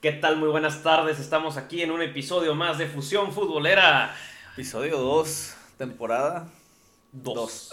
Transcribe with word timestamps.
¿Qué 0.00 0.12
tal? 0.12 0.36
Muy 0.36 0.48
buenas 0.48 0.84
tardes. 0.84 1.18
Estamos 1.18 1.56
aquí 1.56 1.82
en 1.82 1.90
un 1.90 2.00
episodio 2.00 2.54
más 2.54 2.78
de 2.78 2.86
Fusión 2.86 3.32
Futbolera. 3.32 4.14
Episodio 4.52 4.96
2, 4.96 5.56
temporada 5.76 6.48
2. 7.10 7.70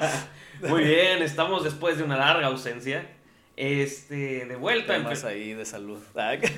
Muy 0.70 0.84
bien, 0.84 1.22
estamos 1.22 1.62
después 1.62 1.98
de 1.98 2.02
una 2.02 2.16
larga 2.16 2.46
ausencia. 2.46 3.06
Este, 3.56 4.46
de 4.46 4.56
vuelta. 4.56 4.94
Temas 4.94 5.24
ahí 5.24 5.52
de 5.52 5.66
salud. 5.66 6.00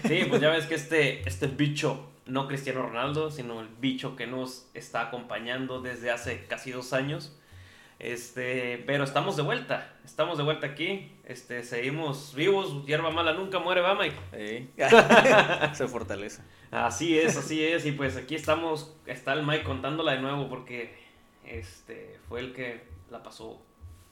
Sí, 0.07 0.25
pues 0.29 0.41
ya 0.41 0.51
ves 0.51 0.67
que 0.67 0.77
este, 0.77 1.29
este 1.29 1.49
bicho, 1.49 2.09
no 2.27 2.47
Cristiano 2.47 2.83
Ronaldo, 2.83 3.33
sino 3.33 3.63
el 3.63 3.69
bicho 3.81 4.15
que 4.15 4.29
nos 4.29 4.69
está 4.73 5.01
acompañando 5.01 5.83
desde 5.83 6.13
hace 6.13 6.45
casi 6.45 6.71
dos 6.71 6.93
años. 6.93 7.37
Este, 7.99 8.83
pero 8.87 9.05
estamos 9.05 9.37
de 9.37 9.43
vuelta, 9.43 9.95
estamos 10.05 10.37
de 10.37 10.45
vuelta 10.45 10.67
aquí. 10.67 11.17
Este, 11.25 11.63
seguimos 11.63 12.35
vivos, 12.35 12.85
hierba 12.87 13.11
mala 13.11 13.33
nunca 13.33 13.59
muere, 13.59 13.81
va 13.81 13.95
Mike. 13.95 14.69
Se 15.75 15.89
fortalece. 15.89 16.43
Así 16.71 17.19
es, 17.19 17.37
así 17.37 17.65
es. 17.65 17.87
Y 17.87 17.93
pues 17.93 18.17
aquí 18.17 18.35
estamos, 18.35 18.95
está 19.07 19.33
el 19.33 19.47
Mike 19.47 19.65
contándola 19.65 20.13
de 20.13 20.21
nuevo 20.21 20.49
porque 20.49 20.95
este 21.45 22.19
fue 22.29 22.41
el 22.41 22.53
que 22.53 22.85
la 23.11 23.23
pasó 23.23 23.63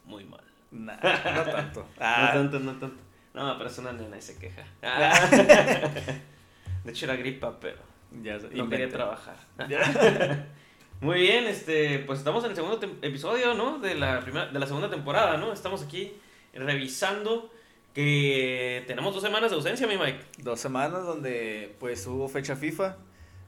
muy 0.04 0.24
mal. 0.24 0.44
no 0.70 0.96
tanto. 0.96 1.80
No 1.98 2.06
ah. 2.06 2.30
tanto, 2.32 2.58
no 2.60 2.72
tanto. 2.72 3.02
No, 3.34 3.56
pero 3.58 3.68
es 3.68 3.78
una 3.78 3.92
nena 3.92 4.16
y 4.16 4.22
se 4.22 4.38
queja. 4.38 4.64
De 6.84 6.90
hecho 6.90 7.06
era 7.06 7.16
gripa, 7.16 7.58
pero 7.58 7.78
ya, 8.22 8.38
no 8.38 8.68
quería 8.68 8.88
trabajar. 8.88 9.36
Muy 11.00 11.20
bien, 11.20 11.44
este, 11.44 11.98
pues 12.00 12.20
estamos 12.20 12.44
en 12.44 12.50
el 12.50 12.56
segundo 12.56 12.80
episodio, 13.02 13.54
¿no? 13.54 13.78
De 13.78 13.94
la, 13.94 14.20
primera, 14.20 14.46
de 14.46 14.58
la 14.58 14.66
segunda 14.66 14.88
temporada, 14.88 15.36
¿no? 15.36 15.52
Estamos 15.52 15.82
aquí 15.82 16.12
revisando 16.54 17.50
que 17.92 18.84
tenemos 18.86 19.14
dos 19.14 19.22
semanas 19.22 19.50
de 19.50 19.56
ausencia, 19.56 19.86
mi 19.86 19.96
Mike. 19.96 20.20
Dos 20.38 20.60
semanas 20.60 21.04
donde 21.04 21.74
pues 21.78 22.06
hubo 22.06 22.28
fecha 22.28 22.56
FIFA. 22.56 22.96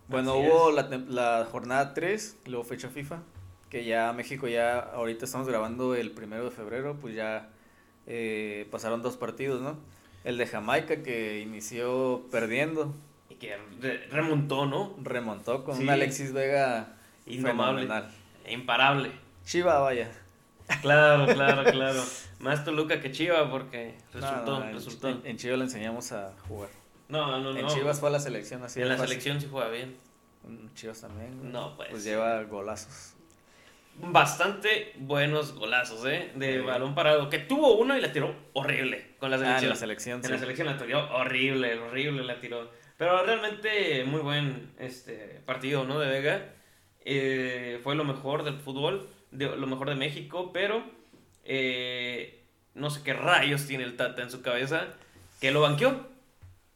Bueno, 0.08 0.36
hubo 0.36 0.70
la, 0.70 0.82
la, 1.08 1.48
jornada 1.50 1.92
3, 1.92 2.38
luego 2.46 2.62
fecha 2.62 2.88
FIFA, 2.88 3.22
que 3.70 3.84
ya 3.84 4.12
México 4.12 4.46
ya, 4.46 4.78
ahorita 4.78 5.24
estamos 5.24 5.48
grabando 5.48 5.96
el 5.96 6.12
primero 6.12 6.44
de 6.44 6.50
febrero, 6.52 6.96
pues 7.00 7.16
ya 7.16 7.48
eh, 8.06 8.68
pasaron 8.70 9.02
dos 9.02 9.16
partidos, 9.16 9.60
¿no? 9.60 9.78
El 10.22 10.38
de 10.38 10.46
Jamaica 10.46 11.02
que 11.02 11.40
inició 11.40 12.26
perdiendo. 12.30 12.94
Y 13.30 13.34
que 13.34 13.56
remontó, 14.10 14.66
¿no? 14.66 14.94
Remontó 15.02 15.64
con 15.64 15.78
un 15.78 15.90
Alexis 15.90 16.32
Vega 16.32 16.95
Indomable. 17.26 17.88
Imparable. 18.48 19.10
Chiva, 19.44 19.78
vaya. 19.80 20.10
Claro, 20.80 21.26
claro, 21.34 21.64
claro. 21.70 22.02
Más 22.40 22.64
Toluca 22.64 23.00
que 23.00 23.12
Chiva 23.12 23.50
porque 23.50 23.94
resultó, 24.12 24.62
en, 24.62 24.74
resultó. 24.74 25.08
En, 25.24 25.36
Chivas 25.36 25.58
le 25.58 25.64
enseñamos 25.64 26.12
a 26.12 26.32
jugar. 26.48 26.70
No, 27.08 27.38
no, 27.38 27.52
no. 27.52 27.58
En 27.58 27.66
Chivas 27.68 28.00
fue 28.00 28.08
a 28.08 28.12
la 28.12 28.20
selección 28.20 28.62
así. 28.62 28.80
En 28.80 28.88
la 28.88 28.98
selección 28.98 29.40
sí 29.40 29.48
juega 29.50 29.68
bien. 29.68 29.96
En 30.44 30.72
Chivas 30.74 31.00
también. 31.00 31.52
No, 31.52 31.76
pues. 31.76 31.90
Pues 31.90 32.04
lleva 32.04 32.42
golazos. 32.44 33.14
Bastante 33.98 34.92
buenos 34.98 35.54
golazos, 35.54 36.04
¿eh? 36.06 36.30
De 36.34 36.60
balón 36.60 36.94
parado. 36.94 37.30
Que 37.30 37.38
tuvo 37.38 37.78
uno 37.78 37.96
y 37.96 38.00
la 38.00 38.12
tiró 38.12 38.34
horrible 38.52 39.14
con 39.18 39.30
la 39.30 39.38
selección. 39.38 39.58
Ah, 39.58 39.62
en 39.62 39.68
la 39.70 39.76
selección, 39.76 40.24
En 40.24 40.30
la 40.30 40.38
selección 40.38 40.66
la 40.66 40.76
tiró 40.76 41.16
horrible, 41.16 41.78
horrible 41.78 42.24
la 42.24 42.38
tiró. 42.38 42.70
Pero 42.98 43.24
realmente 43.24 44.04
muy 44.04 44.20
buen 44.20 44.74
este 44.78 45.42
partido, 45.46 45.84
¿no? 45.84 45.98
De 45.98 46.08
Vega. 46.08 46.55
Eh, 47.08 47.78
fue 47.84 47.94
lo 47.94 48.02
mejor 48.02 48.42
del 48.42 48.58
fútbol, 48.58 49.08
de, 49.30 49.46
lo 49.56 49.68
mejor 49.68 49.88
de 49.88 49.94
México, 49.94 50.50
pero 50.52 50.82
eh, 51.44 52.42
no 52.74 52.90
sé 52.90 53.02
qué 53.04 53.12
rayos 53.12 53.64
tiene 53.64 53.84
el 53.84 53.96
Tata 53.96 54.22
en 54.22 54.30
su 54.32 54.42
cabeza, 54.42 54.88
que 55.40 55.52
lo 55.52 55.60
banqueó. 55.60 56.08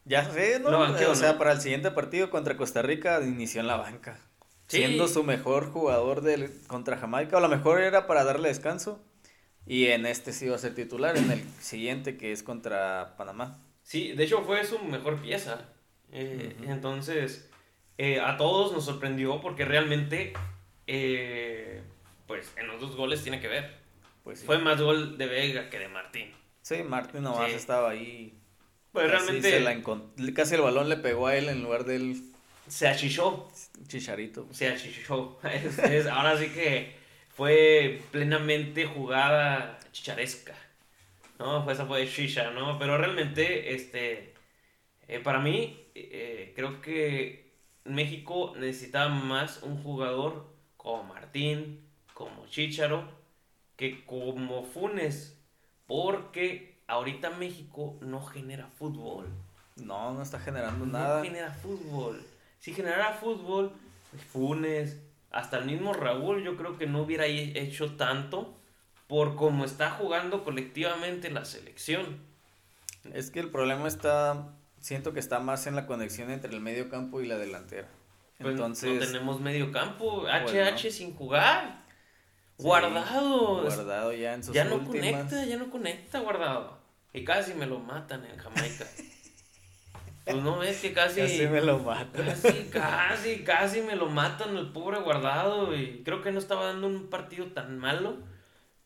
Ya 0.04 0.24
sé, 0.30 0.60
¿no? 0.60 0.78
o 0.78 1.14
sea, 1.16 1.36
para 1.36 1.50
el 1.50 1.60
siguiente 1.60 1.90
partido 1.90 2.30
contra 2.30 2.56
Costa 2.56 2.80
Rica 2.80 3.20
inició 3.24 3.60
en 3.60 3.66
la 3.66 3.76
banca. 3.76 4.20
Siendo 4.68 5.08
su 5.08 5.24
mejor 5.24 5.68
jugador 5.72 6.20
del, 6.20 6.48
contra 6.68 6.96
Jamaica, 6.96 7.34
o 7.34 7.38
a 7.38 7.42
lo 7.42 7.48
mejor 7.48 7.80
era 7.80 8.06
para 8.06 8.22
darle 8.22 8.48
descanso. 8.48 9.02
Y 9.66 9.86
en 9.86 10.06
este 10.06 10.32
sí 10.32 10.48
va 10.48 10.54
a 10.54 10.60
ser 10.60 10.76
titular, 10.76 11.16
en 11.16 11.28
el 11.32 11.42
siguiente 11.60 12.16
que 12.16 12.30
es 12.30 12.44
contra 12.44 13.16
Panamá. 13.16 13.58
Sí, 13.82 14.12
de 14.12 14.22
hecho 14.22 14.42
fue 14.44 14.64
su 14.64 14.78
mejor 14.78 15.20
pieza. 15.20 15.66
Eh, 16.12 16.56
entonces, 16.68 17.49
eh, 18.02 18.18
a 18.18 18.38
todos 18.38 18.72
nos 18.72 18.86
sorprendió 18.86 19.42
porque 19.42 19.66
realmente, 19.66 20.32
eh, 20.86 21.82
pues 22.26 22.50
en 22.56 22.66
los 22.66 22.80
dos 22.80 22.96
goles 22.96 23.22
tiene 23.22 23.42
que 23.42 23.48
ver. 23.48 23.76
Pues 24.24 24.42
Fue 24.42 24.56
más 24.56 24.80
gol 24.80 25.18
de 25.18 25.26
Vega 25.26 25.68
que 25.68 25.78
de 25.78 25.88
Martín. 25.88 26.32
Sí, 26.62 26.82
Martín 26.82 27.24
nomás 27.24 27.52
estaba 27.52 27.90
ahí. 27.90 28.32
Pues 28.92 29.04
casi 29.10 29.38
realmente. 29.42 30.32
casi 30.32 30.54
el 30.54 30.62
balón 30.62 30.88
le 30.88 30.96
pegó 30.96 31.26
a 31.26 31.36
él 31.36 31.50
en 31.50 31.62
lugar 31.62 31.84
de 31.84 31.96
él. 31.96 32.22
Se 32.68 32.88
achichó. 32.88 33.50
Chicharito. 33.86 34.48
Se 34.50 34.68
achichó. 34.68 35.38
ahora 36.10 36.38
sí 36.38 36.48
que 36.48 36.96
fue 37.28 38.00
plenamente 38.12 38.86
jugada 38.86 39.78
chicharesca. 39.92 40.54
¿No? 41.38 41.66
Pues 41.66 41.76
esa 41.76 41.86
fue 41.86 42.08
chicha, 42.08 42.50
¿no? 42.52 42.78
Pero 42.78 42.96
realmente, 42.96 43.74
este. 43.74 44.32
Eh, 45.06 45.20
para 45.20 45.38
mí, 45.38 45.84
creo 46.54 46.80
que 46.80 47.49
México 47.84 48.54
necesitaba 48.56 49.08
más 49.08 49.62
un 49.62 49.82
jugador 49.82 50.46
como 50.76 51.04
Martín, 51.04 51.80
como 52.14 52.46
Chicharo, 52.46 53.04
que 53.76 54.04
como 54.04 54.64
Funes, 54.64 55.38
porque 55.86 56.78
ahorita 56.86 57.30
México 57.30 57.96
no 58.00 58.22
genera 58.24 58.66
fútbol. 58.66 59.26
No, 59.76 60.12
no 60.12 60.22
está 60.22 60.38
generando 60.38 60.84
nada. 60.86 61.18
No 61.18 61.24
genera 61.24 61.52
fútbol. 61.52 62.22
Si 62.58 62.74
generara 62.74 63.14
fútbol, 63.14 63.72
Funes, 64.32 65.00
hasta 65.30 65.58
el 65.58 65.66
mismo 65.66 65.92
Raúl, 65.92 66.42
yo 66.42 66.56
creo 66.56 66.76
que 66.76 66.86
no 66.86 67.02
hubiera 67.02 67.26
hecho 67.26 67.96
tanto 67.96 68.54
por 69.06 69.36
cómo 69.36 69.64
está 69.64 69.90
jugando 69.90 70.44
colectivamente 70.44 71.30
la 71.30 71.44
selección. 71.44 72.20
Es 73.12 73.30
que 73.30 73.40
el 73.40 73.50
problema 73.50 73.88
está 73.88 74.54
siento 74.80 75.12
que 75.12 75.20
está 75.20 75.38
más 75.38 75.66
en 75.66 75.76
la 75.76 75.86
conexión 75.86 76.30
entre 76.30 76.52
el 76.52 76.60
medio 76.60 76.88
campo 76.88 77.20
y 77.20 77.26
la 77.26 77.38
delantera. 77.38 77.88
Pues 78.38 78.52
Entonces, 78.52 78.94
no 78.94 79.06
tenemos 79.06 79.40
medio 79.40 79.70
campo, 79.70 80.24
HH 80.26 80.90
sin 80.90 81.14
jugar. 81.14 81.84
guardado. 82.58 83.62
Guardado 83.62 84.12
ya 84.14 84.34
en 84.34 84.42
sus 84.42 84.54
Ya 84.54 84.64
no 84.64 84.82
conecta, 84.82 85.44
ya 85.44 85.56
no 85.58 85.70
conecta 85.70 86.20
guardado. 86.20 86.80
Y 87.12 87.24
casi 87.24 87.54
me 87.54 87.66
lo 87.66 87.78
matan 87.78 88.24
en 88.24 88.38
Jamaica. 88.38 88.86
pues 90.24 90.36
no 90.36 90.58
ves 90.58 90.80
que 90.80 90.92
casi. 90.92 91.20
Casi 91.20 91.46
me 91.48 91.60
lo 91.60 91.80
matan. 91.80 92.24
Casi, 92.24 92.64
casi, 92.70 93.44
casi 93.44 93.82
me 93.82 93.96
lo 93.96 94.06
matan 94.06 94.56
el 94.56 94.72
pobre 94.72 95.00
guardado. 95.00 95.76
Y 95.76 96.02
creo 96.02 96.22
que 96.22 96.32
no 96.32 96.38
estaba 96.38 96.66
dando 96.66 96.86
un 96.86 97.10
partido 97.10 97.46
tan 97.48 97.78
malo. 97.78 98.16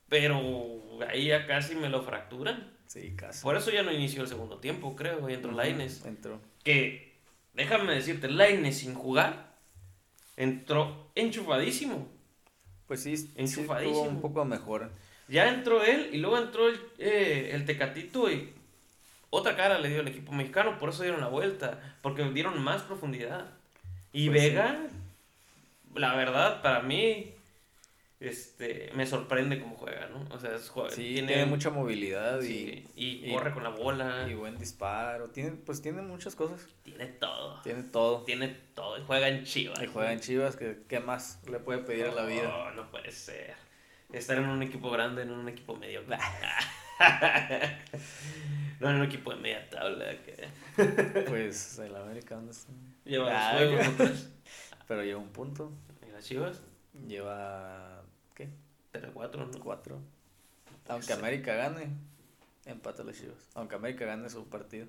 Pero 0.08 0.98
ahí 1.08 1.28
ya 1.28 1.46
casi 1.46 1.76
me 1.76 1.88
lo 1.88 2.02
fracturan. 2.02 2.73
Sí, 2.94 3.12
casi. 3.16 3.42
Por 3.42 3.56
eso 3.56 3.72
ya 3.72 3.82
no 3.82 3.90
inició 3.90 4.22
el 4.22 4.28
segundo 4.28 4.58
tiempo, 4.58 4.94
creo, 4.94 5.28
y 5.28 5.34
entró 5.34 5.50
uh 5.50 5.56
Laines. 5.56 6.04
Entró. 6.04 6.40
Que, 6.62 7.12
déjame 7.52 7.92
decirte, 7.92 8.30
Laines 8.30 8.78
sin 8.78 8.94
jugar, 8.94 9.52
entró 10.36 11.10
enchufadísimo. 11.16 12.06
Pues 12.86 13.02
sí, 13.02 13.32
enchufadísimo. 13.34 14.02
un 14.02 14.20
poco 14.20 14.44
mejor. 14.44 14.92
Ya 15.26 15.48
entró 15.48 15.82
él 15.82 16.10
y 16.12 16.18
luego 16.18 16.38
entró 16.38 16.68
el, 16.68 16.80
eh, 16.98 17.50
el 17.52 17.64
Tecatito 17.64 18.30
y 18.30 18.52
otra 19.28 19.56
cara 19.56 19.80
le 19.80 19.88
dio 19.88 20.00
el 20.00 20.08
equipo 20.08 20.30
mexicano, 20.30 20.78
por 20.78 20.90
eso 20.90 21.02
dieron 21.02 21.20
la 21.20 21.26
vuelta, 21.26 21.96
porque 22.00 22.22
dieron 22.30 22.62
más 22.62 22.82
profundidad. 22.82 23.46
Y 24.12 24.28
pues 24.28 24.40
Vega, 24.40 24.86
la 25.96 26.14
verdad, 26.14 26.62
para 26.62 26.80
mí, 26.82 27.32
este, 28.24 28.90
me 28.94 29.06
sorprende 29.06 29.60
cómo 29.60 29.76
juega, 29.76 30.08
¿no? 30.08 30.26
O 30.34 30.38
sea, 30.38 30.56
tiene, 30.94 31.44
mucha 31.44 31.68
movilidad 31.68 32.40
y, 32.42 32.88
y, 32.96 33.30
corre 33.32 33.52
con 33.52 33.62
la 33.62 33.68
bola. 33.68 34.26
Y 34.28 34.34
buen 34.34 34.56
disparo. 34.56 35.28
Tiene, 35.28 35.50
pues 35.52 35.82
tiene 35.82 36.00
muchas 36.00 36.34
cosas. 36.34 36.66
Tiene 36.82 37.06
todo. 37.06 37.60
Tiene 37.60 37.82
todo. 37.82 38.22
Tiene 38.22 38.48
todo. 38.74 38.98
Y 38.98 39.02
juega 39.06 39.28
en 39.28 39.44
Chivas. 39.44 39.82
Y 39.82 39.86
juega 39.88 40.12
en 40.12 40.20
Chivas, 40.20 40.56
que 40.56 40.84
¿qué 40.88 41.00
más 41.00 41.42
le 41.50 41.58
puede 41.58 41.80
pedir 41.80 42.06
a 42.06 42.12
la 42.12 42.24
vida? 42.24 42.44
No, 42.44 42.70
no 42.70 42.90
puede 42.90 43.12
ser. 43.12 43.56
Estar 44.10 44.38
en 44.38 44.46
un 44.46 44.62
equipo 44.62 44.90
grande, 44.90 45.22
en 45.22 45.30
un 45.30 45.46
equipo 45.48 45.76
medio. 45.76 46.02
no 48.80 48.90
en 48.90 48.96
un 48.96 49.02
equipo 49.02 49.34
de 49.34 49.40
media 49.40 49.68
tabla. 49.68 50.06
pues 51.28 51.78
el 51.78 51.94
América, 51.94 52.36
¿dónde 52.36 52.52
está? 52.52 52.72
Lleva 53.04 53.50
ah, 53.50 53.56
juegos, 53.58 54.30
Pero 54.88 55.04
lleva 55.04 55.20
un 55.20 55.28
punto. 55.28 55.72
¿Y 56.08 56.10
las 56.10 56.24
Chivas? 56.24 56.62
Lleva 57.06 58.03
¿Qué? 58.94 59.00
3-4, 59.00 59.36
¿no? 59.36 59.60
4. 59.60 60.00
Aunque 60.88 61.12
América 61.12 61.54
gane, 61.54 61.88
empata 62.66 63.02
los 63.02 63.18
Chivas. 63.18 63.48
Aunque 63.54 63.74
América 63.74 64.04
gane 64.04 64.28
su 64.30 64.46
partido. 64.48 64.86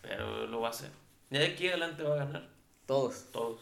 Pero 0.00 0.46
lo 0.46 0.60
va 0.60 0.68
a 0.68 0.70
hacer. 0.70 0.90
Y 1.30 1.38
de 1.38 1.46
aquí 1.46 1.68
adelante 1.68 2.02
va 2.02 2.14
a 2.14 2.24
ganar. 2.24 2.48
Todos. 2.86 3.26
Todos. 3.32 3.60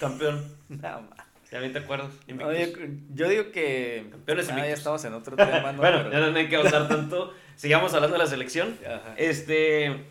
Campeón. 0.00 0.56
Nada 0.68 1.00
más. 1.00 1.18
Ya 1.50 1.60
bien 1.60 1.72
te 1.72 1.78
acuerdas. 1.78 2.12
yo, 3.14 3.28
digo 3.28 3.52
que. 3.52 4.08
Campeones 4.10 4.50
ah, 4.50 4.56
ya 4.56 4.72
estamos 4.72 5.04
en 5.04 5.14
otro 5.14 5.36
tema. 5.36 5.72
bueno, 5.76 6.10
ya 6.10 6.30
no 6.30 6.36
hay 6.36 6.48
que 6.48 6.56
hablar 6.56 6.88
tanto. 6.88 7.32
Sigamos 7.54 7.94
hablando 7.94 8.14
de 8.14 8.24
la 8.24 8.28
selección. 8.28 8.76
Este. 9.16 10.04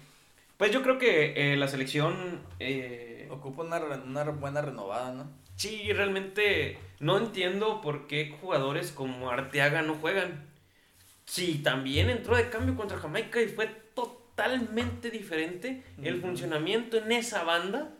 Pues 0.57 0.71
yo 0.71 0.81
creo 0.81 0.97
que 0.97 1.53
eh, 1.53 1.57
la 1.57 1.67
selección... 1.67 2.39
Eh, 2.59 3.27
Ocupa 3.29 3.63
una, 3.63 3.77
una 3.77 4.23
buena 4.23 4.61
renovada, 4.61 5.11
¿no? 5.11 5.29
Sí, 5.55 5.91
realmente 5.93 6.77
no 6.99 7.17
entiendo 7.17 7.81
por 7.81 8.07
qué 8.07 8.35
jugadores 8.41 8.91
como 8.91 9.29
Arteaga 9.29 9.81
no 9.81 9.95
juegan. 9.95 10.49
Sí, 11.25 11.61
también 11.63 12.09
entró 12.09 12.35
de 12.35 12.49
cambio 12.49 12.75
contra 12.75 12.97
Jamaica 12.97 13.41
y 13.41 13.47
fue 13.47 13.67
totalmente 13.93 15.09
diferente 15.09 15.83
el 16.03 16.21
funcionamiento 16.21 16.97
en 16.97 17.11
esa 17.11 17.43
banda. 17.43 17.93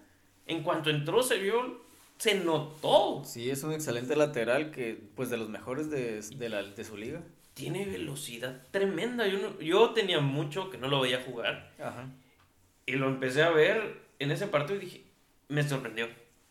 En 0.47 0.61
cuanto 0.63 0.89
entró 0.89 1.23
se 1.23 1.39
vio, 1.39 1.81
se 2.17 2.35
notó. 2.35 3.23
Sí, 3.25 3.49
es 3.49 3.63
un 3.63 3.73
excelente 3.73 4.15
lateral 4.15 4.71
que, 4.71 4.99
pues, 5.15 5.29
de 5.29 5.37
los 5.37 5.49
mejores 5.49 5.89
de, 5.89 6.21
de, 6.21 6.49
la, 6.49 6.61
de 6.61 6.83
su 6.83 6.97
liga. 6.97 7.23
Tiene 7.55 7.85
velocidad 7.85 8.61
tremenda. 8.71 9.27
Yo, 9.27 9.59
yo 9.59 9.91
tenía 9.91 10.19
mucho 10.19 10.69
que 10.69 10.77
no 10.77 10.87
lo 10.87 11.01
veía 11.01 11.23
jugar. 11.25 11.73
Ajá. 11.79 12.09
Y 12.85 12.93
lo 12.93 13.07
empecé 13.07 13.41
a 13.41 13.49
ver 13.49 14.01
en 14.19 14.31
ese 14.31 14.47
partido 14.47 14.77
y 14.77 14.85
dije, 14.85 15.03
me 15.47 15.67
sorprendió. 15.67 16.07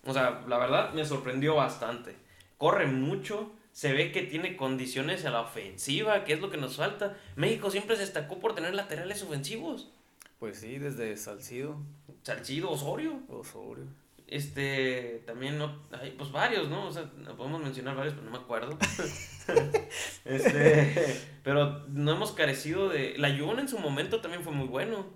O 0.06 0.12
sea, 0.12 0.44
la 0.48 0.58
verdad 0.58 0.92
me 0.92 1.04
sorprendió 1.04 1.56
bastante. 1.56 2.16
Corre 2.58 2.86
mucho, 2.86 3.52
se 3.72 3.92
ve 3.92 4.12
que 4.12 4.22
tiene 4.22 4.56
condiciones 4.56 5.24
a 5.24 5.30
la 5.30 5.40
ofensiva, 5.40 6.24
que 6.24 6.34
es 6.34 6.40
lo 6.40 6.50
que 6.50 6.56
nos 6.56 6.76
falta. 6.76 7.16
México 7.36 7.70
siempre 7.70 7.96
se 7.96 8.02
destacó 8.02 8.38
por 8.38 8.54
tener 8.54 8.74
laterales 8.74 9.22
ofensivos. 9.22 9.90
Pues 10.38 10.58
sí, 10.58 10.78
desde 10.78 11.16
Salcido. 11.16 11.78
Salcido, 12.22 12.70
Osorio. 12.70 13.20
Osorio. 13.28 13.84
Este, 14.26 15.22
también 15.26 15.58
no, 15.58 15.82
hay 15.92 16.12
pues 16.12 16.32
varios, 16.32 16.68
¿no? 16.68 16.86
O 16.86 16.92
sea, 16.92 17.10
podemos 17.36 17.62
mencionar 17.62 17.94
varios, 17.94 18.14
pero 18.14 18.26
no 18.26 18.32
me 18.32 18.42
acuerdo. 18.42 18.78
este, 20.24 21.20
pero 21.42 21.84
no 21.88 22.12
hemos 22.12 22.32
carecido 22.32 22.88
de... 22.88 23.14
La 23.18 23.36
Jun 23.36 23.58
en 23.58 23.68
su 23.68 23.78
momento 23.78 24.20
también 24.20 24.42
fue 24.42 24.52
muy 24.52 24.66
bueno. 24.66 25.06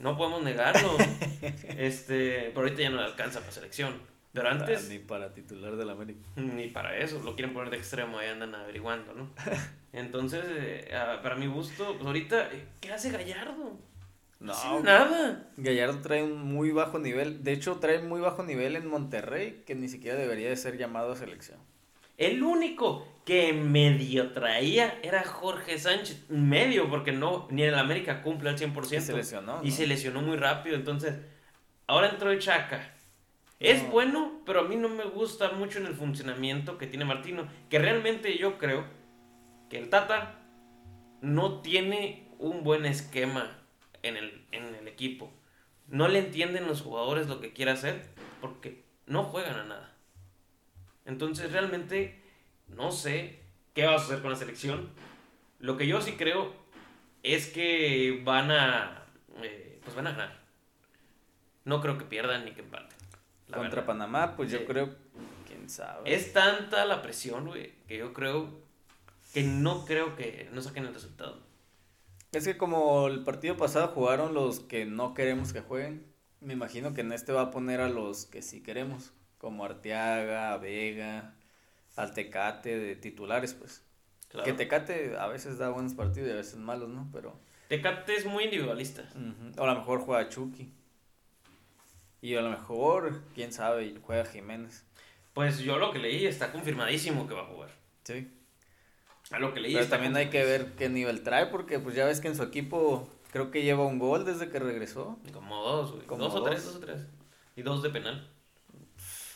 No 0.00 0.16
podemos 0.16 0.42
negarlo. 0.42 0.96
este, 1.76 2.50
pero 2.54 2.60
ahorita 2.60 2.82
ya 2.82 2.90
no 2.90 2.98
le 2.98 3.04
alcanza 3.04 3.40
para 3.40 3.52
selección. 3.52 3.94
Pero 4.32 4.48
antes. 4.48 4.88
Ni 4.88 4.98
para 4.98 5.32
titular 5.32 5.76
del 5.76 5.90
América. 5.90 6.20
Ni 6.36 6.68
para 6.68 6.96
eso. 6.98 7.20
Lo 7.22 7.34
quieren 7.34 7.54
poner 7.54 7.70
de 7.70 7.78
extremo, 7.78 8.18
ahí 8.18 8.28
andan 8.28 8.54
averiguando, 8.54 9.12
¿no? 9.14 9.30
Entonces, 9.92 10.44
eh, 10.46 10.88
para 11.22 11.34
mi 11.34 11.46
gusto, 11.46 11.94
pues 11.94 12.06
ahorita, 12.06 12.48
¿qué 12.80 12.92
hace 12.92 13.10
Gallardo? 13.10 13.78
No, 14.40 14.80
nada. 14.80 15.50
Gallardo 15.56 16.00
trae 16.00 16.22
un 16.22 16.40
muy 16.40 16.70
bajo 16.70 16.98
nivel. 16.98 17.42
De 17.42 17.52
hecho, 17.52 17.76
trae 17.76 18.00
muy 18.00 18.20
bajo 18.20 18.44
nivel 18.44 18.76
en 18.76 18.86
Monterrey, 18.86 19.64
que 19.66 19.74
ni 19.74 19.88
siquiera 19.88 20.16
debería 20.16 20.48
de 20.48 20.56
ser 20.56 20.76
llamado 20.76 21.12
a 21.12 21.16
selección. 21.16 21.58
El 22.18 22.42
único 22.42 23.06
que 23.28 23.52
medio 23.52 24.32
traía 24.32 24.98
era 25.02 25.22
Jorge 25.22 25.78
Sánchez. 25.78 26.30
Medio, 26.30 26.88
porque 26.88 27.12
no, 27.12 27.46
ni 27.50 27.62
en 27.62 27.68
el 27.68 27.78
América 27.78 28.22
cumple 28.22 28.48
al 28.48 28.56
100%. 28.56 28.86
Y 28.86 29.00
se 29.02 29.12
lesionó. 29.12 29.60
Y 29.62 29.70
se 29.70 29.86
lesionó 29.86 30.22
muy 30.22 30.38
rápido. 30.38 30.76
Entonces, 30.76 31.14
ahora 31.86 32.08
entró 32.08 32.30
el 32.30 32.38
Chaca. 32.38 32.94
Es 33.60 33.86
bueno, 33.90 34.40
pero 34.46 34.60
a 34.60 34.62
mí 34.62 34.76
no 34.76 34.88
me 34.88 35.04
gusta 35.04 35.50
mucho 35.50 35.78
en 35.78 35.84
el 35.84 35.92
funcionamiento 35.92 36.78
que 36.78 36.86
tiene 36.86 37.04
Martino. 37.04 37.46
Que 37.68 37.78
realmente 37.78 38.38
yo 38.38 38.56
creo 38.56 38.86
que 39.68 39.76
el 39.76 39.90
Tata 39.90 40.38
no 41.20 41.60
tiene 41.60 42.30
un 42.38 42.64
buen 42.64 42.86
esquema 42.86 43.58
en 44.02 44.16
el, 44.16 44.46
en 44.52 44.74
el 44.74 44.88
equipo. 44.88 45.30
No 45.86 46.08
le 46.08 46.20
entienden 46.20 46.66
los 46.66 46.80
jugadores 46.80 47.28
lo 47.28 47.42
que 47.42 47.52
quiere 47.52 47.72
hacer 47.72 48.06
porque 48.40 48.86
no 49.04 49.24
juegan 49.24 49.58
a 49.58 49.64
nada. 49.64 49.94
Entonces 51.04 51.52
realmente 51.52 52.26
no 52.74 52.92
sé 52.92 53.40
qué 53.74 53.86
va 53.86 53.96
a 53.96 53.98
suceder 53.98 54.22
con 54.22 54.30
la 54.30 54.36
selección. 54.36 54.90
Lo 55.58 55.76
que 55.76 55.86
yo 55.86 56.00
sí 56.00 56.12
creo 56.12 56.52
es 57.22 57.48
que 57.48 58.22
van 58.24 58.50
a, 58.50 59.04
eh, 59.42 59.80
pues 59.82 59.96
van 59.96 60.06
a 60.06 60.12
ganar. 60.12 60.38
No 61.64 61.80
creo 61.80 61.98
que 61.98 62.04
pierdan 62.04 62.44
ni 62.44 62.52
que 62.52 62.60
empaten. 62.60 62.96
Contra 63.52 63.86
Panamá, 63.86 64.36
pues 64.36 64.50
yo 64.50 64.64
creo, 64.66 64.94
quién 65.46 65.68
sabe. 65.68 66.14
Es 66.14 66.32
tanta 66.32 66.84
la 66.84 67.02
presión, 67.02 67.46
güey, 67.46 67.72
que 67.86 67.96
yo 67.96 68.12
creo 68.12 68.60
que 69.32 69.42
no 69.42 69.84
creo 69.84 70.16
que 70.16 70.48
no 70.52 70.60
saquen 70.60 70.84
el 70.84 70.94
resultado. 70.94 71.40
Es 72.32 72.44
que 72.44 72.58
como 72.58 73.06
el 73.06 73.24
partido 73.24 73.56
pasado 73.56 73.88
jugaron 73.88 74.34
los 74.34 74.60
que 74.60 74.84
no 74.84 75.14
queremos 75.14 75.52
que 75.52 75.60
jueguen, 75.60 76.06
me 76.40 76.52
imagino 76.52 76.94
que 76.94 77.00
en 77.00 77.12
este 77.12 77.32
va 77.32 77.42
a 77.42 77.50
poner 77.50 77.80
a 77.80 77.88
los 77.88 78.26
que 78.26 78.42
sí 78.42 78.62
queremos 78.62 79.12
como 79.38 79.64
Arteaga, 79.64 80.56
Vega, 80.58 81.34
al 81.98 82.14
Tecate 82.14 82.78
de 82.78 82.96
titulares, 82.96 83.54
pues. 83.54 83.84
Que 84.44 84.52
Tecate 84.52 85.16
a 85.18 85.26
veces 85.26 85.58
da 85.58 85.70
buenos 85.70 85.94
partidos 85.94 86.28
y 86.28 86.32
a 86.32 86.36
veces 86.36 86.56
malos, 86.56 86.88
¿no? 86.88 87.08
Pero... 87.12 87.38
Tecate 87.68 88.14
es 88.14 88.24
muy 88.24 88.44
individualista. 88.44 89.04
O 89.56 89.64
a 89.64 89.66
lo 89.66 89.80
mejor 89.80 90.00
juega 90.00 90.28
Chucky. 90.28 90.72
Y 92.20 92.34
a 92.34 92.40
lo 92.40 92.50
mejor, 92.50 93.22
quién 93.34 93.52
sabe, 93.52 93.94
juega 94.02 94.24
Jiménez. 94.24 94.84
Pues 95.34 95.58
yo 95.58 95.78
lo 95.78 95.92
que 95.92 95.98
leí 95.98 96.26
está 96.26 96.52
confirmadísimo 96.52 97.28
que 97.28 97.34
va 97.34 97.42
a 97.42 97.46
jugar. 97.46 97.70
Sí. 98.04 98.30
A 99.30 99.38
lo 99.38 99.52
que 99.52 99.60
leí. 99.60 99.74
Pero 99.74 99.88
también 99.88 100.16
hay 100.16 100.30
que 100.30 100.44
ver 100.44 100.72
qué 100.72 100.88
nivel 100.88 101.22
trae, 101.22 101.46
porque 101.46 101.78
pues 101.78 101.94
ya 101.94 102.06
ves 102.06 102.20
que 102.20 102.28
en 102.28 102.36
su 102.36 102.42
equipo 102.42 103.08
creo 103.32 103.50
que 103.50 103.62
lleva 103.62 103.86
un 103.86 103.98
gol 103.98 104.24
desde 104.24 104.48
que 104.48 104.58
regresó. 104.58 105.18
Como 105.32 105.62
dos, 105.62 105.92
güey. 105.92 106.06
Como 106.06 106.24
dos, 106.24 106.34
o 106.34 106.42
tres, 106.42 106.64
dos 106.64 106.76
o 106.76 106.80
tres. 106.80 107.06
Y 107.56 107.62
dos 107.62 107.82
de 107.82 107.90
penal 107.90 108.28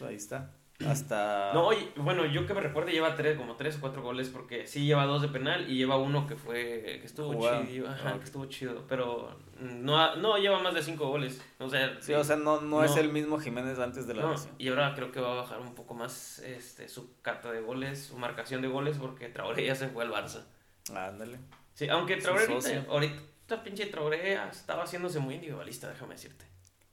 ahí 0.06 0.17
está. 0.17 0.50
Hasta. 0.87 1.52
No, 1.55 1.70
bueno, 1.96 2.25
yo 2.26 2.46
que 2.46 2.55
me 2.55 2.61
recuerdo 2.61 2.90
lleva 2.90 3.14
tres, 3.14 3.37
como 3.37 3.56
tres 3.56 3.76
o 3.76 3.81
cuatro 3.81 4.02
goles, 4.02 4.29
porque 4.29 4.67
sí 4.67 4.84
lleva 4.84 5.06
dos 5.06 5.23
de 5.23 5.29
penal 5.29 5.70
y 5.70 5.76
lleva 5.76 5.96
uno 5.96 6.26
que 6.26 6.37
fue. 6.37 6.99
que 7.00 7.06
estuvo 7.06 7.34
chido. 7.64 7.88
Ajá, 7.88 8.19
que 8.19 8.25
estuvo 8.25 8.46
chido. 8.46 8.84
Pero 8.88 9.38
no, 9.61 10.17
no 10.17 10.38
lleva 10.38 10.58
más 10.61 10.75
de 10.75 10.82
cinco 10.82 11.08
goles. 11.08 11.40
O 11.58 11.69
sea. 11.69 12.00
Sí, 12.00 12.12
o 12.14 12.25
sea, 12.25 12.37
no, 12.37 12.61
no, 12.61 12.84
es 12.84 12.96
el 12.96 13.11
mismo 13.11 13.38
Jiménez 13.38 13.79
antes 13.79 14.06
de 14.06 14.14
la 14.14 14.23
no, 14.23 14.34
Y 14.58 14.69
ahora 14.69 14.94
creo 14.94 15.12
que 15.12 15.20
va 15.20 15.32
a 15.32 15.37
bajar 15.37 15.61
un 15.61 15.75
poco 15.75 15.94
más 15.94 16.40
este, 16.40 16.88
su 16.88 17.20
carta 17.23 17.52
de 17.52 17.61
goles, 17.61 18.06
su 18.06 18.17
marcación 18.17 18.62
de 18.62 18.69
goles, 18.69 18.99
porque 18.99 19.28
Traoré 19.28 19.67
ya 19.67 19.75
se 19.75 19.88
fue 19.88 20.05
al 20.05 20.11
Barça. 20.11 20.44
Ándale. 20.94 21.38
Sí, 21.75 21.88
aunque 21.88 22.17
Traoré 22.17 22.46
ahorita, 22.52 22.87
ahorita 22.88 23.62
pinche 23.62 23.87
Traoré 23.87 24.35
estaba 24.50 24.85
haciéndose 24.85 25.19
muy 25.19 25.37
individualista, 25.37 25.88
déjame 25.88 26.14
decirte. 26.14 26.44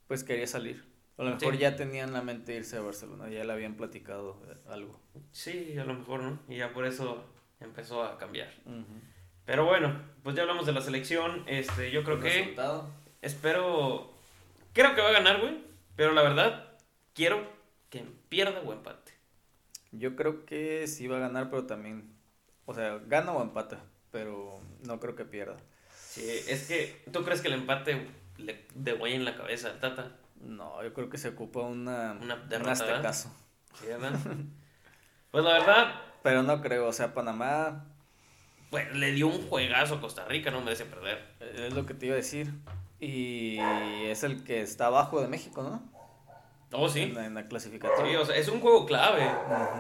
Pues 0.08 0.24
quería 0.24 0.48
salir. 0.48 0.90
A 1.20 1.24
lo 1.24 1.36
mejor 1.36 1.58
ya 1.58 1.76
tenían 1.76 2.14
la 2.14 2.22
mente 2.22 2.56
irse 2.56 2.78
a 2.78 2.82
Barcelona, 2.82 3.28
ya 3.28 3.44
le 3.44 3.52
habían 3.52 3.76
platicado 3.76 4.42
eh, 4.48 4.56
algo. 4.70 5.02
Sí, 5.34 5.78
a 5.78 5.84
lo 5.84 5.94
mejor, 5.94 6.24
¿no? 6.24 6.40
Y 6.48 6.56
ya 6.56 6.72
por 6.72 6.86
eso 6.86 7.26
empezó 7.60 8.04
a 8.04 8.18
cambiar. 8.18 8.48
Pero 9.44 9.66
bueno, 9.66 10.02
pues 10.24 10.38
ya 10.38 10.44
hablamos 10.44 10.66
de 10.66 10.72
la 10.72 10.80
selección. 10.80 11.44
Este, 11.46 11.92
yo 11.92 12.06
creo 12.06 12.22
que. 12.22 12.30
Resultado? 12.30 12.90
Espero. 13.22 14.14
Creo 14.72 14.96
que 14.96 15.02
va 15.02 15.10
a 15.10 15.14
ganar, 15.14 15.42
güey. 15.42 15.58
Pero 15.98 16.14
la 16.14 16.22
verdad, 16.22 16.78
quiero 17.14 17.44
que 17.90 18.06
pierda 18.30 18.62
o 18.62 18.72
empate. 18.72 19.12
Yo 19.92 20.16
creo 20.16 20.46
que 20.46 20.88
sí 20.88 21.08
va 21.08 21.18
a 21.18 21.22
ganar, 21.22 21.50
pero 21.50 21.66
también. 21.66 22.14
O 22.66 22.74
sea, 22.74 22.98
gana 23.08 23.34
o 23.34 23.42
empata. 23.42 23.84
Pero 24.12 24.62
no 24.86 25.02
creo 25.02 25.18
que 25.18 25.26
pierda. 25.26 25.58
Sí, 25.94 26.24
es 26.48 26.66
que. 26.66 27.02
¿Tú 27.12 27.26
crees 27.26 27.42
que 27.42 27.50
el 27.50 27.56
empate 27.56 28.08
le 28.38 28.66
de 28.74 28.92
en 28.92 29.26
la 29.26 29.36
cabeza 29.36 29.72
al 29.72 29.82
Tata? 29.82 30.16
No, 30.42 30.84
yo 30.84 30.94
creo 30.94 31.10
que 31.10 31.18
se 31.18 31.30
ocupa 31.30 31.62
una, 31.62 32.18
una 32.22 32.38
derrota, 32.38 33.02
caso. 33.02 33.34
¿Sí, 33.80 33.88
pues 35.32 35.44
la 35.44 35.54
verdad. 35.54 36.02
Pero 36.24 36.44
no 36.44 36.62
creo, 36.62 36.88
o 36.88 36.94
sea, 36.94 37.14
Panamá. 37.14 37.86
Bueno, 38.72 38.92
le 38.94 39.12
dio 39.14 39.28
un 39.28 39.48
juegazo 39.48 39.96
a 39.96 40.02
Costa 40.02 40.26
Rica, 40.26 40.52
no 40.52 40.62
merece 40.62 40.86
perder. 40.86 41.36
Es 41.40 41.74
lo 41.74 41.86
que 41.86 41.94
te 41.94 42.06
iba 42.06 42.14
a 42.14 42.18
decir. 42.18 42.54
Y 43.00 43.58
es 44.06 44.24
el 44.24 44.44
que 44.44 44.62
está 44.62 44.88
abajo 44.88 45.22
de 45.22 45.28
México, 45.28 45.64
¿no? 45.64 45.82
Oh, 46.72 46.88
sí. 46.88 47.14
En 47.18 47.34
la, 47.34 47.48
clasificatoria. 47.48 48.12
Sí, 48.12 48.16
o 48.18 48.26
sea, 48.26 48.36
es 48.36 48.48
un 48.48 48.60
juego 48.60 48.86
clave. 48.86 49.24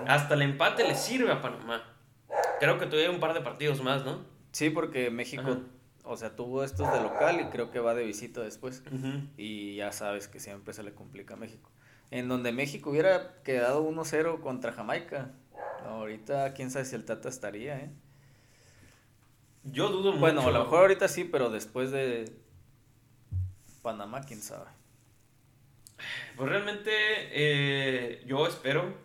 Hasta 0.07 0.33
el 0.33 0.41
empate 0.41 0.87
le 0.87 0.95
sirve 0.95 1.31
a 1.31 1.41
Panamá. 1.41 1.83
Creo 2.59 2.79
que 2.79 2.87
todavía 2.87 3.11
un 3.11 3.19
par 3.19 3.33
de 3.33 3.41
partidos 3.41 3.81
más, 3.83 4.05
¿no? 4.05 4.25
Sí, 4.51 4.69
porque 4.69 5.11
México 5.11 5.59
o 6.09 6.17
sea, 6.17 6.35
tuvo 6.35 6.63
estos 6.63 6.91
de 6.91 7.01
local 7.01 7.39
y 7.39 7.45
creo 7.51 7.69
que 7.69 7.79
va 7.79 7.93
de 7.93 8.03
visita 8.03 8.41
después. 8.41 8.83
Y 9.37 9.75
ya 9.75 9.91
sabes 9.91 10.27
que 10.27 10.39
siempre 10.39 10.73
se 10.73 10.81
le 10.81 10.91
complica 10.91 11.35
a 11.35 11.37
México. 11.37 11.69
En 12.09 12.27
donde 12.27 12.51
México 12.51 12.89
hubiera 12.89 13.43
quedado 13.43 13.87
1-0 13.87 14.41
contra 14.41 14.71
Jamaica. 14.71 15.31
Ahorita, 15.85 16.55
quién 16.55 16.71
sabe 16.71 16.85
si 16.85 16.95
el 16.95 17.05
Tata 17.05 17.29
estaría, 17.29 17.77
¿eh? 17.77 17.91
Yo 19.63 19.89
dudo 19.89 20.13
mucho. 20.13 20.19
Bueno, 20.19 20.41
a 20.41 20.51
lo 20.51 20.63
mejor 20.63 20.79
ahorita 20.79 21.07
sí, 21.07 21.25
pero 21.25 21.51
después 21.51 21.91
de 21.91 22.35
Panamá, 23.83 24.21
quién 24.21 24.41
sabe. 24.41 24.65
Pues 26.35 26.49
realmente 26.49 26.89
eh, 26.91 28.23
yo 28.25 28.47
espero 28.47 28.95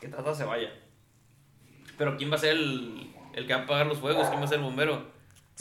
que 0.00 0.08
Tata 0.08 0.34
se 0.34 0.44
vaya. 0.44 0.70
Pero 1.98 2.16
¿quién 2.16 2.30
va 2.30 2.36
a 2.36 2.38
ser 2.38 2.52
el, 2.52 3.14
el 3.34 3.46
que 3.46 3.52
va 3.52 3.60
a 3.60 3.64
apagar 3.64 3.86
los 3.86 3.98
fuegos? 3.98 4.28
¿Quién 4.28 4.40
va 4.40 4.44
a 4.46 4.48
ser 4.48 4.60
el 4.60 4.64
bombero? 4.64 5.12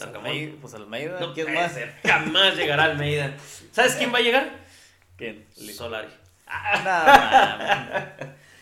Almeida, 0.02 0.56
pues 0.60 0.74
Almeida, 0.74 1.20
no 1.20 1.34
¿quién 1.34 1.54
más? 1.54 1.78
Jamás 2.04 2.56
llegará 2.56 2.86
Almeida. 2.86 3.36
¿Sabes 3.72 3.96
quién 3.96 4.14
va 4.14 4.18
a 4.18 4.22
llegar? 4.22 4.52
¿Quién? 5.16 5.46
Solari. 5.54 6.10
Ah. 6.48 8.12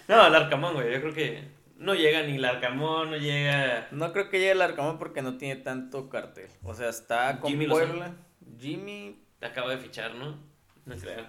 no, 0.08 0.28
el 0.28 0.36
Arcamón, 0.36 0.74
güey. 0.74 0.92
Yo 0.92 1.02
creo 1.02 1.14
que 1.14 1.44
no 1.78 1.96
llega 1.96 2.24
ni 2.24 2.36
el 2.36 2.46
Arcamón, 2.46 3.12
no 3.12 3.18
llega. 3.18 3.88
No 3.92 4.12
creo 4.14 4.30
que 4.30 4.40
llegue 4.40 4.52
el 4.52 4.62
Arcamón 4.62 4.98
porque 5.00 5.22
no 5.22 5.38
tiene 5.38 5.56
tanto 5.62 6.10
cartel. 6.10 6.50
O 6.64 6.74
sea, 6.74 6.90
está 6.90 7.40
con 7.40 7.50
Jimmy 7.50 7.68
Puebla. 7.68 8.14
Jimmy, 8.60 9.24
acaba 9.42 9.72
de 9.72 9.78
fichar, 9.78 10.16
¿no? 10.16 10.38
No 10.86 10.96
creo. 10.98 11.26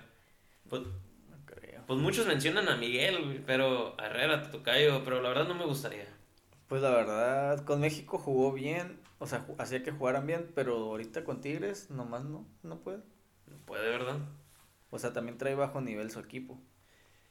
Pues, 0.69 0.83
No 0.83 1.37
creo. 1.47 1.83
pues 1.87 1.99
muchos 2.01 2.27
mencionan 2.27 2.69
a 2.69 2.77
Miguel, 2.77 3.25
güey, 3.25 3.39
pero 3.45 3.95
a 3.99 4.07
Herrera, 4.07 4.43
Tocayo, 4.51 5.03
pero 5.05 5.23
la 5.23 5.29
verdad 5.29 5.47
no 5.49 5.55
me 5.55 5.65
gustaría. 5.65 6.07
Pues 6.69 6.81
la 6.83 6.91
verdad, 6.91 7.65
con 7.65 7.81
México 7.81 8.19
jugó 8.19 8.53
bien, 8.53 8.99
o 9.23 9.27
sea, 9.27 9.47
hacía 9.59 9.83
que 9.83 9.93
jugaran 9.93 10.27
bien, 10.27 10.51
pero 10.55 10.77
ahorita 10.77 11.25
con 11.25 11.41
Tigres 11.41 11.91
nomás 11.91 12.25
no, 12.25 12.47
no 12.63 12.81
puede. 12.81 12.99
No 13.47 13.57
puede, 13.65 13.89
¿verdad? 13.89 14.19
O 14.91 14.99
sea, 14.99 15.13
también 15.13 15.39
trae 15.39 15.55
bajo 15.55 15.81
nivel 15.81 16.11
su 16.11 16.19
equipo. 16.21 16.61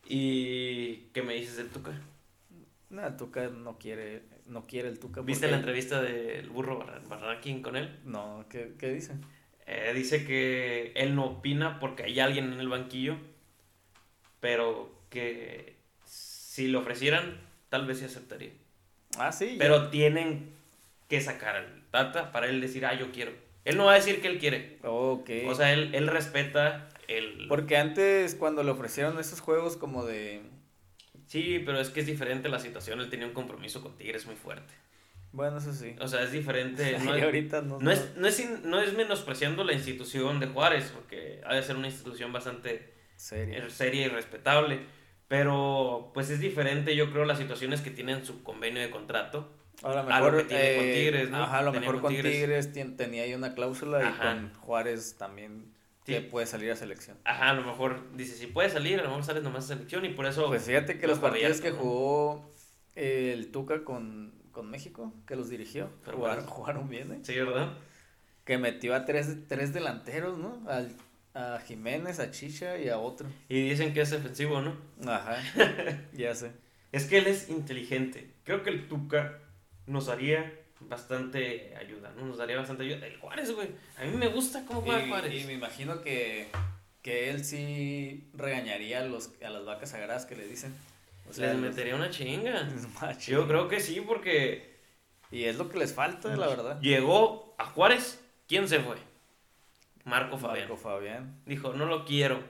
¿Y 0.07 1.09
qué 1.13 1.21
me 1.21 1.33
dices 1.35 1.57
del 1.57 1.69
Tuca? 1.69 1.91
Nada, 2.89 3.09
el 3.09 3.17
Tuca 3.17 3.47
no 3.49 3.77
quiere, 3.77 4.23
no 4.45 4.65
quiere 4.65 4.89
el 4.89 4.99
Tuca. 4.99 5.21
¿Viste 5.21 5.41
porque- 5.47 5.51
la 5.51 5.57
entrevista 5.57 6.01
del 6.01 6.49
burro 6.49 6.79
Barra- 6.79 7.01
Barranquín 7.07 7.61
con 7.61 7.75
él? 7.75 7.99
No, 8.05 8.45
¿qué, 8.49 8.73
qué 8.79 8.89
dice? 8.91 9.13
Eh, 9.67 9.91
dice 9.95 10.25
que 10.25 10.91
él 10.95 11.15
no 11.15 11.25
opina 11.25 11.79
porque 11.79 12.03
hay 12.03 12.19
alguien 12.19 12.51
en 12.51 12.59
el 12.59 12.67
banquillo, 12.67 13.15
pero 14.39 14.91
que 15.09 15.77
si 16.05 16.67
lo 16.67 16.79
ofrecieran, 16.79 17.39
tal 17.69 17.85
vez 17.85 17.99
sí 17.99 18.05
aceptaría. 18.05 18.51
Ah, 19.17 19.31
sí. 19.31 19.53
ya. 19.53 19.57
Pero 19.59 19.89
tienen 19.89 20.53
que 21.07 21.21
sacar 21.21 21.55
al 21.55 21.80
Tata 21.91 22.31
para 22.31 22.47
él 22.47 22.61
decir, 22.61 22.85
ah, 22.85 22.93
yo 22.93 23.11
quiero. 23.11 23.31
Él 23.65 23.77
no 23.77 23.85
va 23.85 23.91
a 23.93 23.95
decir 23.95 24.21
que 24.21 24.27
él 24.27 24.39
quiere. 24.39 24.79
Ok. 24.83 25.29
O 25.47 25.53
sea, 25.55 25.71
él, 25.73 25.93
él 25.93 26.07
respeta 26.07 26.89
el... 27.07 27.45
Porque 27.47 27.77
antes 27.77 28.33
cuando 28.35 28.63
le 28.63 28.71
ofrecieron 28.71 29.19
esos 29.19 29.39
juegos 29.39 29.77
como 29.77 30.03
de... 30.05 30.41
Sí, 31.27 31.61
pero 31.65 31.79
es 31.79 31.89
que 31.89 31.99
es 31.99 32.05
diferente 32.07 32.49
la 32.49 32.59
situación. 32.59 32.99
Él 33.01 33.09
tenía 33.09 33.27
un 33.27 33.33
compromiso 33.33 33.81
con 33.81 33.95
Tigres 33.95 34.25
muy 34.25 34.35
fuerte. 34.35 34.73
Bueno, 35.31 35.59
eso 35.59 35.71
sí. 35.73 35.95
O 36.01 36.07
sea, 36.07 36.23
es 36.23 36.31
diferente. 36.31 36.97
No 37.05 37.17
y 37.17 37.21
ahorita 37.21 37.61
no. 37.61 37.79
no 37.79 37.91
es, 37.91 38.15
no 38.17 38.27
es, 38.27 38.39
in- 38.39 38.61
no 38.69 38.81
es 38.81 38.93
menospreciando 38.93 39.63
la 39.63 39.73
institución 39.73 40.39
de 40.39 40.47
Juárez, 40.47 40.91
porque 40.93 41.41
ha 41.45 41.55
de 41.55 41.63
ser 41.63 41.75
una 41.77 41.87
institución 41.87 42.33
bastante 42.33 42.93
Serio. 43.15 43.69
seria 43.69 44.07
y 44.07 44.09
respetable. 44.09 44.79
Pero 45.27 46.11
pues 46.13 46.29
es 46.29 46.41
diferente, 46.41 46.95
yo 46.95 47.11
creo, 47.11 47.23
las 47.23 47.37
situaciones 47.37 47.79
que 47.79 47.91
tienen 47.91 48.25
su 48.25 48.43
convenio 48.43 48.81
de 48.81 48.89
contrato. 48.89 49.49
A 49.83 49.89
lo 49.89 49.99
a 49.99 50.03
lo 50.03 50.09
mejor 50.09 50.47
tiene 50.47 50.75
con 50.75 50.85
eh, 50.85 50.93
Tigres, 50.95 51.29
¿no? 51.29 51.43
Ajá, 51.43 51.57
a 51.59 51.61
lo 51.63 51.71
Tenía 51.71 51.87
mejor 51.89 52.01
con 52.01 52.13
Tigres. 52.13 52.71
Tenía 52.97 53.23
ahí 53.23 53.33
una 53.33 53.53
cláusula 53.55 54.03
y 54.09 54.11
con 54.21 54.53
Juárez 54.55 55.15
también 55.17 55.71
Sí. 56.05 56.13
que 56.13 56.21
puede 56.21 56.47
salir 56.47 56.71
a 56.71 56.75
selección. 56.75 57.17
Ajá, 57.25 57.49
a 57.51 57.53
lo 57.53 57.63
mejor 57.63 58.15
dice, 58.15 58.35
si 58.35 58.47
puede 58.47 58.69
salir, 58.69 58.99
a 58.99 59.03
lo 59.03 59.09
mejor 59.09 59.23
sales 59.23 59.43
nomás 59.43 59.65
a 59.65 59.67
selección 59.75 60.03
y 60.05 60.09
por 60.09 60.25
eso... 60.25 60.47
Pues 60.47 60.63
fíjate 60.63 60.97
que 60.97 61.05
lo 61.05 61.13
los 61.13 61.19
partidos 61.19 61.61
que 61.61 61.69
jugó 61.71 62.51
eh, 62.95 63.31
el 63.33 63.51
Tuca 63.51 63.83
con, 63.83 64.33
con 64.51 64.69
México, 64.71 65.13
que 65.27 65.35
los 65.35 65.49
dirigió, 65.49 65.91
Pero 66.03 66.17
jugaron, 66.17 66.37
bueno. 66.45 66.51
jugaron 66.55 66.89
bien, 66.89 67.11
¿eh? 67.11 67.19
Sí, 67.21 67.35
¿verdad? 67.35 67.73
Que 68.45 68.57
metió 68.57 68.95
a 68.95 69.05
tres, 69.05 69.47
tres 69.47 69.73
delanteros, 69.73 70.37
¿no? 70.39 70.63
Al- 70.67 70.95
a 71.35 71.59
Jiménez, 71.65 72.19
a 72.19 72.29
Chicha 72.31 72.77
y 72.79 72.89
a 72.89 72.97
otro. 72.97 73.27
Y 73.47 73.69
dicen 73.69 73.93
que 73.93 74.01
es 74.01 74.09
defensivo, 74.09 74.59
¿no? 74.61 74.75
Ajá, 75.07 75.37
ya 76.13 76.33
sé. 76.35 76.51
Es 76.91 77.05
que 77.05 77.19
él 77.19 77.27
es 77.27 77.47
inteligente. 77.49 78.33
Creo 78.43 78.63
que 78.63 78.71
el 78.71 78.87
Tuca 78.89 79.37
nos 79.91 80.09
haría 80.09 80.53
bastante 80.79 81.75
ayuda, 81.79 82.11
¿no? 82.17 82.25
Nos 82.25 82.37
daría 82.37 82.57
bastante 82.57 82.83
ayuda. 82.83 83.05
El 83.05 83.17
Juárez, 83.17 83.51
güey. 83.53 83.69
A 83.97 84.03
mí 84.03 84.11
me 84.17 84.27
gusta 84.27 84.65
cómo 84.65 84.81
juega 84.81 85.07
Juárez. 85.07 85.43
y 85.43 85.45
me 85.45 85.53
imagino 85.53 86.01
que, 86.01 86.47
que 87.01 87.29
él 87.29 87.45
sí 87.45 88.29
regañaría 88.33 88.99
a, 89.01 89.05
los, 89.05 89.31
a 89.45 89.49
las 89.49 89.63
vacas 89.65 89.91
sagradas 89.91 90.25
que 90.25 90.35
le 90.35 90.47
dicen. 90.47 90.75
O 91.25 91.39
Les 91.39 91.51
los- 91.53 91.57
metería 91.61 91.95
una 91.95 92.09
chinga. 92.09 92.67
Yo 93.27 93.47
creo 93.47 93.67
que 93.67 93.79
sí, 93.79 94.01
porque 94.01 94.79
Y 95.31 95.43
es 95.45 95.57
lo 95.57 95.69
que 95.69 95.77
les 95.77 95.93
falta, 95.93 96.35
la 96.35 96.47
verdad. 96.47 96.79
llegó 96.81 97.55
a 97.59 97.65
Juárez. 97.65 98.19
¿Quién 98.47 98.67
se 98.67 98.79
fue? 98.79 98.97
Marco 100.03 100.37
Fabián. 100.37 100.67
Marco 100.67 100.77
Fabián. 100.81 101.41
Dijo, 101.45 101.73
no 101.73 101.85
lo 101.85 102.05
quiero. 102.05 102.41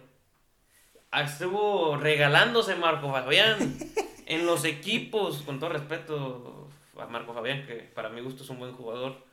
Ah, 1.12 1.24
Estuvo 1.24 1.98
regalándose 1.98 2.76
Marco 2.76 3.12
Fabián 3.12 3.58
en 4.26 4.46
los 4.46 4.64
equipos, 4.64 5.42
con 5.42 5.60
todo 5.60 5.70
respeto 5.72 6.70
a 7.02 7.08
Marco 7.08 7.34
Fabián, 7.34 7.66
que 7.66 7.76
para 7.94 8.10
mi 8.10 8.22
gusto 8.22 8.44
es 8.44 8.50
un 8.50 8.60
buen 8.60 8.74
jugador. 8.74 9.26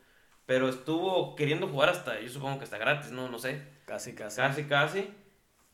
Pero 0.46 0.68
estuvo 0.68 1.36
queriendo 1.36 1.68
jugar 1.68 1.90
hasta, 1.90 2.20
yo 2.20 2.28
supongo 2.28 2.58
que 2.58 2.64
está 2.64 2.78
gratis, 2.78 3.10
no, 3.10 3.28
no 3.28 3.38
sé. 3.38 3.62
Casi, 3.86 4.14
casi. 4.14 4.36
Casi, 4.38 4.64
casi. 4.64 5.10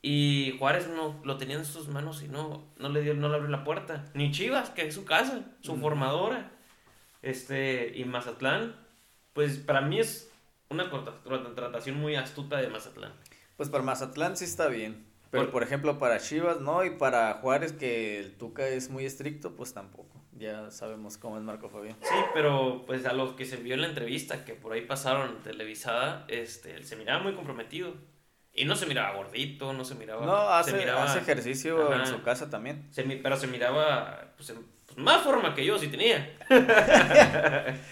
Y 0.01 0.55
Juárez 0.59 0.87
no 0.89 1.19
lo 1.23 1.37
tenía 1.37 1.55
en 1.55 1.65
sus 1.65 1.87
manos 1.87 2.21
y 2.21 2.27
no, 2.27 2.63
no 2.77 2.89
le 2.89 3.01
dio, 3.01 3.13
no 3.13 3.29
le 3.29 3.35
abrió 3.35 3.49
la 3.49 3.63
puerta. 3.63 4.05
Ni 4.13 4.31
Chivas, 4.31 4.69
que 4.69 4.85
es 4.87 4.93
su 4.93 5.05
casa, 5.05 5.41
su 5.61 5.75
Mm. 5.75 5.81
formadora. 5.81 6.51
Este, 7.21 7.91
y 7.97 8.05
Mazatlán, 8.05 8.75
pues 9.33 9.57
para 9.57 9.81
mí 9.81 9.99
es 9.99 10.31
una 10.69 10.89
contra- 10.89 11.21
contratación 11.23 11.97
muy 11.99 12.15
astuta 12.15 12.57
de 12.57 12.67
Mazatlán. 12.69 13.13
Pues 13.57 13.69
para 13.69 13.83
Mazatlán 13.83 14.37
sí 14.37 14.45
está 14.45 14.67
bien. 14.67 15.05
Pero 15.31 15.45
Por- 15.45 15.53
por 15.53 15.63
ejemplo 15.63 15.97
para 15.97 16.19
Chivas 16.19 16.61
no. 16.61 16.83
Y 16.85 16.91
para 16.91 17.33
Juárez 17.35 17.73
que 17.73 18.19
el 18.19 18.35
Tuca 18.37 18.67
es 18.67 18.89
muy 18.89 19.05
estricto, 19.05 19.55
pues 19.55 19.73
tampoco. 19.73 20.14
Ya 20.37 20.69
sabemos 20.69 21.17
cómo 21.17 21.37
es 21.37 21.43
Marco 21.43 21.69
Fabián. 21.69 21.95
Sí, 22.01 22.15
pero 22.33 22.83
pues 22.85 23.05
a 23.05 23.13
lo 23.13 23.35
que 23.37 23.45
se 23.45 23.55
vio 23.57 23.73
en 23.73 23.81
la 23.81 23.87
entrevista 23.87 24.43
que 24.43 24.53
por 24.53 24.73
ahí 24.73 24.81
pasaron 24.81 25.41
televisada, 25.43 26.25
este, 26.27 26.75
él 26.75 26.85
se 26.85 26.97
miraba 26.97 27.23
muy 27.23 27.33
comprometido. 27.33 27.93
Y 28.57 28.63
no 28.65 28.75
se 28.77 28.85
miraba 28.85 29.13
gordito, 29.15 29.73
no 29.73 29.83
se 29.83 29.95
miraba... 29.95 30.25
No, 30.25 30.35
hace, 30.49 30.71
se 30.71 30.77
miraba, 30.77 31.03
hace 31.03 31.19
ejercicio 31.19 31.91
Ajá. 31.91 32.01
en 32.03 32.07
su 32.07 32.21
casa 32.21 32.49
también. 32.49 32.87
se 32.89 33.03
pero 33.03 33.35
se 33.35 33.47
miraba 33.47 34.31
pues, 34.37 34.49
en- 34.49 34.65
pues, 34.85 34.97
más 34.97 35.21
forma 35.23 35.53
que 35.53 35.65
yo 35.65 35.77
sí 35.77 35.87
tenía. 35.89 36.37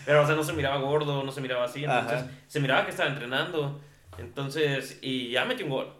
pero 0.05 0.23
o 0.23 0.25
sea, 0.25 0.35
no 0.35 0.43
se 0.43 0.53
miraba 0.53 0.77
gordo, 0.77 1.23
no 1.23 1.31
se 1.33 1.41
miraba 1.41 1.65
así, 1.65 1.83
entonces 1.83 2.21
Ajá. 2.21 2.29
se 2.47 2.59
miraba 2.61 2.85
que 2.85 2.91
estaba 2.91 3.09
entrenando. 3.09 3.81
Entonces, 4.17 4.99
y 5.01 5.31
ya 5.31 5.43
metió 5.45 5.65
un 5.65 5.71
gol. 5.71 5.93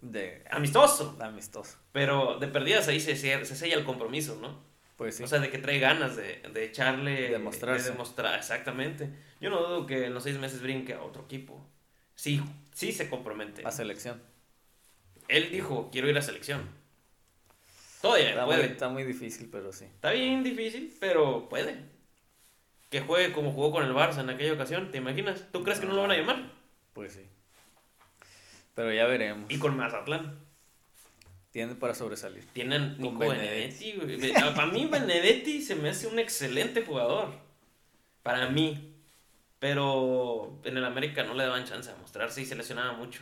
De 0.00 0.44
Amistoso. 0.50 1.18
amistoso. 1.20 1.76
Pero 1.92 2.38
de 2.38 2.46
perdidas 2.48 2.88
ahí 2.88 3.00
se, 3.00 3.16
se, 3.16 3.44
se 3.44 3.56
sella 3.56 3.74
el 3.76 3.84
compromiso, 3.84 4.38
¿no? 4.40 4.70
Pues 5.00 5.16
sí. 5.16 5.22
O 5.22 5.26
sea, 5.26 5.38
de 5.38 5.48
que 5.48 5.56
trae 5.56 5.78
ganas 5.78 6.14
de, 6.14 6.42
de 6.52 6.64
echarle. 6.66 7.30
Demostrarse. 7.30 7.84
De 7.84 7.90
demostrar, 7.92 8.38
exactamente. 8.38 9.08
Yo 9.40 9.48
no 9.48 9.58
dudo 9.58 9.86
que 9.86 10.04
en 10.04 10.12
los 10.12 10.24
seis 10.24 10.36
meses 10.38 10.60
brinque 10.60 10.92
a 10.92 11.02
otro 11.02 11.22
equipo. 11.22 11.66
Sí, 12.14 12.42
sí 12.74 12.92
se 12.92 13.08
compromete. 13.08 13.66
a 13.66 13.70
selección. 13.70 14.20
Él 15.26 15.50
dijo, 15.50 15.88
quiero 15.90 16.06
ir 16.10 16.18
a 16.18 16.20
selección. 16.20 16.68
Todavía 18.02 18.28
Está 18.28 18.44
muy, 18.44 18.54
puede. 18.54 18.66
está 18.66 18.88
muy 18.90 19.04
difícil, 19.04 19.48
pero 19.50 19.72
sí. 19.72 19.86
Está 19.86 20.10
bien 20.10 20.42
difícil, 20.44 20.94
pero 21.00 21.48
puede. 21.48 21.78
Que 22.90 23.00
juegue 23.00 23.32
como 23.32 23.52
jugó 23.52 23.72
con 23.72 23.84
el 23.86 23.94
Barça 23.94 24.20
en 24.20 24.28
aquella 24.28 24.52
ocasión, 24.52 24.90
¿te 24.90 24.98
imaginas? 24.98 25.46
¿Tú 25.50 25.64
crees 25.64 25.80
que 25.80 25.86
no 25.86 25.94
lo 25.94 26.02
van 26.02 26.10
a 26.10 26.16
llamar? 26.18 26.52
Pues 26.92 27.14
sí. 27.14 27.22
Pero 28.74 28.92
ya 28.92 29.06
veremos. 29.06 29.50
Y 29.50 29.58
con 29.58 29.74
Mazatlán. 29.78 30.38
Tiene 31.50 31.74
para 31.74 31.94
sobresalir. 31.94 32.44
Tienen 32.52 32.96
Nico 32.98 33.18
Benedetti. 33.18 33.94
Ah, 34.36 34.52
Para 34.54 34.70
mí 34.70 34.86
Benedetti 34.86 35.60
se 35.62 35.74
me 35.74 35.88
hace 35.90 36.06
un 36.06 36.18
excelente 36.18 36.82
jugador. 36.84 37.32
Para 38.22 38.48
mí. 38.50 38.94
Pero 39.58 40.58
en 40.64 40.76
el 40.76 40.84
América 40.84 41.22
no 41.24 41.34
le 41.34 41.42
daban 41.44 41.64
chance 41.64 41.90
de 41.92 41.96
mostrarse 41.98 42.40
y 42.40 42.46
se 42.46 42.54
lesionaba 42.54 42.92
mucho. 42.94 43.20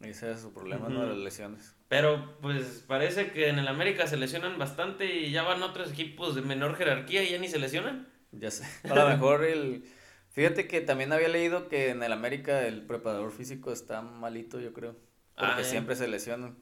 Ese 0.00 0.32
es 0.32 0.40
su 0.40 0.52
problema, 0.52 0.88
¿no? 0.88 1.00
Ujú. 1.00 1.08
Las 1.10 1.18
lesiones. 1.18 1.74
Pero 1.88 2.38
pues 2.40 2.84
parece 2.86 3.30
que 3.30 3.48
en 3.48 3.58
el 3.58 3.68
América 3.68 4.06
se 4.06 4.16
lesionan 4.16 4.58
bastante 4.58 5.04
y 5.14 5.30
ya 5.30 5.42
van 5.42 5.62
a 5.62 5.66
otros 5.66 5.92
equipos 5.92 6.34
de 6.34 6.42
menor 6.42 6.76
jerarquía 6.76 7.22
y 7.22 7.30
ya 7.32 7.38
ni 7.38 7.48
se 7.48 7.58
lesionan. 7.58 8.08
Ya 8.32 8.50
sé. 8.50 8.64
A 8.88 8.94
lo 8.94 9.08
mejor 9.08 9.44
el... 9.44 9.84
Fíjate 10.30 10.66
que 10.66 10.80
también 10.80 11.12
había 11.12 11.28
leído 11.28 11.68
que 11.68 11.90
en 11.90 12.02
el 12.02 12.12
América 12.12 12.66
el 12.66 12.82
preparador 12.86 13.32
físico 13.32 13.72
está 13.72 14.00
malito, 14.00 14.60
yo 14.60 14.72
creo. 14.72 14.92
Porque 15.36 15.60
Ah, 15.62 15.64
siempre 15.64 15.94
se 15.96 16.08
lesionan. 16.08 16.56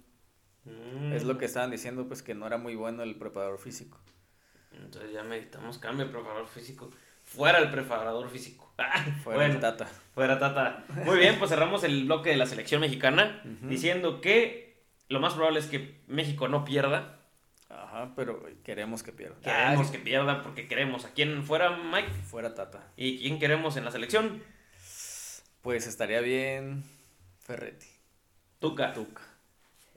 Mm. 1.01 1.13
Es 1.13 1.25
lo 1.25 1.39
que 1.39 1.45
estaban 1.47 1.71
diciendo, 1.71 2.07
pues 2.07 2.23
que 2.23 2.35
no 2.35 2.47
era 2.47 2.59
muy 2.59 2.75
bueno 2.75 3.03
el 3.03 3.17
preparador 3.17 3.59
físico. 3.59 4.01
Entonces 4.73 5.13
ya 5.13 5.23
meditamos 5.23 5.79
cambio 5.79 6.07
de 6.07 6.13
preparador 6.13 6.47
físico. 6.47 6.91
Fuera 7.25 7.59
el 7.59 7.71
preparador 7.71 8.29
físico. 8.31 8.67
Ah, 8.81 9.05
Fuera 9.25 9.39
bueno. 9.41 9.55
el 9.55 9.61
Tata. 9.61 9.87
Fuera 10.15 10.39
Tata. 10.39 10.85
Muy 11.05 11.19
bien, 11.19 11.37
pues 11.41 11.51
cerramos 11.51 11.83
el 11.83 12.05
bloque 12.05 12.31
de 12.31 12.37
la 12.37 12.47
selección 12.47 12.81
mexicana 12.81 13.43
diciendo 13.63 14.21
que 14.21 14.85
lo 15.09 15.19
más 15.19 15.35
probable 15.35 15.59
es 15.59 15.67
que 15.67 16.01
México 16.07 16.47
no 16.47 16.65
pierda. 16.65 17.19
Ajá, 17.69 18.13
pero 18.15 18.41
queremos 18.63 19.03
que 19.03 19.11
pierda. 19.11 19.35
Queremos 19.41 19.87
Ay, 19.89 19.93
que 19.93 19.99
pierda 19.99 20.43
porque 20.43 20.69
queremos 20.69 21.05
a 21.05 21.11
quién 21.13 21.43
fuera 21.43 21.77
Mike 21.77 22.09
Fuera 22.31 22.55
Tata. 22.55 22.93
y 22.97 23.19
quién 23.19 23.41
queremos 23.41 23.77
en 23.77 23.85
la 23.85 23.91
selección. 23.91 24.43
Pues 25.61 25.89
estaría 25.89 26.21
bien 26.21 26.85
Ferretti. 27.41 27.89
Tuca. 28.61 28.93
Tuca. 28.95 29.23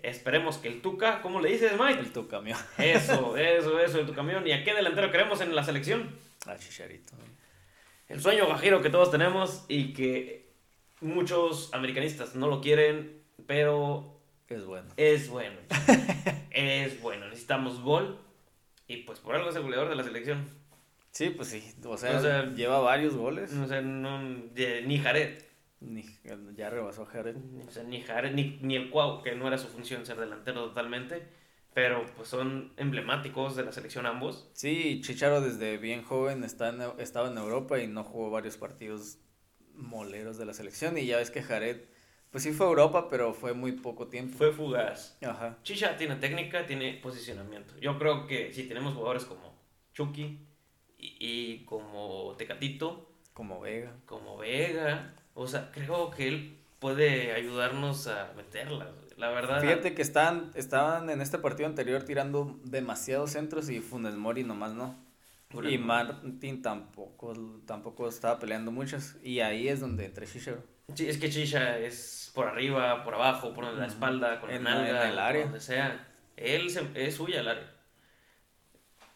Esperemos 0.04 0.58
que 0.58 0.68
el 0.68 0.82
Tuca, 0.82 1.22
¿cómo 1.22 1.40
le 1.42 1.52
dices 1.52 1.74
Mike? 1.80 2.00
El 2.00 2.12
Tucamión. 2.12 2.58
Eso, 2.78 3.38
eso, 3.38 3.80
eso, 3.80 4.00
el 4.00 4.06
tu 4.06 4.14
camión. 4.14 4.46
¿Y 4.48 4.52
a 4.52 4.64
qué 4.64 4.74
delantero 4.74 5.12
queremos 5.12 5.42
en 5.42 5.56
la 5.56 5.64
selección? 5.64 6.10
A 6.48 6.58
Chicharito. 6.58 7.14
El 8.08 8.20
sueño 8.22 8.46
guajiro 8.46 8.82
que 8.82 8.90
todos 8.90 9.12
tenemos 9.12 9.66
y 9.68 9.94
que 9.94 10.52
muchos 11.00 11.74
americanistas 11.74 12.36
no 12.36 12.48
lo 12.48 12.62
quieren, 12.62 13.22
pero 13.48 14.20
Es 14.50 14.66
bueno. 14.66 14.90
es 14.98 15.30
bueno. 15.30 15.56
es 16.52 17.02
bueno. 17.02 17.28
Necesitamos 17.28 17.82
gol 17.82 18.20
y 18.88 18.98
pues 18.98 19.20
por 19.20 19.36
algo 19.36 19.50
es 19.50 19.56
el 19.56 19.62
goleador 19.62 19.90
de 19.90 19.96
la 19.96 20.04
selección. 20.04 20.46
Sí, 21.12 21.30
pues 21.30 21.50
sí. 21.50 21.74
O 21.86 21.98
sea, 21.98 22.18
O 22.18 22.22
sea, 22.22 22.46
lleva 22.54 22.80
varios 22.80 23.16
goles. 23.16 23.54
O 23.54 23.68
sea, 23.68 23.82
no, 23.82 24.22
ni 24.22 24.98
Jared. 24.98 25.42
Ni, 25.82 26.06
ya 26.56 26.70
rebasó 26.70 27.04
a 27.04 27.06
Jared. 27.08 27.36
O 27.68 27.72
sea, 27.72 27.84
ni 27.84 28.02
Jared, 28.02 28.34
ni, 28.34 28.60
ni 28.62 28.76
el 28.76 28.90
Cuau, 28.90 29.22
que 29.24 29.36
no 29.36 29.48
era 29.48 29.58
su 29.58 29.68
función 29.68 30.06
ser 30.06 30.18
delantero 30.20 30.66
totalmente. 30.70 31.28
Pero 31.74 32.06
pues 32.18 32.28
son 32.28 32.74
emblemáticos 32.78 33.56
de 33.56 33.64
la 33.64 33.72
selección 33.72 34.06
ambos. 34.06 34.50
Sí, 34.54 35.00
Chicharo 35.04 35.42
desde 35.42 35.78
bien 35.78 36.04
joven 36.04 36.44
está 36.44 36.70
en- 36.70 36.82
estaba 37.00 37.30
en 37.32 37.38
Europa 37.38 37.80
y 37.80 37.88
no 37.88 38.04
jugó 38.04 38.30
varios 38.30 38.58
partidos 38.58 39.20
moleros 39.74 40.38
de 40.38 40.46
la 40.46 40.54
selección. 40.54 40.98
Y 40.98 41.06
ya 41.06 41.18
ves 41.18 41.32
que 41.32 41.42
Jared, 41.42 41.78
pues 42.30 42.44
sí 42.44 42.52
fue 42.52 42.66
a 42.66 42.70
Europa, 42.70 43.08
pero 43.10 43.34
fue 43.34 43.54
muy 43.54 43.72
poco 43.72 44.08
tiempo. 44.10 44.38
Fue 44.38 44.52
fugaz. 44.52 45.18
Ajá. 45.24 45.58
Chicha 45.64 45.96
tiene 45.98 46.18
técnica, 46.18 46.66
tiene 46.68 46.94
posicionamiento. 47.02 47.78
Yo 47.80 47.98
creo 47.98 48.28
que 48.28 48.52
si 48.54 48.64
tenemos 48.68 48.94
jugadores 48.94 49.24
como 49.26 49.58
Chucky 49.94 50.46
y, 50.98 51.18
y 51.20 51.66
como 51.66 52.36
Tecatito, 52.38 53.16
Como 53.34 53.62
Vega. 53.62 53.96
como 54.06 54.38
Vega, 54.38 55.16
o 55.34 55.48
sea, 55.48 55.72
creo 55.72 56.12
que 56.12 56.28
él 56.28 56.58
puede 56.80 57.34
ayudarnos 57.34 58.08
a 58.08 58.34
meterlas. 58.36 58.88
La 59.18 59.30
verdad. 59.30 59.62
Fíjate 59.62 59.94
que 59.94 60.02
estaban, 60.02 60.52
estaban 60.56 61.10
en 61.10 61.22
este 61.22 61.38
partido 61.38 61.68
anterior 61.70 62.04
tirando 62.04 62.60
demasiados 62.64 63.32
centros 63.32 63.70
y 63.70 63.80
Funes 63.80 64.16
Mori 64.16 64.44
nomás 64.44 64.74
no. 64.74 64.96
Y. 65.70 65.78
Martin 65.78 66.62
tampoco, 66.62 67.34
tampoco 67.68 68.08
estaba 68.08 68.40
peleando 68.40 68.72
muchas. 68.72 69.18
Y 69.22 69.42
ahí 69.42 69.68
es 69.68 69.80
donde 69.82 70.06
entra 70.06 70.26
Chicharo. 70.26 70.64
Sí, 70.96 71.08
es 71.08 71.18
que 71.18 71.30
Chicha 71.30 71.78
es 71.78 72.32
por 72.34 72.48
arriba, 72.48 73.04
por 73.04 73.14
abajo, 73.16 73.54
por 73.54 73.66
la 73.66 73.86
espalda, 73.86 74.40
con 74.40 74.50
En- 74.50 74.64
la 74.64 74.76
nalga, 74.76 75.06
en 75.06 75.12
el 75.12 75.20
área. 75.20 75.44
donde 75.44 75.60
sea. 75.60 76.08
Él 76.38 76.70
se- 76.70 76.90
es 76.96 77.16
suya 77.16 77.42
el 77.42 77.48
área. 77.50 77.70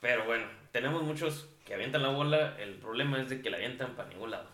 Pero 0.02 0.26
bueno, 0.26 0.46
tenemos 0.72 1.04
muchos 1.04 1.50
que 1.66 1.74
avientan 1.74 2.04
la 2.04 2.10
bola. 2.10 2.58
El 2.60 2.76
problema 2.76 3.20
es 3.22 3.30
de 3.30 3.42
que 3.42 3.50
la 3.50 3.58
avientan 3.58 3.96
para 3.96 4.10
ningún 4.10 4.32
lado. 4.32 4.50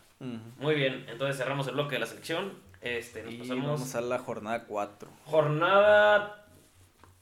Muy 0.59 0.75
bien, 0.75 1.05
entonces 1.09 1.37
cerramos 1.37 1.67
el 1.67 1.73
bloque 1.73 1.95
de 1.95 1.99
la 1.99 2.05
selección. 2.05 2.53
Este, 2.81 3.23
nos 3.23 3.33
Y 3.33 3.37
pasamos 3.39 3.65
vamos 3.65 3.95
a 3.95 4.01
la 4.01 4.19
jornada 4.19 4.65
4. 4.65 5.09
jornada 5.25 6.45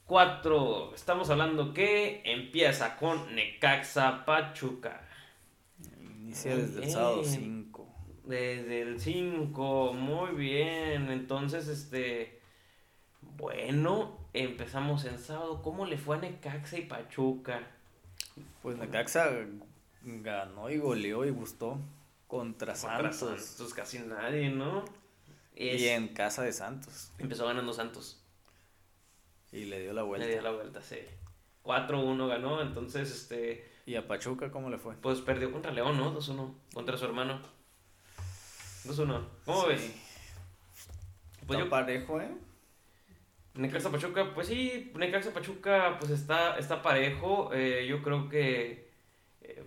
4. 0.04 0.94
Estamos 0.94 1.30
hablando 1.30 1.72
que 1.72 2.22
empieza 2.24 2.96
con 2.96 3.34
Necaxa 3.34 4.26
Pachuca. 4.26 5.00
Inicia 5.98 6.56
desde 6.56 6.84
el 6.84 6.90
sábado 6.90 7.24
5. 7.24 7.88
Desde 8.24 8.82
el 8.82 9.00
5, 9.00 9.92
muy 9.94 10.34
bien. 10.34 11.10
Entonces, 11.10 11.68
este. 11.68 12.38
Bueno, 13.22 14.18
empezamos 14.34 15.06
en 15.06 15.18
sábado. 15.18 15.62
¿Cómo 15.62 15.86
le 15.86 15.96
fue 15.96 16.16
a 16.16 16.20
Necaxa 16.20 16.76
y 16.76 16.82
Pachuca? 16.82 17.62
Pues 18.62 18.76
Necaxa 18.76 19.30
ganó 20.02 20.68
y 20.68 20.76
goleó 20.76 21.24
y 21.24 21.30
gustó 21.30 21.78
contra 22.30 22.74
Contra 22.74 23.12
Santos. 23.12 23.40
Santos 23.44 23.74
casi 23.74 23.98
nadie, 23.98 24.50
¿no? 24.50 24.84
Es- 25.56 25.80
Y 25.80 25.88
en 25.88 26.08
casa 26.08 26.42
de 26.42 26.52
Santos. 26.52 27.10
Empezó 27.18 27.44
ganando 27.46 27.72
Santos. 27.72 28.22
Y 29.52 29.64
le 29.64 29.80
dio 29.80 29.92
la 29.92 30.04
vuelta. 30.04 30.26
Le 30.26 30.32
dio 30.34 30.42
la 30.42 30.52
vuelta, 30.52 30.80
sí. 30.80 30.98
4-1 31.62 32.28
ganó, 32.28 32.62
entonces, 32.62 33.10
este. 33.10 33.68
¿Y 33.84 33.96
a 33.96 34.06
Pachuca 34.06 34.52
cómo 34.52 34.70
le 34.70 34.78
fue? 34.78 34.94
Pues 34.96 35.20
perdió 35.20 35.50
contra 35.50 35.72
León, 35.72 35.98
¿no? 35.98 36.12
2-1. 36.12 36.54
Contra 36.72 36.96
su 36.96 37.04
hermano. 37.04 37.40
2-1. 38.84 39.26
¿Cómo 39.44 39.62
Sí. 39.62 39.68
ves? 39.68 39.92
Pues 41.46 41.58
yo, 41.58 41.68
parejo, 41.68 42.20
¿eh? 42.20 42.30
Necaxa 43.54 43.90
Pachuca, 43.90 44.32
pues 44.32 44.46
sí, 44.46 44.92
Necaxa 44.94 45.32
Pachuca 45.34 45.96
pues 45.98 46.12
está, 46.12 46.56
está 46.58 46.80
parejo. 46.80 47.50
Eh, 47.52 47.86
yo 47.88 48.00
creo 48.02 48.28
que, 48.28 48.89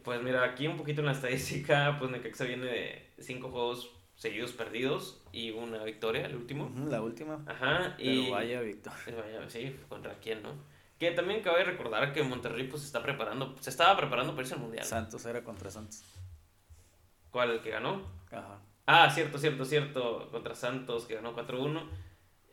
pues 0.03 0.21
mira, 0.21 0.43
aquí 0.43 0.67
un 0.67 0.77
poquito 0.77 1.01
en 1.01 1.07
la 1.07 1.13
estadística, 1.13 1.97
pues 1.99 2.11
Necaxa 2.11 2.45
viene 2.45 2.65
de 2.65 3.09
cinco 3.19 3.49
juegos 3.49 3.91
seguidos 4.15 4.51
perdidos 4.53 5.21
y 5.31 5.51
una 5.51 5.83
victoria, 5.83 6.25
el 6.25 6.35
último. 6.35 6.71
La 6.89 7.01
última. 7.01 7.43
Ajá, 7.47 7.95
Pero 7.97 8.11
y... 8.11 8.29
vaya 8.29 8.61
Víctor. 8.61 8.93
vaya, 9.07 9.49
sí, 9.49 9.75
¿contra 9.89 10.19
quién, 10.19 10.43
no? 10.43 10.51
Que 10.99 11.11
también 11.11 11.41
cabe 11.41 11.63
recordar 11.63 12.13
que 12.13 12.23
Monterrey 12.23 12.67
pues 12.67 12.81
se 12.81 12.87
está 12.87 13.01
preparando, 13.01 13.55
se 13.59 13.69
estaba 13.69 13.97
preparando 13.97 14.33
para 14.33 14.43
irse 14.43 14.53
al 14.53 14.61
Mundial. 14.61 14.85
Santos 14.85 15.25
era 15.25 15.43
contra 15.43 15.69
Santos. 15.71 16.03
¿Cuál, 17.31 17.51
el 17.51 17.61
que 17.61 17.71
ganó? 17.71 18.01
Ajá. 18.31 18.59
Ah, 18.85 19.09
cierto, 19.09 19.37
cierto, 19.37 19.65
cierto. 19.65 20.29
Contra 20.31 20.55
Santos, 20.55 21.05
que 21.05 21.15
ganó 21.15 21.35
4-1. 21.35 21.81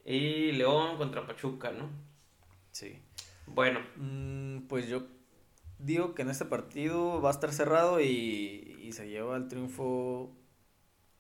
Y 0.04 0.52
León 0.52 0.96
contra 0.96 1.26
Pachuca, 1.26 1.70
¿no? 1.70 1.90
Sí. 2.72 2.98
Bueno, 3.46 3.80
Mm, 3.96 4.68
pues 4.68 4.88
yo 4.88 5.02
digo 5.82 6.14
que 6.14 6.22
en 6.22 6.30
este 6.30 6.44
partido 6.44 7.20
va 7.20 7.30
a 7.30 7.32
estar 7.32 7.52
cerrado 7.52 8.00
y, 8.00 8.78
y 8.82 8.92
se 8.92 9.08
lleva 9.08 9.36
el 9.36 9.48
triunfo 9.48 10.36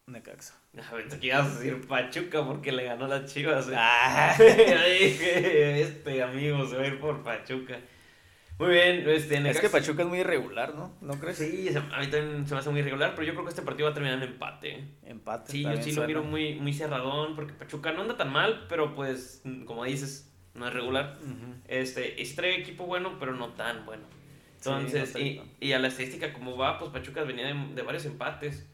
Necaxa. 0.06 0.54
a 0.90 0.94
ver, 0.94 1.08
te 1.08 1.24
ibas 1.26 1.46
a 1.46 1.58
decir 1.58 1.86
Pachuca 1.86 2.44
porque 2.44 2.72
le 2.72 2.84
ganó 2.84 3.06
las 3.06 3.32
chivas. 3.32 3.68
Ah. 3.74 4.34
Dije, 4.38 5.82
este 5.82 6.22
amigo 6.22 6.66
se 6.66 6.76
va 6.76 6.82
a 6.82 6.86
ir 6.86 7.00
por 7.00 7.22
Pachuca. 7.22 7.78
Muy 8.58 8.70
bien, 8.74 9.08
este 9.08 9.48
Es 9.48 9.58
que 9.58 9.70
Pachuca 9.70 10.02
es 10.02 10.08
muy 10.08 10.18
irregular, 10.18 10.74
¿no? 10.74 10.94
¿No 11.00 11.18
crees? 11.18 11.38
Sí, 11.38 11.70
a 11.74 11.98
mí 11.98 12.08
también 12.08 12.46
se 12.46 12.52
me 12.52 12.60
hace 12.60 12.68
muy 12.68 12.80
irregular, 12.80 13.14
pero 13.14 13.26
yo 13.26 13.32
creo 13.32 13.44
que 13.44 13.50
este 13.50 13.62
partido 13.62 13.86
va 13.86 13.92
a 13.92 13.94
terminar 13.94 14.18
en 14.22 14.28
empate. 14.28 14.84
Empate. 15.02 15.50
Sí, 15.50 15.62
yo 15.62 15.82
sí 15.82 15.92
lo 15.92 16.06
miro 16.06 16.22
muy, 16.22 16.56
muy 16.56 16.74
cerradón 16.74 17.34
porque 17.36 17.54
Pachuca 17.54 17.92
no 17.92 18.02
anda 18.02 18.18
tan 18.18 18.30
mal, 18.30 18.66
pero 18.68 18.94
pues, 18.94 19.42
como 19.64 19.84
dices, 19.84 20.30
no 20.52 20.68
es 20.68 20.74
regular. 20.74 21.16
Ujú. 21.22 21.54
Este, 21.68 22.20
y 22.20 22.26
sí 22.26 22.36
trae 22.36 22.54
equipo 22.60 22.84
bueno, 22.84 23.16
pero 23.18 23.34
no 23.34 23.54
tan 23.54 23.86
bueno. 23.86 24.02
Entonces, 24.60 25.16
y, 25.16 25.40
y 25.58 25.72
a 25.72 25.78
la 25.78 25.88
estadística 25.88 26.32
como 26.32 26.56
va, 26.56 26.78
pues 26.78 26.90
Pachuca 26.90 27.22
venía 27.22 27.46
de, 27.46 27.54
de 27.74 27.82
varios 27.82 28.04
empates 28.04 28.66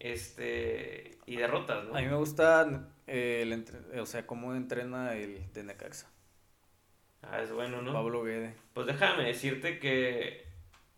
este 0.00 1.18
y 1.26 1.36
derrotas, 1.36 1.84
¿no? 1.84 1.96
A 1.96 2.00
mí 2.00 2.06
me 2.06 2.16
gusta 2.16 2.88
eh, 3.06 3.40
el 3.42 3.52
entre- 3.52 4.00
o 4.00 4.06
sea, 4.06 4.26
cómo 4.26 4.54
entrena 4.54 5.14
el 5.14 5.52
de 5.52 5.62
Necaxa. 5.62 6.08
Ah, 7.22 7.42
es 7.42 7.52
bueno, 7.52 7.82
¿no? 7.82 7.92
Pablo 7.92 8.24
Guede. 8.24 8.54
Pues 8.74 8.86
déjame 8.86 9.24
decirte 9.24 9.78
que 9.78 10.46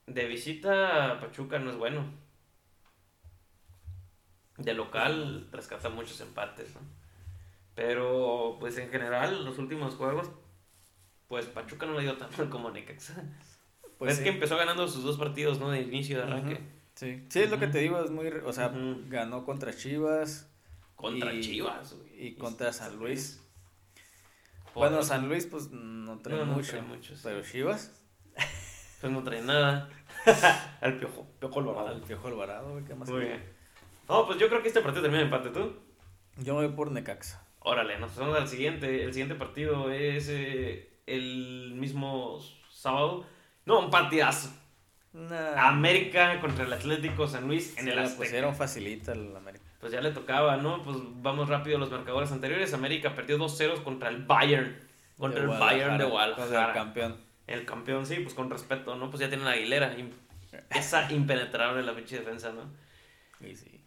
de 0.07 0.27
visita 0.27 1.13
a 1.13 1.21
Pachuca 1.21 1.59
no 1.59 1.71
es 1.71 1.77
bueno. 1.77 2.05
De 4.57 4.75
local 4.75 5.49
rescata 5.51 5.89
muchos 5.89 6.21
empates, 6.21 6.75
¿no? 6.75 6.81
Pero, 7.75 8.57
pues 8.61 8.79
en 8.79 8.91
general, 8.91 9.45
los 9.45 9.59
últimos 9.59 9.95
juegos, 9.97 10.31
pues 11.29 11.47
Pachuca 11.47 11.87
no 11.87 11.95
le 11.95 12.03
dio 12.03 12.17
tan 12.17 12.31
mal 12.37 12.49
como 12.51 12.71
Necaxa. 12.71 13.15
Pues 14.05 14.13
es 14.15 14.19
sí. 14.19 14.25
que 14.25 14.31
empezó 14.31 14.57
ganando 14.57 14.87
sus 14.89 15.03
dos 15.05 15.17
partidos, 15.19 15.59
¿no? 15.61 15.71
De 15.71 15.81
inicio 15.81 16.17
de 16.19 16.23
arranque. 16.25 16.61
Sí. 16.95 17.25
Sí, 17.29 17.41
es 17.41 17.51
lo 17.51 17.59
que 17.59 17.67
te 17.69 17.79
digo, 17.79 18.03
es 18.05 18.11
muy, 18.11 18.27
o 18.29 18.53
sea, 18.53 18.73
ganó 19.09 19.45
contra 19.45 19.75
Chivas 19.75 20.49
Contra 20.97 21.33
Y- 21.33 21.41
Chivas, 21.41 21.95
güey. 21.95 22.27
y 22.29 22.35
contra 22.37 22.73
San 22.73 22.97
Luis. 22.97 23.41
Bueno, 24.75 25.03
San 25.03 25.29
Luis 25.29 25.47
pues 25.47 25.71
no 25.71 26.19
trae 26.21 26.39
No, 26.39 26.47
no 26.47 26.53
mucho, 26.55 26.71
trae 26.71 26.83
mucho, 26.83 27.15
sí. 27.15 27.21
pero 27.25 27.43
Chivas, 27.43 28.01
Pues 29.01 29.13
no 29.13 29.23
trae 29.25 29.43
nada. 29.43 29.89
Al 30.81 30.97
piojo, 30.99 31.27
piojo 31.41 31.61
al 31.61 31.69
Alvarado. 31.69 32.01
Piojo 32.05 32.29
Alvarado, 32.29 32.71
güey, 32.73 32.85
¿qué 32.85 32.95
más? 32.95 33.09
Muy 33.11 33.21
bien. 33.23 33.43
No, 34.09 34.27
pues 34.27 34.39
yo 34.39 34.49
creo 34.49 34.63
que 34.63 34.69
este 34.69 34.81
partido 34.81 35.03
termina 35.03 35.23
en 35.23 35.27
empate, 35.33 35.51
¿tú? 35.51 35.77
Yo 36.39 36.55
me 36.57 36.67
voy 36.67 36.77
por 36.77 36.91
Necaxa. 36.93 37.45
Órale, 37.61 37.99
nos 37.99 38.11
pasamos 38.11 38.37
al 38.39 38.47
siguiente. 38.49 39.05
El 39.05 39.13
siguiente 39.13 39.35
partido 39.35 39.91
es 39.91 40.29
eh, 40.29 41.01
el 41.07 41.75
mismo 41.77 42.39
sábado. 42.71 43.27
No, 43.67 43.81
un 43.81 43.91
partidazo. 43.91 44.51
Nah. 45.13 45.69
América 45.69 46.41
contra 46.41 46.65
el 46.65 46.73
Atlético 46.73 47.29
San 47.29 47.47
Luis 47.47 47.77
en 47.77 47.85
Se 47.85 47.91
el 47.91 47.97
la 47.97 48.03
Azteca. 48.03 48.19
pusieron 48.23 48.57
facilita 48.57 49.13
el 49.13 49.37
América. 49.37 49.65
Pues 49.79 49.93
ya 49.93 50.01
le 50.01 50.11
tocaba, 50.13 50.57
¿no? 50.57 50.83
Pues 50.83 50.97
vamos 51.23 51.49
rápido 51.49 51.77
a 51.77 51.81
los 51.81 51.91
marcadores 51.91 52.33
anteriores. 52.33 52.73
América 52.73 53.15
perdió 53.15 53.37
2-0 53.39 53.83
contra 53.83 54.09
el 54.09 54.25
Bayern. 54.25 54.79
Contra 55.19 55.41
De 55.45 55.53
el 55.53 55.59
Bayern 55.59 55.99
de 55.99 56.05
Guadalajara, 56.05 56.45
contra 56.47 56.67
el 56.69 56.73
campeón. 56.75 57.17
El 57.47 57.65
campeón, 57.67 58.07
sí, 58.07 58.17
pues 58.17 58.35
con 58.35 58.49
respeto, 58.49 58.95
¿no? 58.97 59.11
Pues 59.11 59.21
ya 59.21 59.29
tienen 59.29 59.47
a 59.47 59.51
Aguilera. 59.51 59.95
Esa 60.71 61.13
impenetrable 61.13 61.83
la 61.83 61.95
pinche 61.95 62.19
defensa, 62.19 62.53
¿no? 62.53 62.71
Y 63.47 63.55
sí. 63.57 63.85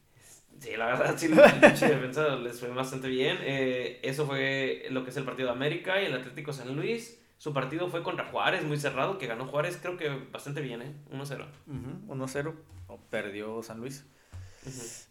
Sí, 0.59 0.75
la 0.77 0.85
verdad, 0.85 1.15
sí, 1.17 1.27
la 1.29 1.51
pinche 1.59 1.87
defensa 1.87 2.35
les 2.35 2.59
fue 2.59 2.69
bastante 2.69 3.07
bien. 3.07 3.37
Eh, 3.41 3.99
eso 4.03 4.25
fue 4.25 4.85
lo 4.91 5.03
que 5.03 5.09
es 5.09 5.17
el 5.17 5.23
partido 5.23 5.47
de 5.47 5.55
América 5.55 6.01
y 6.01 6.05
el 6.05 6.13
Atlético 6.13 6.53
San 6.53 6.75
Luis. 6.75 7.19
Su 7.37 7.53
partido 7.53 7.89
fue 7.89 8.01
contra 8.01 8.25
Juárez, 8.31 8.63
muy 8.63 8.77
cerrado, 8.79 9.17
que 9.17 9.27
ganó 9.27 9.45
Juárez, 9.47 9.77
creo 9.81 9.97
que 9.97 10.09
bastante 10.31 10.61
bien, 10.61 10.81
¿eh? 10.81 10.95
1-0. 11.11 11.45
Ujú, 11.67 12.13
1-0. 12.13 12.53
o 12.87 12.97
perdió 13.09 13.61
San 13.63 13.79
Luis. 13.79 14.05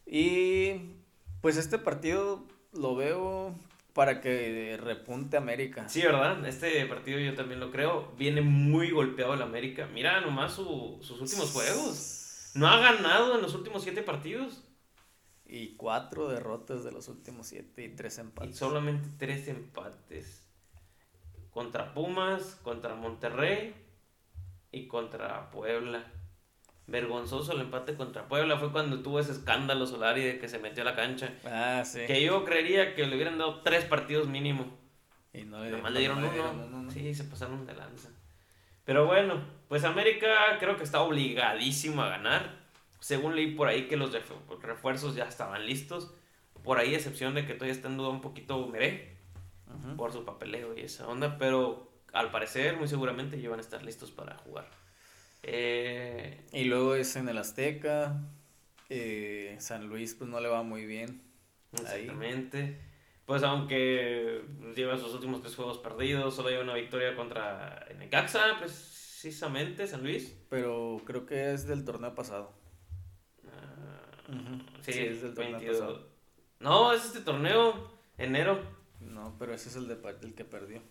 Y 0.07 0.95
pues 1.41 1.57
este 1.57 1.79
partido 1.79 2.47
lo 2.73 2.95
veo 2.97 3.55
para 3.93 4.21
que 4.21 4.77
repunte 4.81 5.37
América. 5.37 5.89
Sí, 5.89 6.03
¿verdad? 6.03 6.45
Este 6.47 6.85
partido 6.87 7.19
yo 7.21 7.35
también 7.35 7.61
lo 7.61 7.71
creo. 7.71 8.13
Viene 8.19 8.41
muy 8.43 8.91
golpeado 8.91 9.35
el 9.35 9.43
América. 9.43 9.87
Mira 9.93 10.21
nomás 10.21 10.55
su- 10.55 10.99
sus 11.03 11.21
últimos 11.21 11.53
juegos. 11.53 12.51
No 12.55 12.69
ha 12.69 12.79
ganado 12.79 13.35
en 13.37 13.43
los 13.43 13.55
últimos 13.55 13.83
siete 13.83 14.03
partidos. 14.03 14.65
Y 15.47 15.77
cuatro 15.77 16.29
derrotas 16.29 16.83
de 16.85 16.91
los 16.93 17.09
últimos 17.09 17.47
siete 17.47 17.85
y 17.85 17.89
tres 17.91 18.19
Y 18.19 18.23
empates. 18.23 18.57
solamente 18.57 19.09
tres 19.19 19.47
empates. 19.47 20.44
Contra 21.55 21.95
Pumas, 21.95 22.59
contra 22.63 22.95
Monterrey 22.95 23.75
y 24.73 24.87
contra 24.89 25.51
Puebla. 25.51 26.05
vergonzoso 26.87 27.53
el 27.53 27.63
empate 27.63 27.95
contra 27.95 28.29
Puebla. 28.29 28.59
Fue 28.59 28.71
cuando 28.73 29.01
tuvo 29.01 29.19
ese 29.21 29.33
escándalo 29.33 29.87
Solari 29.87 30.23
de 30.23 30.39
que 30.39 30.49
se 30.49 30.59
metió 30.59 30.83
a 30.83 30.87
la 30.87 30.95
cancha. 30.97 31.33
Ah, 31.47 31.83
sí. 31.87 32.01
Que 32.07 32.23
yo 32.23 32.45
creería 32.45 32.95
que 32.95 33.07
le 33.07 33.15
hubieran 33.17 33.39
dado 33.39 33.63
tres 33.63 33.85
partidos 33.87 34.27
mínimo. 34.29 34.67
Y 35.33 35.45
no 35.45 35.65
le, 35.65 35.71
Nomás 35.71 35.93
le 35.93 36.01
dieron 36.01 36.21
no 36.21 36.29
uno. 36.29 36.51
uno, 36.67 36.81
no. 36.83 36.91
Sí, 36.91 37.15
se 37.15 37.25
pasaron 37.25 37.65
de 37.67 37.75
lanza. 37.75 38.11
Pero 38.85 39.07
bueno, 39.07 39.43
pues 39.69 39.85
América 39.85 40.29
creo 40.61 40.77
que 40.77 40.85
está 40.85 41.01
obligadísimo 41.01 42.03
a 42.03 42.09
ganar. 42.11 42.51
Según 43.01 43.35
leí 43.37 43.55
por 43.55 43.69
ahí 43.69 43.87
que 43.89 43.97
los 43.97 44.13
refu- 44.13 44.61
refuerzos 44.61 45.15
ya 45.15 45.25
estaban 45.25 45.65
listos. 45.67 46.13
Por 46.63 46.79
ahí, 46.79 46.95
excepción 46.95 47.35
de 47.35 47.47
que 47.47 47.55
todavía 47.55 47.73
está 47.75 47.89
en 47.89 47.97
duda 47.97 48.09
un 48.11 48.21
poquito 48.21 48.67
Meré 48.67 49.14
Por 49.97 50.13
su 50.13 50.25
papeleo 50.25 50.77
y 50.77 50.81
esa 50.83 51.07
onda. 51.09 51.39
Pero 51.39 51.91
al 52.13 52.31
parecer, 52.31 52.77
muy 52.77 52.89
seguramente, 52.89 53.41
ya 53.41 53.49
van 53.51 53.59
a 53.59 53.63
estar 53.63 53.83
listos 53.83 54.11
para 54.11 54.37
jugar. 54.39 54.69
Eh, 55.43 56.47
Y 56.53 56.65
luego 56.65 56.95
es 56.95 57.17
en 57.17 57.29
el 57.29 57.39
Azteca. 57.39 58.21
eh, 58.91 59.57
San 59.61 59.87
Luis 59.89 60.15
pues 60.15 60.29
no 60.31 60.41
le 60.41 60.49
va 60.49 60.63
muy 60.63 60.87
bien. 60.87 61.23
Ahí. 61.73 62.03
Exactamente. 62.03 62.81
Pues 63.27 63.43
aunque 63.43 64.43
lleva 64.77 64.99
sus 64.99 65.15
últimos 65.15 65.41
tres 65.41 65.57
juegos 65.57 65.79
perdidos, 65.79 66.35
solo 66.37 66.51
lleva 66.51 66.63
una 66.63 66.75
victoria 66.75 67.17
contra 67.17 67.87
Necaxa, 67.99 68.59
precisamente, 68.59 69.87
San 69.87 70.03
Luis. 70.03 70.37
Pero 70.51 71.01
creo 71.07 71.25
que 71.25 71.53
es 71.55 71.67
del 71.67 71.85
torneo 71.85 72.15
pasado. 72.15 72.53
Ah, 73.49 74.03
sí, 74.83 74.93
Sí, 74.93 74.99
es 75.01 75.23
del 75.23 75.35
torneo 75.35 75.59
22. 75.59 75.79
pasado. 75.81 76.09
No, 76.61 76.93
es 76.93 77.05
este 77.07 77.21
torneo, 77.21 77.91
enero. 78.19 78.61
No, 79.05 79.37
pero 79.39 79.55
ese 79.55 79.69
es 79.69 79.77
el, 79.77 79.87
de, 79.89 79.99
el 80.23 80.35
que 80.35 80.45
perdió. 80.45 80.83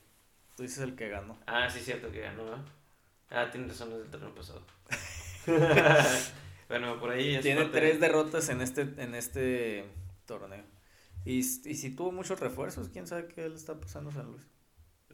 Tú 0.55 0.63
dices 0.63 0.79
el 0.79 0.95
que 0.95 1.09
ganó. 1.09 1.37
Ah, 1.47 1.69
sí, 1.69 1.79
cierto 1.79 2.11
que 2.11 2.21
ganó, 2.21 2.43
¿ah? 2.53 2.63
Ah, 3.29 3.49
tienes 3.51 3.69
razón, 3.71 3.91
es 3.93 3.99
del 3.99 4.09
torneo 4.11 4.35
pasado. 4.35 4.63
bueno, 6.69 6.99
por 6.99 7.11
ahí 7.11 7.35
es 7.35 7.41
Tiene 7.41 7.63
parte- 7.63 7.79
tres 7.79 7.99
derrotas 7.99 8.49
en 8.49 8.61
este, 8.61 8.81
en 8.97 9.15
este 9.15 9.85
torneo. 10.25 10.63
Y, 11.25 11.39
y 11.39 11.43
si 11.43 11.95
tuvo 11.95 12.11
muchos 12.11 12.39
refuerzos, 12.39 12.89
quién 12.89 13.07
sabe 13.07 13.27
qué 13.27 13.47
le 13.49 13.55
está 13.55 13.79
pasando 13.79 14.09
a 14.09 14.13
San 14.13 14.27
Luis. 14.31 14.45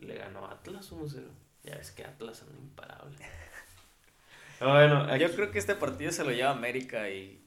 Le 0.01 0.15
ganó 0.15 0.45
Atlas 0.47 0.91
1-0. 0.91 1.23
Ya 1.63 1.75
ves 1.75 1.91
que 1.91 2.03
Atlas 2.03 2.41
anda 2.41 2.57
imparable. 2.57 3.17
bueno, 4.59 5.03
aquí- 5.03 5.21
Yo 5.23 5.31
creo 5.35 5.51
que 5.51 5.59
este 5.59 5.75
partido 5.75 6.11
se 6.11 6.23
lo 6.23 6.31
lleva 6.31 6.51
América 6.51 7.09
y 7.09 7.45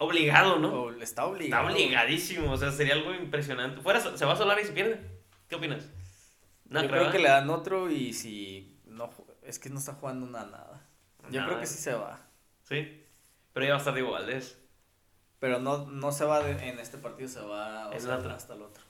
obligado, 0.00 0.58
¿no? 0.58 0.90
está 1.02 1.26
obligado. 1.26 1.68
Está 1.68 1.74
obligadísimo, 1.74 2.50
o 2.52 2.56
sea, 2.56 2.72
sería 2.72 2.94
algo 2.94 3.14
impresionante. 3.14 3.80
Fuera, 3.80 4.00
se 4.00 4.24
va 4.24 4.32
a 4.32 4.36
solar 4.36 4.58
y 4.60 4.64
se 4.64 4.72
pierde. 4.72 5.00
¿Qué 5.48 5.54
opinas? 5.56 5.84
No, 6.68 6.82
Yo 6.82 6.88
creo, 6.88 7.10
que 7.10 7.18
¿eh? 7.18 7.22
le 7.22 7.28
dan 7.28 7.50
otro 7.50 7.90
y 7.90 8.12
si 8.12 8.78
no 8.86 9.10
es 9.42 9.58
que 9.58 9.70
no 9.70 9.78
está 9.78 9.94
jugando 9.94 10.26
una 10.26 10.44
nada. 10.44 10.86
Yo 11.30 11.40
Nada. 11.40 11.46
creo 11.48 11.60
que 11.60 11.66
sí 11.66 11.78
se 11.78 11.94
va. 11.94 12.20
Sí. 12.68 13.04
Pero 13.52 13.66
ya 13.66 13.72
va 13.72 13.76
a 13.76 13.78
estar 13.80 13.94
Diego 13.94 14.12
Valdés. 14.12 14.56
Pero 15.38 15.58
no, 15.58 15.86
no 15.86 16.12
se 16.12 16.24
va 16.24 16.40
de- 16.42 16.68
en 16.68 16.78
este 16.78 16.98
partido, 16.98 17.28
se 17.28 17.40
va 17.40 17.88
o 17.88 17.98
sea, 18.00 18.14
hasta 18.16 18.54
el 18.54 18.62
otro. 18.62 18.84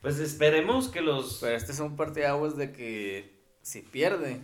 Pues 0.00 0.18
esperemos 0.18 0.88
que 0.88 1.00
los. 1.00 1.38
Pero 1.40 1.56
este 1.56 1.72
es 1.72 1.80
un 1.80 1.96
partidaguas 1.96 2.56
de 2.56 2.72
que 2.72 3.42
si 3.62 3.82
pierde, 3.82 4.40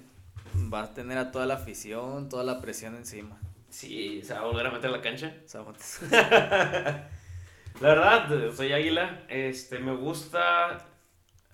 va 0.73 0.83
a 0.85 0.95
tener 0.95 1.19
a 1.19 1.31
toda 1.33 1.47
la 1.47 1.55
afición, 1.55 2.29
toda 2.29 2.45
la 2.45 2.61
presión 2.61 2.97
encima. 2.97 3.39
Sí, 3.71 4.21
se 4.23 4.35
va 4.35 4.41
a 4.41 4.45
volver 4.45 4.67
a 4.67 4.71
meter 4.71 4.91
a 4.91 4.93
la 4.93 5.01
cancha. 5.01 5.33
Sea, 5.47 5.63
La 7.81 7.89
verdad, 7.89 8.53
soy 8.55 8.73
Águila. 8.73 9.23
Este, 9.29 9.79
me 9.79 9.95
gusta 9.95 10.87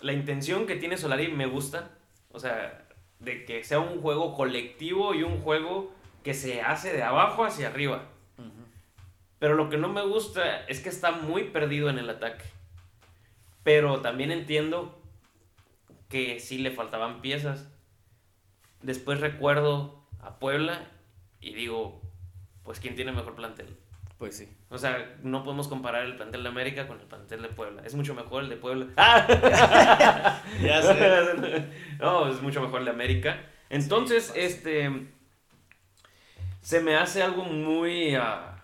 la 0.01 0.13
intención 0.13 0.67
que 0.67 0.77
tiene 0.77 0.97
Solari, 0.97 1.29
me 1.29 1.47
gusta. 1.47 1.91
O 2.33 2.41
sea, 2.41 2.87
de 3.21 3.45
que 3.45 3.63
sea 3.65 3.81
un 3.81 4.01
juego 4.01 4.35
colectivo 4.35 5.15
y 5.15 5.23
un 5.23 5.41
juego 5.43 5.93
que 6.25 6.35
se 6.35 6.63
hace 6.63 6.93
de 6.93 7.03
abajo 7.03 7.45
hacia 7.45 7.69
arriba. 7.69 8.03
Pero 9.39 9.55
lo 9.55 9.69
que 9.69 9.77
no 9.77 9.89
me 9.91 10.03
gusta 10.03 10.65
es 10.67 10.81
que 10.81 10.89
está 10.89 11.11
muy 11.13 11.45
perdido 11.45 11.91
en 11.91 11.99
el 11.99 12.09
ataque. 12.09 12.45
Pero 13.63 14.01
también 14.01 14.31
entiendo 14.31 14.99
que 16.09 16.41
sí 16.41 16.59
le 16.59 16.71
faltaban 16.71 17.21
piezas. 17.21 17.69
Después 18.81 19.21
recuerdo 19.21 20.07
a 20.21 20.39
Puebla 20.39 20.89
y 21.41 21.55
digo, 21.55 22.01
pues 22.67 22.81
¿quién 22.81 22.95
tiene 22.97 23.13
mejor 23.13 23.35
plantel? 23.35 23.75
Pues 24.19 24.37
sí. 24.37 24.49
O 24.71 24.79
sea, 24.79 25.17
no 25.23 25.45
podemos 25.45 25.69
comparar 25.69 26.05
el 26.05 26.17
plantel 26.17 26.43
de 26.43 26.49
América 26.49 26.87
con 26.89 27.01
el 27.01 27.07
plantel 27.07 27.43
de 27.43 27.49
Puebla. 27.49 27.83
Es 27.85 27.95
mucho 27.95 28.15
mejor 28.15 28.43
el 28.45 28.49
de 28.49 28.57
Puebla. 28.57 28.89
¡Ah! 28.97 30.43
Ya 30.63 30.83
sé. 30.83 31.67
no, 32.01 32.29
es 32.29 32.43
mucho 32.43 32.61
mejor 32.61 32.81
el 32.81 32.87
de 32.87 32.91
América. 32.91 33.39
Entonces, 33.71 34.33
este. 34.35 35.09
Se 36.61 36.81
me 36.81 36.97
hace 36.97 37.23
algo 37.23 37.45
muy 37.45 38.15
ah, 38.17 38.63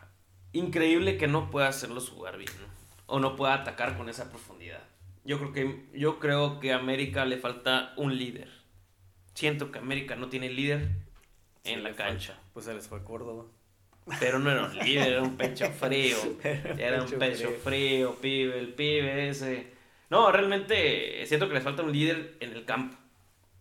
increíble 0.52 1.16
que 1.16 1.28
no 1.28 1.50
pueda 1.50 1.68
hacerlos 1.68 2.10
jugar 2.10 2.38
bien. 2.38 2.50
¿no? 2.60 2.66
O 3.06 3.20
no 3.20 3.36
pueda 3.36 3.54
atacar 3.54 3.96
con 3.96 4.08
esa 4.08 4.30
profundidad. 4.30 4.82
Yo 5.24 5.38
creo 5.38 5.52
que, 5.52 5.86
yo 5.92 6.18
creo 6.18 6.58
que 6.58 6.72
a 6.72 6.76
América 6.76 7.24
le 7.24 7.36
falta 7.36 7.92
un 7.96 8.16
líder. 8.16 8.48
Siento 9.34 9.70
que 9.70 9.78
América 9.78 10.16
no 10.16 10.28
tiene 10.28 10.50
líder 10.50 10.88
en 11.64 11.78
Sí, 11.78 11.82
la 11.82 11.94
cancha. 11.94 12.38
Pues 12.52 12.64
se 12.64 12.74
les 12.74 12.88
fue 12.88 13.04
Córdoba. 13.04 13.44
Pero 14.18 14.38
no 14.38 14.50
era 14.50 14.64
un 14.64 14.76
líder, 14.78 15.08
era 15.12 15.22
un 15.22 15.36
pecho 15.36 15.70
frío. 15.80 16.16
Era 16.42 17.02
un 17.02 17.06
Pecho 17.06 17.18
pecho 17.18 17.48
frío. 17.48 17.60
frío, 17.62 18.16
pibe, 18.20 18.58
el 18.58 18.74
pibe 18.74 19.28
ese. 19.28 19.72
No, 20.10 20.30
realmente 20.32 21.24
siento 21.26 21.48
que 21.48 21.54
les 21.54 21.62
falta 21.62 21.82
un 21.82 21.92
líder 21.92 22.36
en 22.40 22.52
el 22.52 22.64
campo. 22.64 22.96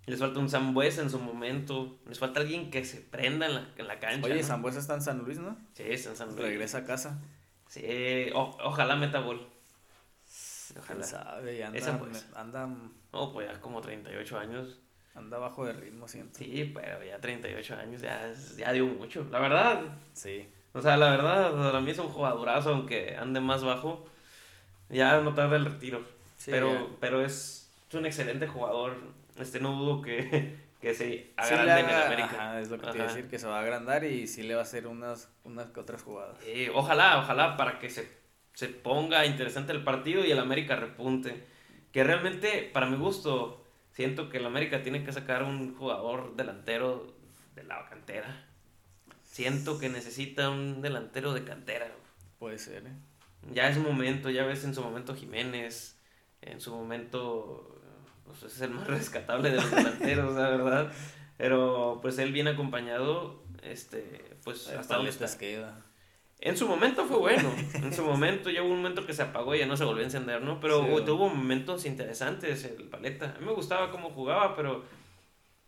Les 0.07 0.19
falta 0.19 0.39
un 0.39 0.49
Zambuesa 0.49 1.01
en 1.03 1.09
su 1.11 1.19
momento. 1.19 1.99
Les 2.07 2.17
falta 2.19 2.39
alguien 2.41 2.71
que 2.71 2.83
se 2.83 2.99
prenda 3.01 3.45
en 3.45 3.53
la, 3.55 3.69
en 3.77 3.87
la 3.87 3.99
cancha. 3.99 4.25
Oye, 4.25 4.41
¿no? 4.41 4.43
Zambuesa 4.43 4.79
está 4.79 4.95
en 4.95 5.01
San 5.03 5.19
Luis, 5.19 5.37
¿no? 5.39 5.55
Sí, 5.73 5.83
está 5.87 6.09
en 6.09 6.15
San 6.17 6.27
Luis. 6.29 6.39
Regresa 6.41 6.79
a 6.79 6.85
casa. 6.85 7.19
Sí, 7.67 7.85
o- 8.33 8.57
ojalá 8.63 8.95
meta 8.95 9.19
gol. 9.19 9.47
¿Quién 10.73 10.79
Ojalá. 10.83 11.03
sabe? 11.03 11.63
Anda, 11.63 11.77
Esa, 11.77 11.99
pues. 11.99 12.27
anda, 12.35 12.67
No, 13.13 13.31
pues 13.31 13.47
ya 13.49 13.59
como 13.61 13.79
38 13.81 14.39
años. 14.39 14.79
Anda 15.15 15.37
bajo 15.37 15.65
de 15.65 15.73
ritmo, 15.73 16.07
siento. 16.07 16.39
Sí, 16.39 16.71
pero 16.73 17.03
ya 17.03 17.19
38 17.19 17.75
años 17.75 18.01
ya, 18.01 18.27
es- 18.29 18.57
ya 18.57 18.71
dio 18.71 18.85
mucho. 18.87 19.25
La 19.31 19.39
verdad, 19.39 19.81
Sí. 20.13 20.47
O 20.73 20.81
sea, 20.81 20.95
la 20.95 21.09
verdad, 21.11 21.51
para 21.53 21.81
mí 21.81 21.91
es 21.91 21.99
un 21.99 22.07
jugadorazo, 22.07 22.69
aunque 22.69 23.17
ande 23.17 23.41
más 23.41 23.61
bajo. 23.63 24.05
Ya 24.89 25.19
no 25.19 25.33
tarda 25.33 25.57
el 25.57 25.65
retiro. 25.65 26.01
Sí, 26.37 26.49
pero, 26.51 26.71
ya. 26.73 26.85
pero 27.01 27.25
es 27.25 27.69
un 27.93 28.05
excelente 28.05 28.47
jugador. 28.47 28.95
Este, 29.37 29.59
no 29.59 29.73
dudo 29.73 30.01
que, 30.01 30.55
que 30.81 30.93
se 30.93 31.07
Sí 31.09 31.29
agrande 31.37 31.73
le 31.75 31.79
en 31.81 31.89
el 31.89 31.95
América. 32.03 32.29
Ajá, 32.31 32.61
es 32.61 32.69
lo 32.69 32.77
que 32.77 32.87
te 32.87 32.95
iba 32.95 33.03
a 33.03 33.07
Ajá. 33.07 33.15
decir, 33.15 33.29
que 33.29 33.37
se 33.39 33.47
va 33.47 33.57
a 33.59 33.61
agrandar 33.61 34.03
y 34.05 34.27
sí 34.27 34.43
le 34.43 34.53
va 34.55 34.61
a 34.61 34.63
hacer 34.63 34.87
unas, 34.87 35.29
unas 35.43 35.67
que 35.67 35.79
otras 35.81 36.03
jugadas. 36.03 36.37
Eh, 36.45 36.71
ojalá, 36.73 37.19
ojalá 37.19 37.57
para 37.57 37.77
que 37.79 37.89
se, 37.89 38.07
se 38.53 38.67
ponga 38.69 39.25
interesante 39.25 39.73
el 39.73 39.83
partido 39.83 40.23
y 40.25 40.31
el 40.31 40.39
América 40.39 40.77
repunte. 40.77 41.43
Que 41.91 42.05
realmente, 42.05 42.69
para 42.73 42.85
mi 42.85 42.95
gusto, 42.95 43.60
siento 43.91 44.29
que 44.29 44.37
el 44.37 44.45
América 44.45 44.83
tiene 44.83 45.03
que 45.03 45.11
sacar 45.11 45.43
un 45.43 45.75
jugador 45.75 46.35
delantero 46.35 47.15
de 47.55 47.63
la 47.63 47.87
cantera. 47.89 48.45
Siento 49.23 49.79
que 49.79 49.89
necesita 49.89 50.49
un 50.49 50.81
delantero 50.81 51.33
de 51.33 51.43
cantera. 51.43 51.87
Puede 52.39 52.57
ser, 52.57 52.85
¿eh? 52.85 52.91
Ya 53.53 53.69
es 53.69 53.77
momento, 53.77 54.29
ya 54.29 54.45
ves 54.45 54.63
en 54.63 54.75
su 54.75 54.81
momento 54.81 55.15
Jiménez, 55.15 55.97
en 56.41 56.61
su 56.61 56.75
momento 56.75 57.81
pues 58.25 58.53
es 58.53 58.61
el 58.61 58.71
más 58.71 58.87
rescatable 58.87 59.49
de 59.49 59.55
los 59.55 59.71
delanteros, 59.71 60.35
la 60.35 60.49
verdad. 60.49 60.91
Pero 61.37 61.99
pues 62.01 62.17
él 62.19 62.31
bien 62.31 62.47
acompañado, 62.47 63.43
este, 63.63 64.37
pues 64.43 64.67
hasta 64.67 64.95
donde 64.95 65.11
Paletas 65.11 65.31
está. 65.31 65.39
queda. 65.39 65.85
En 66.41 66.57
su 66.57 66.67
momento 66.67 67.05
fue 67.05 67.17
bueno, 67.17 67.53
en 67.75 67.93
su 67.93 68.03
momento 68.03 68.49
ya 68.49 68.63
hubo 68.63 68.71
un 68.71 68.77
momento 68.77 69.05
que 69.05 69.13
se 69.13 69.21
apagó 69.21 69.53
y 69.55 69.59
ya 69.59 69.67
no 69.67 69.77
se 69.77 69.83
volvió 69.85 70.01
a 70.01 70.05
encender, 70.05 70.41
¿no? 70.41 70.59
Pero 70.59 70.83
Sí. 70.97 71.05
tuvo 71.05 71.29
momentos 71.29 71.85
interesantes 71.85 72.65
el 72.65 72.83
paleta. 72.85 73.33
A 73.35 73.39
mí 73.39 73.45
me 73.45 73.53
gustaba 73.53 73.91
cómo 73.91 74.09
jugaba, 74.09 74.55
pero 74.55 74.83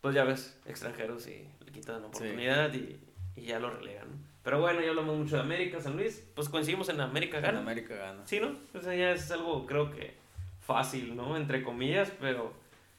pues 0.01 0.15
ya 0.15 0.23
ves, 0.23 0.59
extranjeros 0.65 1.27
y 1.27 1.47
le 1.65 1.71
quitan 1.71 2.03
oportunidad 2.03 2.73
y, 2.73 2.97
y 3.36 3.43
ya 3.45 3.59
lo 3.59 3.69
relegan. 3.69 4.09
¿no? 4.09 4.17
Pero 4.43 4.59
bueno, 4.59 4.81
ya 4.81 4.89
hablamos 4.89 5.15
mucho 5.17 5.36
de 5.38 5.43
América, 5.43 5.79
San 5.79 5.95
Luis, 5.95 6.27
pues 6.36 6.49
coincidimos 6.49 6.89
en 6.89 6.99
América 6.99 7.38
En 7.38 7.43
gana. 7.43 7.59
América 7.59 7.95
gana. 7.95 8.25
Sí, 8.25 8.39
¿no? 8.41 8.53
O 8.77 8.81
sea, 8.81 8.93
ya 8.95 9.12
es 9.12 9.31
algo, 9.31 9.65
creo 9.67 9.91
que 9.91 10.15
fácil, 10.59 11.15
¿no? 11.15 11.38
Entre 11.38 11.63
comillas, 11.63 12.12
pero 12.19 12.51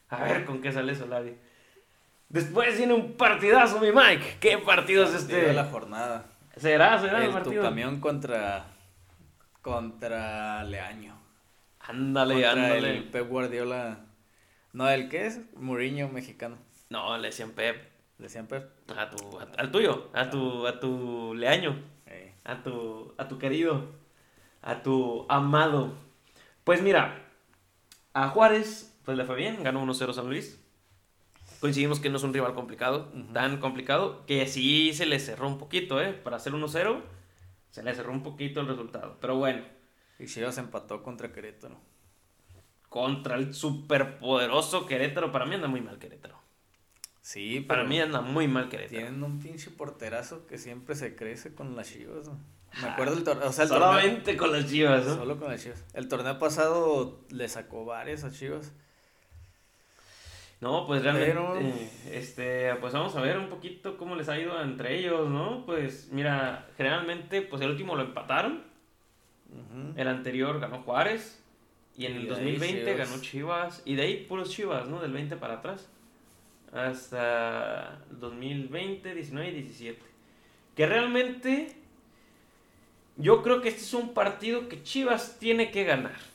a 0.09 0.23
ver 0.25 0.45
con 0.45 0.63
qué 0.63 0.71
sale 0.73 0.95
Solari. 0.95 1.35
Después 2.29 2.77
viene 2.79 2.95
un 2.95 3.13
partidazo, 3.15 3.81
mi 3.81 3.93
Mike. 3.93 4.37
¿Qué 4.41 4.59
partido 4.59 5.05
es 5.05 5.11
Partido 5.11 5.37
este? 5.39 5.49
de 5.49 5.53
la 5.55 5.65
jornada. 5.67 6.27
¿Será? 6.57 6.99
¿Será 7.01 7.19
el, 7.19 7.25
El 7.25 7.29
tu 7.31 7.35
partido? 7.35 7.63
camión 7.63 8.01
contra 8.01 8.67
contra 9.63 10.63
Leaño. 10.65 11.17
Ándale, 11.81 12.35
contra 12.35 12.51
ándale. 12.53 12.97
el 12.99 13.05
Pep 13.05 13.29
Guardiola. 13.29 13.99
No, 14.73 14.89
¿el 14.89 15.09
qué 15.09 15.27
es? 15.27 15.41
Mourinho 15.57 16.09
mexicano. 16.09 16.57
No, 16.91 17.17
le 17.19 17.29
decían 17.29 17.51
Pep. 17.53 17.91
Decían 18.19 18.47
Pep. 18.47 18.71
A 18.97 19.11
tu, 19.11 19.39
a- 19.41 19.49
al 19.59 19.71
tuyo, 19.71 20.11
a 20.15 20.31
tu, 20.31 20.67
a 20.67 20.81
tu 20.81 21.35
leaño, 21.35 21.83
Eh, 22.07 22.35
a 22.45 22.63
tu, 22.63 23.15
a 23.19 23.27
tu 23.29 23.39
querido, 23.39 23.91
a 24.63 24.83
tu 24.83 25.27
amado. 25.29 25.95
Pues 26.65 26.83
mira, 26.83 27.23
a 28.13 28.29
Juárez, 28.29 28.97
pues 29.05 29.17
le 29.17 29.25
fue 29.25 29.37
bien, 29.37 29.63
ganó 29.63 29.83
1-0 29.83 30.13
San 30.13 30.29
Luis. 30.29 30.61
Coincidimos 31.65 31.99
que 31.99 32.11
no 32.11 32.19
es 32.19 32.23
un 32.23 32.35
rival 32.35 32.53
complicado, 32.53 33.11
tan 33.33 33.57
complicado, 33.57 34.27
que 34.27 34.47
sí 34.47 34.93
se 34.93 35.07
le 35.07 35.19
cerró 35.19 35.49
un 35.49 35.57
poquito, 35.57 35.99
¿eh? 35.99 36.13
Para 36.13 36.37
hacer 36.37 36.53
1-0, 36.53 37.01
se 37.71 37.83
le 37.83 37.95
cerró 37.95 38.13
un 38.13 38.23
poquito 38.23 38.61
el 38.61 38.69
resultado. 38.69 39.17
Pero 39.19 39.37
bueno. 39.37 39.63
Y 40.19 40.27
Chivas 40.27 40.59
empató 40.59 41.03
contra 41.03 41.33
Querétaro. 41.33 41.81
Contra 42.91 43.37
el 43.37 43.55
superpoderoso 43.55 44.85
Querétaro. 44.85 45.33
Para 45.33 45.47
mí 45.47 45.55
anda 45.55 45.67
muy 45.67 45.81
mal 45.81 45.99
Querétaro. 45.99 46.39
Sí, 47.23 47.61
Para 47.61 47.85
mí 47.85 47.99
anda 47.99 48.21
muy 48.21 48.47
mal 48.47 48.69
Querétaro. 48.69 48.99
Tienen 48.99 49.23
un 49.23 49.39
pinche 49.39 49.71
porterazo 49.71 50.47
que 50.47 50.59
siempre 50.59 50.95
se 50.95 51.17
crece 51.17 51.55
con 51.55 51.77
las 51.77 51.91
Chivas, 51.91 52.31
Me 52.83 52.89
acuerdo 52.89 53.15
del 53.15 53.25
torneo. 53.25 53.51
Solamente 53.51 54.37
con 54.37 54.53
las 54.53 54.69
Chivas, 54.69 55.07
¿no? 55.07 55.15
Solo 55.15 55.39
con 55.39 55.49
las 55.49 55.63
Chivas. 55.63 55.83
El 55.95 56.09
torneo 56.09 56.39
pasado 56.39 57.25
le 57.31 57.49
sacó 57.49 57.87
varias 57.87 58.23
a 58.23 58.31
Chivas. 58.31 58.75
No, 60.61 60.87
pues 60.87 61.03
realmente, 61.03 61.91
este, 62.11 62.75
pues 62.77 62.93
vamos 62.93 63.15
a 63.17 63.21
ver 63.21 63.39
un 63.39 63.49
poquito 63.49 63.99
cómo 63.99 64.17
les 64.17 64.29
ha 64.29 64.39
ido 64.39 64.61
entre 64.63 64.99
ellos, 64.99 65.29
¿no? 65.29 65.67
Pues 65.67 66.09
mira, 66.11 66.69
generalmente, 66.77 67.43
pues 67.43 67.61
el 67.61 67.71
último 67.71 67.97
lo 67.97 68.03
empataron. 68.03 68.63
El 69.97 70.09
anterior 70.09 70.59
ganó 70.61 70.83
Juárez. 70.83 71.43
Y 71.97 72.07
en 72.07 72.17
el 72.17 72.29
2020 72.29 72.95
ganó 72.95 73.21
Chivas. 73.21 73.83
Y 73.85 73.95
de 73.95 74.03
ahí 74.03 74.25
puros 74.29 74.51
Chivas, 74.51 74.89
¿no? 74.89 75.01
Del 75.01 75.13
20 75.13 75.37
para 75.37 75.55
atrás. 75.55 75.89
Hasta 76.73 78.01
2020, 78.11 79.15
19 79.15 79.49
y 79.49 79.53
17. 79.53 80.03
Que 80.75 80.87
realmente 80.87 81.77
yo 83.17 83.43
creo 83.43 83.61
que 83.61 83.69
este 83.69 83.83
es 83.83 83.95
un 83.95 84.13
partido 84.13 84.69
que 84.69 84.83
Chivas 84.83 85.39
tiene 85.39 85.71
que 85.71 85.85
ganar. 85.85 86.34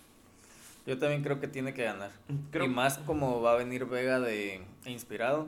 Yo 0.89 0.97
también 0.97 1.21
creo 1.21 1.39
que 1.39 1.47
tiene 1.47 1.75
que 1.75 1.84
ganar. 1.84 2.10
Y 2.52 2.67
más 2.67 2.97
como 2.97 3.43
va 3.43 3.52
a 3.52 3.56
venir 3.58 3.86
Vega 3.86 4.19
de 4.19 4.65
inspirado. 4.88 5.47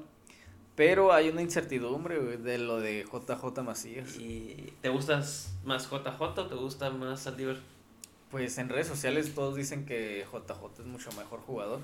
Pero 0.75 1.13
hay 1.13 1.29
una 1.29 1.41
incertidumbre 1.41 2.37
de 2.37 2.59
lo 2.59 2.79
de 2.79 3.07
JJ 3.11 3.63
Macías. 3.63 4.19
¿Y 4.19 4.71
te 4.81 4.89
gustas 4.89 5.57
más 5.63 5.89
JJ 5.89 6.21
o 6.21 6.45
te 6.45 6.53
gusta 6.53 6.91
más 6.91 7.21
Saldívar? 7.21 7.57
Pues 8.29 8.59
en 8.59 8.69
redes 8.69 8.85
sociales 8.85 9.33
todos 9.33 9.55
dicen 9.55 9.87
que 9.87 10.27
JJ 10.31 10.79
es 10.81 10.85
mucho 10.85 11.11
mejor 11.13 11.39
jugador. 11.39 11.79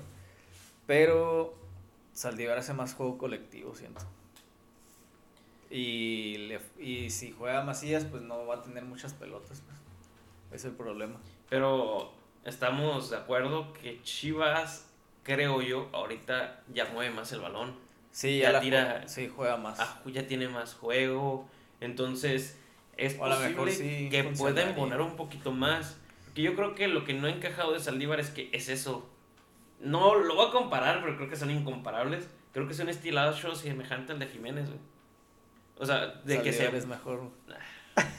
Pero 0.86 1.52
Saldívar 2.12 2.58
hace 2.58 2.74
más 2.74 2.94
juego 2.94 3.18
colectivo, 3.18 3.74
siento. 3.74 4.02
Y, 5.68 6.52
y 6.78 7.10
si 7.10 7.32
juega 7.32 7.64
Macías, 7.64 8.04
pues 8.04 8.22
no 8.22 8.46
va 8.46 8.54
a 8.54 8.62
tener 8.62 8.84
muchas 8.84 9.14
pelotas. 9.14 9.62
Pues. 9.62 10.60
Es 10.60 10.64
el 10.64 10.76
problema. 10.76 11.18
Pero 11.50 12.12
estamos 12.44 13.10
de 13.10 13.16
acuerdo 13.16 13.72
que 13.72 14.02
Chivas, 14.02 14.88
creo 15.22 15.62
yo, 15.62 15.88
ahorita 15.92 16.62
ya 16.72 16.86
mueve 16.86 17.14
más 17.14 17.32
el 17.32 17.40
balón. 17.40 17.76
Sí, 18.10 18.38
ya, 18.38 18.60
tira. 18.60 19.06
sí, 19.06 19.30
juega 19.34 19.56
más. 19.56 19.78
Ah, 19.80 20.00
ya 20.06 20.26
tiene 20.26 20.48
más 20.48 20.74
juego. 20.74 21.48
Entonces, 21.80 22.58
es 22.96 23.14
posible 23.14 24.08
que 24.10 24.24
pueda 24.36 24.62
embonar 24.68 25.00
un 25.00 25.16
poquito 25.16 25.52
más. 25.52 25.98
Porque 26.24 26.42
yo 26.42 26.54
creo 26.56 26.74
que 26.74 26.88
lo 26.88 27.04
que 27.04 27.14
no 27.14 27.26
ha 27.26 27.30
encajado 27.30 27.72
de 27.72 27.80
Saldívar 27.80 28.18
es 28.20 28.30
que 28.30 28.50
es 28.52 28.68
eso. 28.68 29.08
No 29.80 30.16
lo 30.16 30.34
voy 30.34 30.48
a 30.48 30.50
comparar, 30.50 31.00
pero 31.02 31.16
creo 31.16 31.28
que 31.28 31.36
son 31.36 31.50
incomparables. 31.50 32.28
Creo 32.52 32.66
que 32.66 32.74
son 32.74 32.88
estilados 32.88 33.40
semejante 33.60 34.12
al 34.12 34.18
de 34.18 34.26
Jiménez, 34.26 34.68
O 35.76 35.86
sea, 35.86 36.06
de 36.24 36.42
que 36.42 36.52
se. 36.52 36.76
es 36.76 36.86
mejor. 36.86 37.30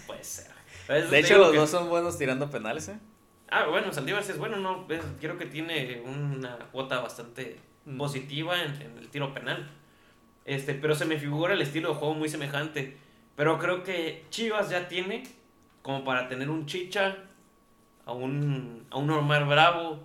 puede 0.07 0.23
ser. 0.23 0.47
De 0.87 1.19
hecho, 1.19 1.37
los 1.37 1.53
dos 1.53 1.69
son 1.69 1.89
buenos 1.89 2.17
tirando 2.17 2.49
penales, 2.49 2.87
¿eh? 2.87 2.99
Ah, 3.51 3.65
bueno, 3.67 3.91
Saldívar 3.91 4.21
es 4.21 4.37
bueno, 4.37 4.57
no, 4.57 4.87
creo 5.19 5.37
que 5.37 5.45
tiene 5.45 6.01
una 6.05 6.57
cuota 6.71 6.99
bastante 6.99 7.57
mm. 7.85 7.97
positiva 7.97 8.61
en, 8.61 8.97
el 8.97 9.09
tiro 9.09 9.33
penal. 9.33 9.69
Este, 10.45 10.73
pero 10.73 10.95
se 10.95 11.05
me 11.05 11.17
figura 11.17 11.53
el 11.53 11.61
estilo 11.61 11.89
de 11.89 11.95
juego 11.95 12.13
muy 12.13 12.29
semejante. 12.29 12.97
Pero 13.35 13.57
creo 13.57 13.83
que 13.83 14.25
Chivas 14.29 14.69
ya 14.69 14.87
tiene 14.87 15.23
como 15.81 16.03
para 16.03 16.27
tener 16.27 16.49
un 16.49 16.65
Chicha, 16.65 17.17
a 18.05 18.11
un, 18.11 18.85
a 18.89 18.97
un 18.97 19.09
Omar 19.09 19.45
Bravo, 19.45 19.99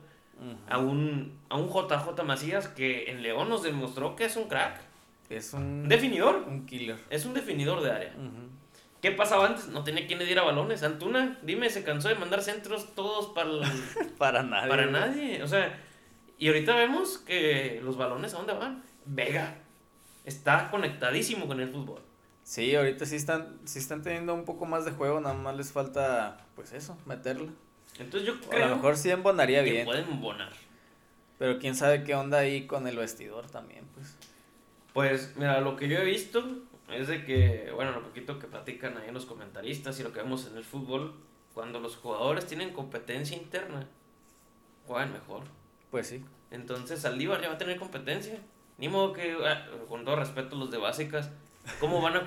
a, 0.68 0.78
un, 0.78 1.38
a 1.48 1.56
un 1.56 1.68
JJ 1.68 2.22
Macías 2.24 2.68
que 2.68 3.10
en 3.10 3.22
León 3.22 3.48
nos 3.48 3.62
demostró 3.62 4.14
que 4.16 4.26
es 4.26 4.36
un 4.36 4.48
crack. 4.48 4.80
Es 5.30 5.52
un 5.54 5.88
definidor. 5.88 6.44
Un 6.46 6.66
killer. 6.66 6.98
Es 7.10 7.24
un 7.24 7.34
definidor 7.34 7.82
de 7.82 7.90
área. 7.90 8.14
¿Qué 9.04 9.10
pasaba 9.10 9.48
antes? 9.48 9.68
No 9.68 9.84
tenía 9.84 10.06
quien 10.06 10.18
le 10.18 10.24
diera 10.24 10.44
balones. 10.44 10.82
Antuna, 10.82 11.38
dime, 11.42 11.68
se 11.68 11.84
cansó 11.84 12.08
de 12.08 12.14
mandar 12.14 12.40
centros 12.40 12.94
todos 12.94 13.34
para 13.34 13.50
para 14.18 14.42
nadie. 14.42 14.70
Para 14.70 14.86
nadie. 14.86 15.42
O 15.42 15.46
sea, 15.46 15.78
y 16.38 16.48
ahorita 16.48 16.74
vemos 16.74 17.18
que 17.18 17.82
los 17.84 17.98
balones 17.98 18.32
a 18.32 18.38
dónde 18.38 18.54
van. 18.54 18.82
Vega 19.04 19.58
está 20.24 20.70
conectadísimo 20.70 21.46
con 21.46 21.60
el 21.60 21.68
fútbol. 21.68 22.00
Sí, 22.44 22.74
ahorita 22.74 23.04
sí 23.04 23.16
están, 23.16 23.58
sí 23.66 23.78
están 23.78 24.02
teniendo 24.02 24.32
un 24.32 24.46
poco 24.46 24.64
más 24.64 24.86
de 24.86 24.92
juego, 24.92 25.20
nada 25.20 25.34
más 25.34 25.54
les 25.54 25.70
falta, 25.70 26.38
pues 26.56 26.72
eso, 26.72 26.96
meterla. 27.04 27.52
Entonces 27.98 28.26
yo 28.26 28.40
creo. 28.40 28.64
a 28.64 28.68
lo 28.68 28.76
mejor 28.76 28.96
sí 28.96 29.10
embonaría 29.10 29.62
que 29.64 29.70
bien. 29.70 29.84
Pueden 29.84 30.08
embonar. 30.08 30.54
Pero 31.38 31.58
quién 31.58 31.74
sabe 31.74 32.04
qué 32.04 32.14
onda 32.14 32.38
ahí 32.38 32.66
con 32.66 32.86
el 32.86 32.96
vestidor 32.96 33.50
también, 33.50 33.84
pues. 33.92 34.16
Pues, 34.94 35.34
mira, 35.36 35.60
lo 35.60 35.76
que 35.76 35.88
yo 35.88 35.98
he 35.98 36.04
visto 36.04 36.62
es 36.88 37.08
de 37.08 37.24
que, 37.24 37.70
bueno, 37.74 37.90
lo 37.90 38.02
poquito 38.04 38.38
que 38.38 38.46
platican 38.46 38.96
ahí 38.96 39.10
los 39.12 39.26
comentaristas 39.26 39.98
y 39.98 40.04
lo 40.04 40.12
que 40.12 40.22
vemos 40.22 40.46
en 40.46 40.56
el 40.56 40.64
fútbol, 40.64 41.14
cuando 41.52 41.80
los 41.80 41.96
jugadores 41.96 42.46
tienen 42.46 42.72
competencia 42.72 43.36
interna, 43.36 43.88
juegan 44.86 45.12
mejor. 45.12 45.42
Pues 45.90 46.06
sí. 46.06 46.24
Entonces 46.52 47.00
Saldívar 47.00 47.42
ya 47.42 47.48
va 47.48 47.54
a 47.54 47.58
tener 47.58 47.76
competencia. 47.76 48.38
Ni 48.78 48.88
modo 48.88 49.12
que, 49.12 49.36
ah, 49.44 49.66
con 49.88 50.04
todo 50.04 50.14
respeto 50.14 50.54
los 50.54 50.70
de 50.70 50.78
básicas, 50.78 51.28
¿cómo 51.80 52.00
van 52.00 52.16
a 52.16 52.24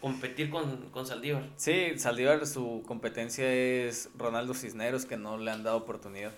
competir 0.00 0.48
con, 0.48 0.88
con 0.90 1.06
Saldívar? 1.06 1.44
Sí, 1.56 1.98
Saldívar 1.98 2.46
su 2.46 2.82
competencia 2.86 3.52
es 3.52 4.08
Ronaldo 4.16 4.54
Cisneros, 4.54 5.04
que 5.04 5.18
no 5.18 5.36
le 5.36 5.50
han 5.50 5.62
dado 5.62 5.76
oportunidad. 5.76 6.32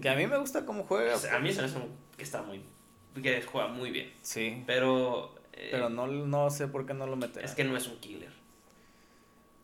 Que 0.00 0.08
a 0.08 0.16
mí 0.16 0.26
me 0.26 0.38
gusta 0.38 0.66
cómo 0.66 0.82
juega. 0.82 1.14
a 1.14 1.38
mí 1.38 1.52
se 1.52 1.60
me 1.60 1.66
hace 1.66 1.78
que 2.16 2.22
está 2.24 2.42
muy, 2.42 2.64
que 3.22 3.42
juega 3.42 3.68
muy 3.68 3.90
bien. 3.90 4.12
Sí. 4.22 4.62
Pero 4.66 5.34
pero 5.70 5.88
no, 5.88 6.06
no 6.06 6.50
sé 6.50 6.68
por 6.68 6.86
qué 6.86 6.94
no 6.94 7.06
lo 7.06 7.16
meten. 7.16 7.44
Es 7.44 7.54
que 7.54 7.64
no 7.64 7.76
es 7.76 7.86
un 7.86 7.98
killer. 7.98 8.32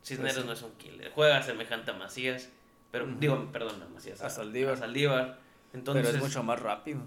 Cisneros 0.03 0.35
pues 0.35 0.45
no 0.45 0.53
es 0.53 0.61
un 0.61 0.71
killer. 0.73 1.11
Juega 1.13 1.43
semejante 1.43 1.91
a 1.91 1.93
Macías. 1.93 2.49
Pero, 2.91 3.05
digo, 3.19 3.51
perdón, 3.51 3.81
a 3.81 3.87
Macías. 3.87 4.21
A, 4.21 4.29
Saldívar. 4.29 4.73
A 4.73 4.77
Saldívar. 4.77 5.39
Entonces, 5.73 6.05
pero 6.05 6.17
es 6.17 6.23
mucho 6.23 6.43
más 6.43 6.59
rápido. 6.59 7.01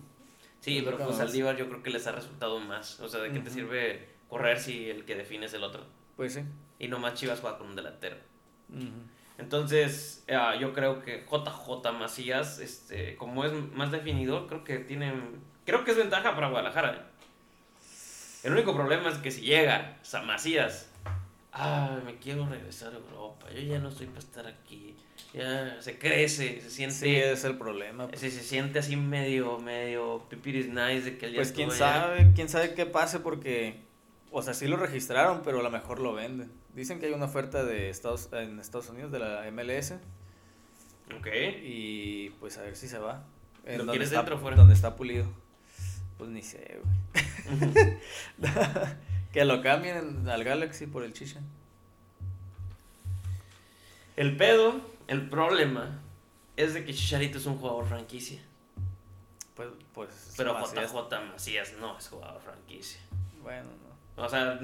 Sí, 0.60 0.80
pero 0.84 0.98
con 0.98 1.14
Saldívar 1.14 1.56
yo 1.56 1.68
creo 1.68 1.82
que 1.82 1.90
les 1.90 2.06
ha 2.06 2.12
resultado 2.12 2.58
más. 2.60 3.00
O 3.00 3.08
sea, 3.08 3.20
¿de 3.20 3.32
qué 3.32 3.40
te 3.40 3.50
sirve 3.50 4.08
correr 4.28 4.58
si 4.58 4.88
el 4.88 5.04
que 5.04 5.14
define 5.14 5.46
es 5.46 5.54
el 5.54 5.64
otro? 5.64 5.84
Pues 6.16 6.34
sí. 6.34 6.40
Y 6.78 6.88
nomás 6.88 7.14
Chivas 7.14 7.40
juega 7.40 7.58
con 7.58 7.68
un 7.68 7.76
delantero. 7.76 8.16
Entonces, 9.36 10.24
ah, 10.30 10.54
yo 10.58 10.72
creo 10.72 11.02
que 11.02 11.26
JJ 11.26 11.92
Macías, 11.92 12.60
este, 12.60 13.16
como 13.16 13.44
es 13.44 13.52
más 13.72 13.90
definido, 13.90 14.46
creo 14.46 14.64
que 14.64 14.78
tiene. 14.78 15.12
Creo 15.64 15.84
que 15.84 15.92
es 15.92 15.96
ventaja 15.96 16.34
para 16.34 16.48
Guadalajara. 16.48 16.94
¿eh? 16.94 17.14
El 18.44 18.52
único 18.52 18.74
problema 18.74 19.08
es 19.08 19.16
que 19.18 19.30
si 19.30 19.40
llega 19.40 19.96
San 20.02 20.26
Macías, 20.26 20.88
ah, 21.52 21.98
me 22.04 22.16
quiero 22.18 22.46
regresar 22.46 22.92
a 22.92 22.96
Europa, 22.96 23.46
yo 23.50 23.60
ya 23.60 23.78
no 23.78 23.88
estoy 23.88 24.06
para 24.06 24.18
estar 24.18 24.46
aquí, 24.46 24.94
ya 25.32 25.80
se 25.80 25.98
crece, 25.98 26.60
se 26.60 26.70
siente... 26.70 26.94
Sí, 26.94 27.16
es 27.16 27.44
el 27.44 27.56
problema. 27.56 28.06
Pues. 28.06 28.20
Se, 28.20 28.30
siente 28.30 28.80
así 28.80 28.96
medio, 28.96 29.58
medio 29.58 30.26
pipiris 30.28 30.68
nice 30.68 31.02
de 31.02 31.18
que 31.18 31.26
el 31.26 31.34
Pues 31.36 31.52
quién 31.52 31.70
sabe, 31.70 32.32
quién 32.34 32.50
sabe 32.50 32.74
qué 32.74 32.84
pase 32.84 33.20
porque, 33.20 33.80
o 34.30 34.42
sea, 34.42 34.52
sí 34.52 34.68
lo 34.68 34.76
registraron, 34.76 35.40
pero 35.42 35.60
a 35.60 35.62
lo 35.62 35.70
mejor 35.70 35.98
lo 36.00 36.12
venden. 36.12 36.52
Dicen 36.74 37.00
que 37.00 37.06
hay 37.06 37.12
una 37.12 37.26
oferta 37.26 37.64
de 37.64 37.88
Estados, 37.88 38.28
en 38.32 38.60
Estados 38.60 38.90
Unidos 38.90 39.10
de 39.10 39.20
la 39.20 39.50
MLS. 39.50 39.94
Ok. 41.16 41.28
Y 41.62 42.30
pues 42.40 42.58
a 42.58 42.62
ver 42.62 42.76
si 42.76 42.88
se 42.88 42.98
va. 42.98 43.24
¿Lo 43.64 43.86
quieres 43.86 44.10
dentro 44.10 44.36
o 44.36 44.38
fuera? 44.38 44.56
Donde 44.56 44.74
está 44.74 44.96
pulido. 44.96 45.43
Pues 46.18 46.30
ni 46.30 46.42
sé, 46.42 46.80
güey. 46.82 47.98
que 49.32 49.44
lo 49.44 49.62
cambien 49.62 50.28
al 50.28 50.44
Galaxy 50.44 50.86
por 50.86 51.02
el 51.02 51.12
Chicha. 51.12 51.40
El 54.16 54.36
pedo, 54.36 54.80
el 55.08 55.28
problema, 55.28 56.00
es 56.56 56.74
de 56.74 56.84
que 56.84 56.94
Chicharito 56.94 57.38
es 57.38 57.46
un 57.46 57.58
jugador 57.58 57.86
franquicia. 57.86 58.40
Pues, 59.56 59.68
pues. 59.92 60.34
Pero 60.36 60.56
JJ 60.60 60.96
Macías 61.32 61.72
no 61.80 61.98
es 61.98 62.08
jugador 62.08 62.40
franquicia. 62.40 63.00
Bueno, 63.42 63.64
no. 64.16 64.24
O 64.24 64.28
sea, 64.28 64.60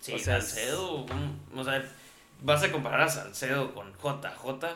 sí, 0.00 0.18
Salcedo. 0.18 1.06
O 1.54 1.64
sea, 1.64 1.84
vas 2.42 2.62
a 2.62 2.72
comparar 2.72 3.02
a 3.02 3.08
Salcedo 3.08 3.72
con 3.74 3.92
JJ 3.92 4.66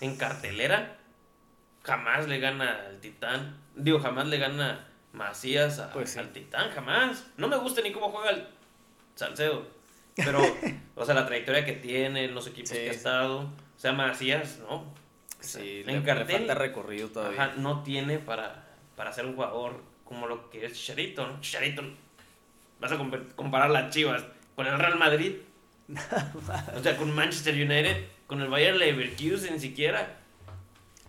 en 0.00 0.16
cartelera. 0.16 0.98
Jamás 1.82 2.28
le 2.28 2.38
gana 2.38 2.86
al 2.86 3.00
Titán. 3.00 3.56
Digo, 3.74 3.98
jamás 3.98 4.28
le 4.28 4.38
gana 4.38 4.86
Macías 5.12 5.82
pues 5.92 6.16
al 6.16 6.32
Titán, 6.32 6.70
jamás. 6.70 7.26
No 7.36 7.48
me 7.48 7.56
gusta 7.56 7.82
ni 7.82 7.92
cómo 7.92 8.10
juega 8.10 8.30
el 8.30 8.46
Salcedo. 9.14 9.66
Pero, 10.16 10.40
o 10.94 11.04
sea, 11.04 11.14
la 11.14 11.26
trayectoria 11.26 11.64
que 11.64 11.74
tiene, 11.74 12.28
los 12.28 12.46
equipos 12.46 12.72
que 12.72 12.88
ha 12.88 12.92
estado. 12.92 13.40
O 13.40 13.78
sea, 13.78 13.92
Macías, 13.92 14.58
¿no? 14.60 14.84
Sí, 15.40 15.82
en 15.86 15.98
le, 15.98 16.02
cartel, 16.02 16.38
falta 16.38 16.54
recorrido 16.54 17.08
todavía. 17.08 17.54
no 17.56 17.82
tiene 17.82 18.18
para, 18.18 18.64
para 18.96 19.12
ser 19.12 19.26
un 19.26 19.34
jugador 19.34 19.82
como 20.04 20.26
lo 20.26 20.50
que 20.50 20.64
es 20.64 20.74
Chicharito, 20.74 21.26
¿no? 21.26 21.40
Chicharito 21.40 21.82
vas 22.80 22.92
a 22.92 22.98
comparar 23.36 23.70
las 23.70 23.92
Chivas 23.92 24.24
con 24.54 24.66
el 24.66 24.78
Real 24.78 24.98
Madrid. 24.98 25.36
o 26.76 26.82
sea, 26.82 26.96
con 26.96 27.14
Manchester 27.14 27.54
United, 27.54 28.06
con 28.26 28.40
el 28.40 28.48
Bayern 28.48 28.78
Leverkusen, 28.78 29.54
ni 29.54 29.60
siquiera. 29.60 30.16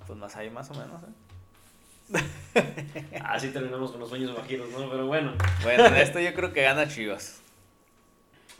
Pues 0.05 0.17
más 0.17 0.35
ahí, 0.35 0.49
más 0.49 0.69
o 0.71 0.73
menos, 0.73 1.01
¿eh? 1.03 1.22
Así 3.23 3.49
terminamos 3.49 3.91
con 3.91 3.99
los 3.99 4.09
sueños 4.09 4.35
bajiros, 4.35 4.69
¿no? 4.69 4.89
Pero 4.89 5.07
bueno. 5.07 5.33
Bueno, 5.63 5.85
en 5.85 5.95
esto 5.95 6.19
yo 6.19 6.33
creo 6.33 6.53
que 6.53 6.61
gana 6.61 6.87
Chivas. 6.87 7.41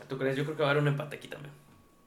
¿Tú 0.08 0.18
crees? 0.18 0.36
Yo 0.36 0.44
creo 0.44 0.56
que 0.56 0.62
va 0.62 0.68
a 0.68 0.70
haber 0.72 0.82
un 0.82 0.88
empate 0.88 1.16
aquí 1.16 1.28
también. 1.28 1.52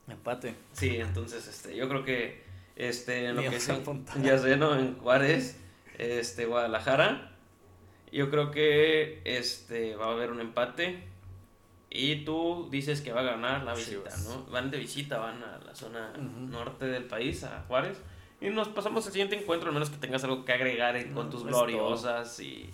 Empate. 0.08 0.56
Sí, 0.74 0.98
entonces, 0.98 1.48
este, 1.48 1.76
yo 1.76 1.90
creo 1.90 2.04
que, 2.04 2.44
este, 2.76 3.26
en 3.26 3.36
lo 3.36 3.42
que 3.42 3.56
es, 3.56 3.68
ya 4.22 4.38
sé, 4.38 4.58
¿no? 4.58 4.78
En 4.78 4.98
Juárez, 4.98 5.60
este, 5.98 6.46
Guadalajara, 6.46 7.32
yo 8.12 8.30
creo 8.30 8.52
que, 8.52 9.22
este, 9.26 9.96
va 9.96 10.08
a 10.08 10.12
haber 10.12 10.32
un 10.32 10.40
empate. 10.40 11.04
Y 11.90 12.26
tú 12.26 12.68
dices 12.70 13.02
que 13.02 13.14
va 13.14 13.22
a 13.22 13.24
ganar 13.24 13.64
la 13.64 13.74
visita, 13.74 14.16
¿no? 14.26 14.44
Van 14.46 14.70
de 14.70 14.78
visita, 14.78 15.20
van 15.20 15.42
a 15.42 15.58
la 15.66 15.74
zona 15.74 16.12
norte 16.18 16.86
del 16.86 17.06
país, 17.06 17.44
a 17.44 17.64
Juárez. 17.68 17.98
Y 18.40 18.50
nos 18.50 18.68
pasamos 18.68 19.06
al 19.06 19.12
siguiente 19.12 19.36
encuentro, 19.36 19.70
al 19.70 19.74
menos 19.74 19.90
que 19.90 19.98
tengas 19.98 20.24
algo 20.24 20.46
que 20.46 20.54
agregar 20.54 21.12
con 21.14 21.30
tus 21.30 21.44
gloriosas 21.44 22.40
y 22.40 22.70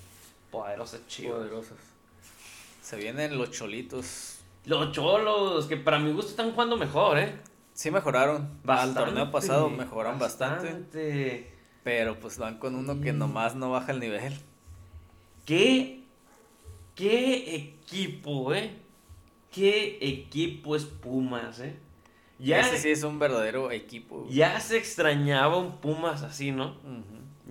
poderosas 0.52 1.08
chivas. 1.08 1.38
Poderosas. 1.38 1.78
Se 2.82 2.98
vienen 2.98 3.38
los 3.38 3.52
cholitos. 3.52 4.40
Los 4.66 4.92
cholos, 4.92 5.68
que 5.68 5.78
para 5.78 6.00
mi 6.00 6.12
gusto 6.12 6.32
están 6.32 6.52
jugando 6.52 6.76
mejor, 6.76 7.18
¿eh? 7.18 7.40
Sí 7.74 7.92
mejoraron. 7.92 8.60
Al 8.68 8.94
torneo 8.94 9.32
pasado 9.32 9.70
mejoraron 9.70 10.20
bastante. 10.20 11.52
Pero 11.84 12.20
pues 12.20 12.38
van 12.38 12.58
con 12.60 12.76
uno 12.76 13.02
que 13.02 13.14
nomás 13.14 13.56
no 13.56 13.72
baja 13.72 13.92
el 13.92 14.00
nivel. 14.00 14.38
¿Qué? 15.46 16.04
¿Qué 16.96 17.56
equipo, 17.56 18.54
eh? 18.54 18.78
¿Qué 19.52 19.98
equipo 20.02 20.76
es 20.76 20.86
Pumas, 20.86 21.60
eh? 21.60 21.76
Ya, 22.40 22.60
Ese 22.60 22.78
sí 22.78 22.90
es 22.90 23.04
un 23.04 23.20
verdadero 23.20 23.72
equipo. 23.72 24.28
Ya 24.30 24.60
se 24.60 24.78
extrañaba 24.78 25.58
un 25.58 25.78
Pumas 25.78 26.24
así, 26.24 26.52
¿no? 26.52 26.76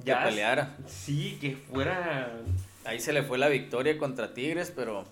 Ya 0.03 0.18
que 0.18 0.31
peleara. 0.31 0.77
Sí, 0.87 1.38
que 1.40 1.57
fuera. 1.57 2.40
Ahí 2.85 2.99
se 2.99 3.12
le 3.12 3.23
fue 3.23 3.38
la 3.38 3.49
victoria 3.49 3.97
contra 3.99 4.35
Tigres, 4.35 4.73
pero. 4.75 5.05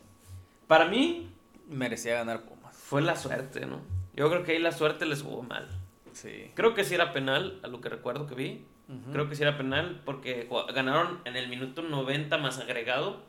Para 0.66 0.86
mí. 0.86 1.30
Merecía 1.68 2.14
ganar 2.14 2.42
Pumas. 2.42 2.76
Fue 2.76 3.00
la 3.00 3.16
suerte, 3.16 3.66
¿no? 3.66 3.80
Yo 4.14 4.28
creo 4.28 4.42
que 4.42 4.52
ahí 4.52 4.58
la 4.58 4.72
suerte 4.72 5.06
les 5.06 5.22
jugó 5.22 5.42
mal. 5.42 5.68
Sí. 6.12 6.50
Creo 6.54 6.74
que 6.74 6.84
sí 6.84 6.94
era 6.94 7.12
penal, 7.12 7.60
a 7.62 7.68
lo 7.68 7.80
que 7.80 7.88
recuerdo 7.88 8.26
que 8.26 8.34
vi. 8.34 8.64
Creo 9.12 9.28
que 9.28 9.36
sí 9.36 9.42
era 9.42 9.56
penal 9.56 10.02
porque 10.04 10.48
ganaron 10.74 11.20
en 11.24 11.36
el 11.36 11.48
minuto 11.48 11.80
90 11.80 12.36
más 12.38 12.58
agregado. 12.58 13.22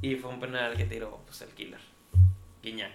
Y 0.00 0.14
fue 0.14 0.30
un 0.30 0.38
penal 0.38 0.76
que 0.76 0.84
tiró 0.84 1.20
pues, 1.26 1.42
el 1.42 1.48
killer. 1.48 1.80
Guiñac. 2.62 2.92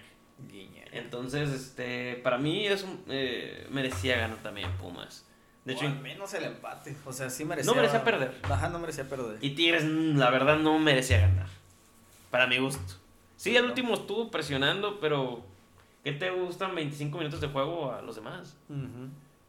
Entonces, 0.92 1.50
este, 1.50 2.16
para 2.16 2.38
mí 2.38 2.66
es 2.66 2.84
eh, 3.08 3.66
merecía 3.70 4.18
ganar 4.18 4.38
también 4.38 4.70
Pumas. 4.78 5.24
De 5.64 5.74
hecho, 5.74 5.86
al 5.86 6.00
menos 6.00 6.32
el 6.34 6.44
empate. 6.44 6.96
O 7.04 7.12
sea, 7.12 7.30
sí 7.30 7.44
merecía. 7.44 7.70
No 7.70 7.76
merecía 7.76 8.02
perder. 8.02 8.34
Ajá, 8.42 8.68
no 8.70 8.78
merecía 8.78 9.08
perder. 9.08 9.38
Y 9.40 9.50
Tigres, 9.50 9.84
mm, 9.84 10.16
la 10.16 10.30
verdad, 10.30 10.58
no 10.58 10.78
merecía 10.78 11.20
ganar. 11.20 11.48
Para 12.30 12.46
mi 12.46 12.58
gusto. 12.58 12.94
Sí, 13.36 13.56
el 13.56 13.64
último 13.64 13.94
estuvo 13.94 14.30
presionando, 14.30 15.00
pero 15.00 15.44
¿qué 16.04 16.12
te 16.12 16.30
gustan 16.30 16.74
25 16.74 17.18
minutos 17.18 17.40
de 17.40 17.48
juego 17.48 17.92
a 17.92 18.02
los 18.02 18.16
demás? 18.16 18.56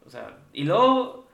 O 0.05 0.09
sea, 0.09 0.37
y 0.53 0.63
luego 0.63 1.27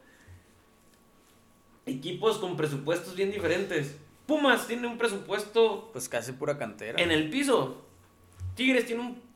equipos 1.86 2.38
con 2.38 2.56
presupuestos 2.58 3.16
bien 3.16 3.32
diferentes. 3.32 3.98
Pumas 4.26 4.68
tiene 4.68 4.88
un 4.88 4.98
presupuesto 4.98 5.90
pues 5.94 6.10
casi 6.10 6.34
pura 6.34 6.58
cantera. 6.58 7.02
En 7.02 7.12
el 7.12 7.30
piso. 7.30 7.84
Tigres 8.56 8.86
tiene 8.86 9.02
un 9.02 9.27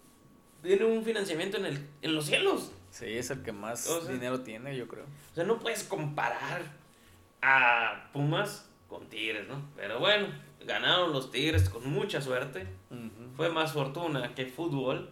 tiene 0.61 0.85
un 0.85 1.03
financiamiento 1.03 1.57
en, 1.57 1.65
el, 1.65 1.87
en 2.01 2.15
los 2.15 2.25
cielos. 2.25 2.71
Sí, 2.91 3.05
es 3.05 3.29
el 3.31 3.41
que 3.41 3.51
más 3.51 3.89
dinero 4.07 4.41
tiene, 4.41 4.75
yo 4.75 4.87
creo. 4.87 5.05
O 5.31 5.35
sea, 5.35 5.43
no 5.43 5.59
puedes 5.59 5.83
comparar 5.83 6.63
a 7.41 8.09
Pumas 8.11 8.69
con 8.87 9.07
Tigres, 9.07 9.47
¿no? 9.47 9.61
Pero 9.75 9.99
bueno, 9.99 10.27
ganaron 10.65 11.13
los 11.13 11.31
Tigres 11.31 11.69
con 11.69 11.89
mucha 11.89 12.21
suerte. 12.21 12.67
Fue 13.35 13.49
más 13.49 13.71
fortuna 13.71 14.35
que 14.35 14.45
fútbol. 14.45 15.09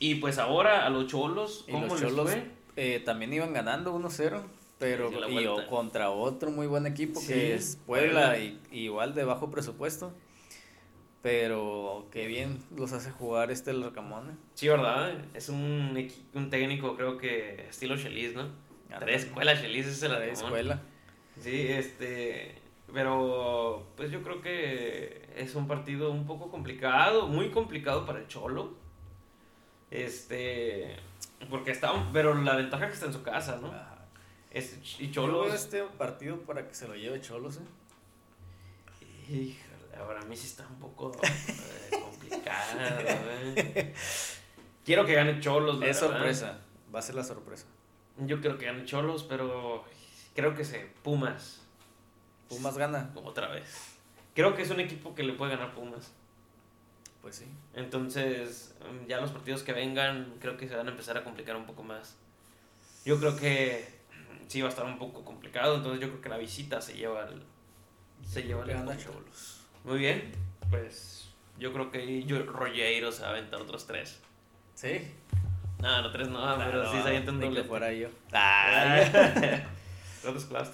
Y 0.00 0.16
pues 0.16 0.38
ahora 0.38 0.86
a 0.86 0.90
los 0.90 1.06
Cholos, 1.06 1.64
¿cómo 1.70 1.86
los 1.86 2.00
Cholos, 2.00 2.30
eh, 2.76 3.02
también 3.04 3.32
iban 3.32 3.52
ganando 3.52 3.94
1-0. 3.94 4.42
Pero 4.78 5.10
y, 5.28 5.66
contra 5.68 6.10
otro 6.10 6.52
muy 6.52 6.68
buen 6.68 6.86
equipo 6.86 7.20
que 7.26 7.54
es 7.54 7.80
Puebla, 7.84 8.38
Y, 8.38 8.60
igual 8.70 9.12
de 9.14 9.24
bajo 9.24 9.50
presupuesto. 9.50 10.12
Pero 11.22 12.06
qué 12.12 12.26
bien 12.26 12.62
los 12.76 12.92
hace 12.92 13.10
jugar 13.10 13.50
este 13.50 13.72
el 13.72 13.82
Rocamone. 13.82 14.32
Sí, 14.54 14.68
¿verdad? 14.68 15.12
Es 15.34 15.48
un, 15.48 16.08
un 16.34 16.50
técnico, 16.50 16.96
creo 16.96 17.18
que 17.18 17.66
estilo 17.68 17.96
Chelis, 17.96 18.34
¿no? 18.34 18.48
Tres 19.00 19.24
escuelas 19.24 19.60
Chelis 19.60 19.86
es 19.86 20.02
el 20.02 20.14
Tres 20.14 20.40
escuela. 20.40 20.80
Sí, 21.40 21.66
este. 21.68 22.62
Pero, 22.92 23.86
pues 23.96 24.10
yo 24.10 24.22
creo 24.22 24.40
que 24.40 25.28
es 25.36 25.54
un 25.54 25.68
partido 25.68 26.10
un 26.10 26.26
poco 26.26 26.50
complicado, 26.50 27.26
muy 27.26 27.50
complicado 27.50 28.06
para 28.06 28.20
el 28.20 28.28
Cholo. 28.28 28.74
Este. 29.90 30.96
Porque 31.50 31.72
está. 31.72 31.92
Pero 32.12 32.34
la 32.34 32.56
ventaja 32.56 32.84
es 32.84 32.90
que 32.90 32.94
está 32.94 33.06
en 33.06 33.12
su 33.12 33.22
casa, 33.22 33.58
¿no? 33.60 33.72
Es, 34.50 34.78
y 34.98 35.10
Cholos. 35.10 35.52
este 35.52 35.82
partido 35.82 36.38
para 36.40 36.66
que 36.66 36.74
se 36.74 36.88
lo 36.88 36.94
lleve 36.94 37.20
Cholos, 37.20 37.58
¿eh? 37.58 39.54
Ahora 39.98 40.20
a 40.20 40.24
mí 40.24 40.36
sí 40.36 40.46
está 40.46 40.66
un 40.66 40.78
poco 40.78 41.12
eh, 41.22 42.00
complicado, 42.00 42.78
¿eh? 42.80 43.94
Quiero 44.84 45.04
que 45.04 45.14
gane 45.14 45.40
Cholos, 45.40 45.82
Es 45.82 45.98
sorpresa, 45.98 46.60
va 46.94 47.00
a 47.00 47.02
ser 47.02 47.14
la 47.14 47.24
sorpresa. 47.24 47.66
Yo 48.18 48.40
quiero 48.40 48.58
que 48.58 48.66
gane 48.66 48.84
Cholos, 48.84 49.24
pero 49.24 49.84
creo 50.34 50.54
que 50.54 50.64
se 50.64 50.86
Pumas. 51.02 51.62
Pumas 52.48 52.78
gana. 52.78 53.10
Otra 53.14 53.48
vez. 53.48 53.98
Creo 54.34 54.54
que 54.54 54.62
es 54.62 54.70
un 54.70 54.80
equipo 54.80 55.14
que 55.14 55.22
le 55.22 55.34
puede 55.34 55.56
ganar 55.56 55.74
Pumas. 55.74 56.12
Pues 57.20 57.36
sí. 57.36 57.46
Entonces, 57.74 58.74
ya 59.06 59.20
los 59.20 59.32
partidos 59.32 59.62
que 59.62 59.72
vengan, 59.72 60.34
creo 60.40 60.56
que 60.56 60.68
se 60.68 60.76
van 60.76 60.86
a 60.86 60.90
empezar 60.90 61.18
a 61.18 61.24
complicar 61.24 61.56
un 61.56 61.66
poco 61.66 61.82
más. 61.82 62.16
Yo 63.04 63.18
creo 63.18 63.36
que 63.36 63.98
sí 64.46 64.62
va 64.62 64.68
a 64.68 64.70
estar 64.70 64.86
un 64.86 64.98
poco 64.98 65.24
complicado, 65.24 65.76
entonces 65.76 66.00
yo 66.00 66.08
creo 66.08 66.20
que 66.20 66.28
la 66.28 66.38
visita 66.38 66.80
se 66.80 66.94
lleva 66.94 67.24
el, 67.24 67.42
se 68.26 68.42
lleva 68.42 68.64
el 68.64 68.98
Cholos. 68.98 69.57
Muy 69.84 69.98
bien, 69.98 70.32
pues 70.70 71.30
yo 71.58 71.72
creo 71.72 71.90
que 71.90 72.24
yo, 72.24 72.42
Rollero 72.44 73.12
se 73.12 73.22
va 73.22 73.28
a 73.28 73.30
aventar 73.32 73.60
otros 73.60 73.86
tres. 73.86 74.20
¿Sí? 74.74 75.00
No, 75.80 76.02
no 76.02 76.10
tres 76.10 76.28
no, 76.28 76.56
pero 76.58 76.90
sí 76.90 77.00
se 77.02 77.08
avienta 77.08 77.30
un 77.30 77.40
doble. 77.40 77.64
fuera 77.64 77.92
yo. 77.92 78.08
Ah. 78.32 79.00
¿Cuántos 80.22 80.44
clavos 80.46 80.70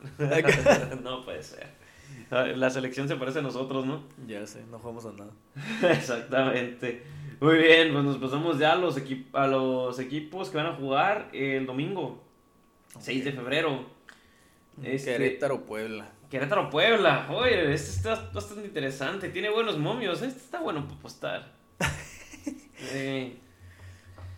no 1.02 1.24
puede 1.24 1.42
ser. 1.42 1.80
La 2.30 2.70
selección 2.70 3.08
se 3.08 3.16
parece 3.16 3.40
a 3.40 3.42
nosotros, 3.42 3.86
¿no? 3.86 4.04
Ya 4.26 4.46
sé, 4.46 4.64
no 4.70 4.78
jugamos 4.78 5.04
a 5.04 5.12
nada. 5.12 5.32
Exactamente. 5.92 7.02
Muy 7.40 7.58
bien, 7.58 7.92
pues 7.92 8.04
nos 8.04 8.18
pasamos 8.18 8.58
ya 8.58 8.72
a 8.72 8.76
los, 8.76 8.96
a 9.32 9.46
los 9.46 9.98
equipos 9.98 10.50
que 10.50 10.56
van 10.56 10.66
a 10.66 10.74
jugar 10.74 11.28
el 11.32 11.66
domingo, 11.66 12.22
6 12.98 13.24
de 13.24 13.32
febrero. 13.32 13.84
Este... 14.82 15.12
Querétaro, 15.12 15.64
Puebla. 15.64 16.10
Querétaro 16.30 16.70
Puebla. 16.70 17.26
Oye, 17.28 17.74
este 17.74 17.90
está 17.90 18.30
bastante 18.32 18.64
interesante. 18.64 19.30
Tiene 19.30 19.50
buenos 19.50 19.78
momios. 19.78 20.22
Este 20.22 20.38
está 20.38 20.60
bueno 20.60 20.84
para 20.84 20.96
apostar. 20.96 21.52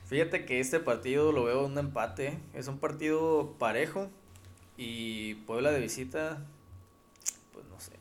Fíjate 0.07 0.47
que 0.47 0.59
este 0.59 0.81
partido 0.81 1.33
lo 1.33 1.45
veo 1.45 1.67
un 1.67 1.77
empate. 1.77 2.39
Es 2.55 2.67
un 2.69 2.79
partido 2.79 3.57
parejo. 3.59 4.11
Y 4.79 5.35
Puebla 5.47 5.71
de 5.71 5.81
visita, 5.81 6.47
pues 7.53 7.67
no 7.67 7.79
sé. 7.79 7.93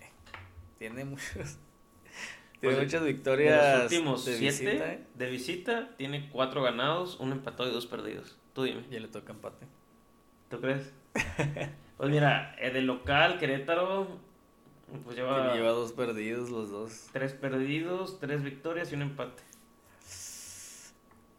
Tiene 0.80 1.04
muchos. 1.04 1.26
Tiene 2.62 2.76
pues, 2.76 2.86
muchas 2.86 3.04
victorias. 3.04 3.62
De 3.62 3.74
los 3.74 3.84
últimos 3.92 4.26
de 4.26 4.38
siete 4.38 4.66
visita, 4.66 4.94
¿eh? 4.94 5.04
de 5.16 5.30
visita, 5.30 5.90
tiene 5.98 6.30
cuatro 6.30 6.62
ganados, 6.62 7.20
un 7.20 7.32
empatado 7.32 7.70
y 7.70 7.74
dos 7.74 7.88
perdidos. 7.88 8.38
Tú 8.54 8.64
dime. 8.64 8.86
Ya 8.90 9.00
le 9.00 9.08
toca 9.10 9.34
empate. 9.34 9.66
¿Tú 10.50 10.62
crees? 10.62 10.94
Pues 12.02 12.10
mira, 12.10 12.56
el 12.58 12.74
del 12.74 12.88
local, 12.88 13.38
Querétaro, 13.38 14.08
pues 15.04 15.16
lleva... 15.16 15.54
lleva 15.54 15.70
dos 15.70 15.92
perdidos 15.92 16.50
los 16.50 16.72
dos. 16.72 17.10
Tres 17.12 17.34
perdidos, 17.34 18.20
tres 18.20 18.42
victorias 18.42 18.92
y 18.92 18.96
un 18.96 19.04
empate. 19.04 19.44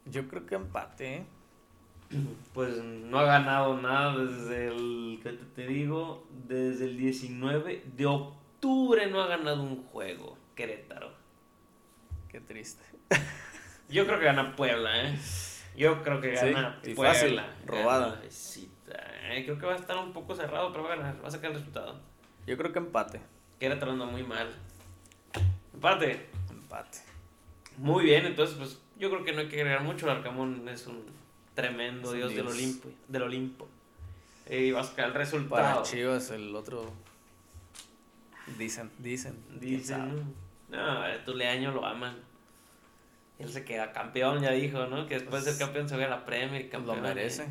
Yo 0.05 0.29
creo 0.29 0.47
que 0.47 0.55
empate, 0.55 1.15
¿eh? 1.17 1.27
Pues 2.55 2.77
no 2.77 3.19
ha 3.19 3.25
ganado 3.25 3.81
nada 3.81 4.17
desde 4.17 4.69
el, 4.69 5.19
¿qué 5.25 5.33
te, 5.33 5.67
digo? 5.67 6.29
Desde 6.47 6.85
el 6.85 6.97
19 6.97 7.83
de 7.97 8.07
octubre 8.07 9.09
no 9.09 9.21
ha 9.21 9.27
ganado 9.27 9.65
un 9.65 9.83
juego, 9.87 10.39
Querétaro. 10.55 11.11
Qué 12.29 12.41
triste. 12.41 12.85
Yo 13.89 14.07
creo 14.07 14.21
que 14.21 14.27
gana 14.27 14.55
Puebla, 14.55 15.09
¿eh? 15.09 15.19
Yo 15.77 16.05
creo 16.05 16.21
que 16.21 16.31
gana 16.31 16.81
Puebla. 16.81 17.13
Fácil, 17.13 17.41
robada. 17.67 18.23
sí, 18.29 18.72
eh, 19.31 19.45
creo 19.45 19.59
que 19.59 19.67
va 19.67 19.73
a 19.75 19.77
estar 19.77 19.97
un 19.97 20.13
poco 20.13 20.35
cerrado, 20.35 20.73
pero 20.73 20.85
va 20.85 20.95
a 20.95 20.97
ganar, 20.97 21.23
va 21.23 21.29
a 21.29 21.31
sacar 21.31 21.51
el 21.51 21.59
resultado. 21.59 22.01
Yo 22.47 22.57
creo 22.57 22.73
que 22.73 22.79
empate. 22.79 23.21
Queda 23.59 23.75
anda 23.75 24.07
muy 24.07 24.23
mal. 24.25 24.51
Empate. 25.75 26.27
Empate. 26.51 26.99
Muy 27.77 28.05
bien, 28.05 28.27
entonces 28.27 28.57
pues 28.57 28.81
yo 28.99 29.11
creo 29.11 29.25
que 29.25 29.33
no 29.33 29.41
hay 29.41 29.49
que 29.49 29.57
agregar 29.57 29.83
mucho. 29.83 30.07
El 30.07 30.17
Arcamón 30.17 30.69
es 30.69 30.87
un 30.87 31.05
tremendo 31.55 32.09
Es 32.09 32.13
un 32.13 32.19
dios, 32.19 32.35
del. 32.35 32.47
Olimpo. 32.47 32.89
Del 33.09 33.23
Olimpo. 33.23 33.69
Y 34.51 34.73
vas 34.73 34.87
a 34.87 34.91
sacar 34.91 35.07
el 35.07 35.13
Para 35.13 35.25
resultado. 35.25 35.83
Chivas, 35.85 36.31
el 36.31 36.55
otro. 36.55 36.93
Dicen, 38.59 38.91
dicen. 38.99 39.37
Dicen, 39.61 40.35
no, 40.69 41.05
tu 41.25 41.35
leaño 41.35 41.71
lo 41.71 41.87
aman. 41.87 42.17
Él 43.39 43.49
se 43.49 43.65
queda 43.65 43.93
campeón, 43.93 44.41
ya 44.43 44.51
dijo, 44.53 44.87
¿no? 44.87 45.07
Que 45.07 45.15
después 45.15 45.45
de 45.45 45.53
ser 45.53 45.61
campeón 45.61 45.89
se 45.89 45.97
ve 45.97 46.05
a 46.05 46.09
la 46.09 46.25
Premier. 46.25 46.61
y 46.61 46.65
Lo 46.65 46.71
campeón 46.71 47.03
merece. 47.03 47.49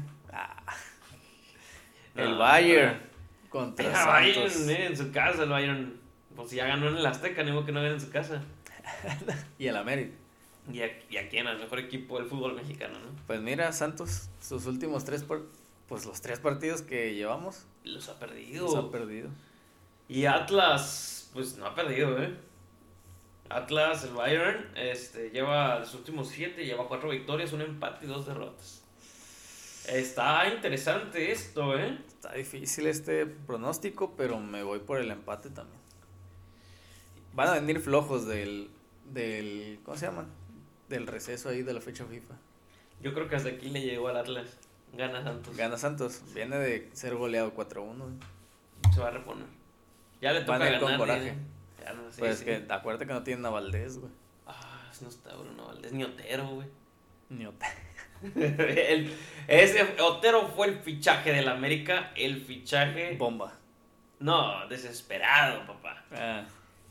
El 2.16 2.36
Bayern 2.36 3.00
El 3.44 3.50
contra 3.50 4.06
Bayern, 4.06 4.50
Santos. 4.50 4.68
eh, 4.70 4.86
en 4.88 4.98
su 4.98 5.12
casa, 5.12 5.44
el 5.44 5.50
Bayern. 5.50 6.00
Pues 6.36 6.52
ya 6.52 6.66
ganó 6.66 6.88
en 6.90 6.98
el 6.98 7.06
Azteca, 7.06 7.44
ni 7.44 7.52
modo 7.52 7.66
que 7.66 7.72
no 7.72 7.82
gane 7.82 7.94
en 7.96 8.02
su 8.02 8.10
casa. 8.10 8.42
Y 9.60 9.68
el 9.68 9.76
América. 9.78 10.16
Y, 10.72 10.82
a- 10.82 10.92
y 11.10 11.18
aquí 11.18 11.38
en 11.38 11.48
el 11.48 11.58
mejor 11.60 11.80
equipo 11.80 12.18
del 12.20 12.28
fútbol 12.28 12.54
mexicano, 12.56 12.94
¿no? 13.00 13.12
Pues 13.28 13.42
mira, 13.42 13.72
Santos, 13.74 14.30
sus 14.42 14.66
últimos 14.66 15.04
tres, 15.06 15.26
pues 15.88 16.06
los 16.06 16.22
tres 16.22 16.40
partidos 16.40 16.82
que 16.82 17.14
llevamos, 17.16 17.66
Los 17.84 18.10
ha 18.10 18.18
perdido. 18.20 18.66
los 18.68 18.76
ha 18.76 18.90
perdido. 18.92 19.30
Y 20.08 20.26
Atlas, 20.26 21.30
pues 21.34 21.58
no 21.58 21.66
ha 21.66 21.76
perdido, 21.76 22.22
¿eh? 22.22 22.36
Atlas, 23.50 24.04
el 24.06 24.14
Bayern, 24.14 24.66
este, 24.76 25.30
lleva 25.32 25.80
los 25.80 25.94
últimos 25.94 26.30
siete, 26.30 26.66
lleva 26.66 26.88
cuatro 26.88 27.10
victorias, 27.10 27.52
un 27.52 27.62
empate 27.62 28.06
y 28.06 28.08
dos 28.08 28.26
derrotas. 28.26 28.81
Está 29.88 30.48
interesante 30.54 31.32
esto, 31.32 31.78
¿eh? 31.78 31.98
Está 32.08 32.34
difícil 32.34 32.88
este 32.88 33.26
pronóstico, 33.26 34.16
pero 34.16 34.40
me 34.40 34.64
voy 34.64 34.80
por 34.80 35.00
el 35.00 35.10
empate 35.12 35.50
también. 35.50 35.80
Van 37.34 37.48
a 37.48 37.54
venir 37.54 37.80
flojos 37.80 38.28
del, 38.28 38.70
del, 39.12 39.80
¿cómo 39.84 39.98
se 39.98 40.06
llaman? 40.06 40.28
Del 40.90 41.08
receso 41.08 41.50
ahí 41.50 41.64
de 41.64 41.74
la 41.74 41.82
fecha 41.82 42.06
FIFA. 42.06 42.36
Yo 43.02 43.14
creo 43.14 43.28
que 43.28 43.36
hasta 43.36 43.50
aquí 43.50 43.70
le 43.70 43.82
llegó 43.82 44.10
al 44.10 44.18
Atlas. 44.18 44.58
Gana 44.94 45.24
Santos. 45.24 45.56
Gana 45.58 45.78
Santos, 45.78 46.22
viene 46.36 46.58
de 46.58 46.90
ser 46.94 47.16
goleado 47.16 47.54
4-1. 47.56 47.96
Se 48.94 49.00
va 49.00 49.08
a 49.08 49.12
reponer. 49.12 49.46
Ya 50.22 50.34
le 50.34 50.42
toca 50.42 50.52
Van 50.60 50.62
a 50.62 50.66
ir 50.68 50.74
ganar. 50.74 50.90
con 50.90 50.98
coraje. 50.98 51.30
¿eh? 51.30 51.36
Ya 51.84 51.94
no, 51.94 52.12
sí, 52.12 52.20
pues 52.20 52.40
sí. 52.40 52.46
que 52.46 52.66
acuérdate 52.70 53.08
que 53.08 53.14
no 53.14 53.24
tienen 53.24 53.46
a 53.46 53.50
Valdés, 53.50 53.98
güey. 53.98 54.12
Ah, 54.46 54.92
no 55.02 55.08
está 55.08 55.34
Bruno 55.36 55.66
Valdés, 55.68 55.94
ni 55.94 56.04
Otero, 56.04 56.48
güey. 56.50 56.68
Ni 57.30 57.46
Ota- 57.46 57.74
El- 58.36 59.14
ese 59.48 59.96
Otero 60.02 60.48
fue 60.56 60.68
el 60.68 60.80
fichaje 60.80 61.34
del 61.34 61.48
América, 61.50 62.12
el 62.16 62.42
fichaje... 62.42 63.16
Bomba. 63.18 63.54
No, 64.20 64.68
desesperado, 64.68 65.66
papá. 65.66 66.04
Ah, 66.14 66.44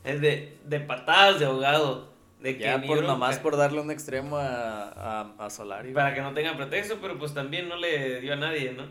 Es 0.03 0.19
de, 0.21 0.57
de 0.65 0.79
patadas 0.81 1.39
de 1.39 1.45
ahogado. 1.45 2.11
De 2.41 2.57
que 2.57 2.63
ya 2.63 2.77
ni 2.77 2.87
por 2.87 3.03
nomás 3.03 3.37
por 3.39 3.55
darle 3.55 3.79
un 3.81 3.91
extremo 3.91 4.37
a, 4.37 4.89
a, 4.89 5.33
a 5.37 5.49
Solari. 5.49 5.93
Para 5.93 6.13
que 6.13 6.21
no 6.21 6.33
tenga 6.33 6.57
pretexto, 6.57 6.97
pero 6.99 7.17
pues 7.17 7.33
también 7.33 7.69
no 7.69 7.75
le 7.77 8.19
dio 8.19 8.33
a 8.33 8.35
nadie, 8.35 8.73
¿no? 8.73 8.83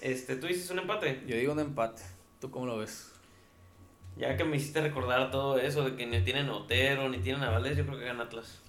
Este, 0.00 0.36
tú 0.36 0.46
dices 0.46 0.70
un 0.70 0.78
empate. 0.80 1.22
Yo 1.26 1.36
digo 1.36 1.52
un 1.52 1.60
empate. 1.60 2.02
¿Tú 2.40 2.50
cómo 2.50 2.66
lo 2.66 2.78
ves? 2.78 3.12
Ya 4.16 4.36
que 4.36 4.44
me 4.44 4.56
hiciste 4.56 4.80
recordar 4.80 5.30
todo 5.30 5.58
eso 5.58 5.84
de 5.84 5.96
que 5.96 6.06
ni 6.06 6.20
tienen 6.22 6.48
Otero, 6.48 7.08
ni 7.08 7.18
tienen 7.18 7.42
a 7.42 7.58
yo 7.58 7.86
creo 7.86 7.98
que 7.98 8.04
gana 8.06 8.24
Atlas. 8.24 8.62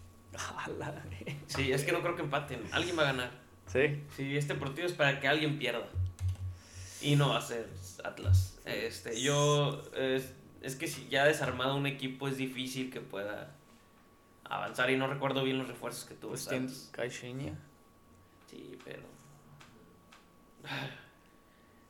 Sí, 1.48 1.72
es 1.72 1.84
que 1.84 1.92
no 1.92 2.02
creo 2.02 2.16
que 2.16 2.22
empaten. 2.22 2.62
Alguien 2.72 2.98
va 2.98 3.04
a 3.04 3.06
ganar. 3.06 3.32
Sí. 3.68 4.04
Sí, 4.16 4.38
este 4.38 4.56
partido 4.56 4.88
es 4.88 4.94
para 4.94 5.20
que 5.20 5.28
alguien 5.28 5.58
pierda. 5.60 5.88
Y 7.02 7.16
no 7.16 7.30
va 7.30 7.38
a 7.38 7.42
ser 7.42 7.68
Atlas. 8.04 8.60
Este, 8.66 9.22
yo. 9.22 9.84
Es, 9.96 10.34
es 10.62 10.76
que 10.76 10.88
si 10.88 11.08
ya 11.10 11.26
desarmado 11.26 11.76
un 11.76 11.86
equipo 11.86 12.28
es 12.28 12.38
difícil 12.38 12.90
que 12.92 13.02
pueda 13.02 13.56
avanzar. 14.44 14.90
Y 14.90 14.98
no 14.98 15.08
recuerdo 15.08 15.44
bien 15.44 15.58
los 15.58 15.68
refuerzos 15.68 16.06
que 16.06 16.16
tuvo 16.16 16.32
Pues. 16.32 16.46
Sí, 18.50 18.78
pero. 18.84 19.04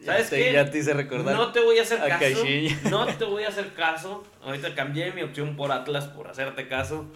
¿Sabes 0.03 0.29
qué? 0.29 0.53
Ya 0.53 0.69
te 0.69 0.79
hice 0.79 0.93
recordar. 0.93 1.35
No 1.35 1.51
te 1.51 1.59
voy 1.59 1.79
a 1.79 1.81
hacer 1.81 1.99
a 1.99 2.07
caso. 2.07 2.19
Caixinha. 2.19 2.79
No 2.89 3.07
te 3.07 3.25
voy 3.25 3.43
a 3.43 3.49
hacer 3.49 3.73
caso. 3.73 4.23
Ahorita 4.43 4.75
cambié 4.75 5.11
mi 5.11 5.23
opción 5.23 5.55
por 5.55 5.71
Atlas 5.71 6.05
por 6.07 6.27
hacerte 6.27 6.67
caso. 6.67 7.07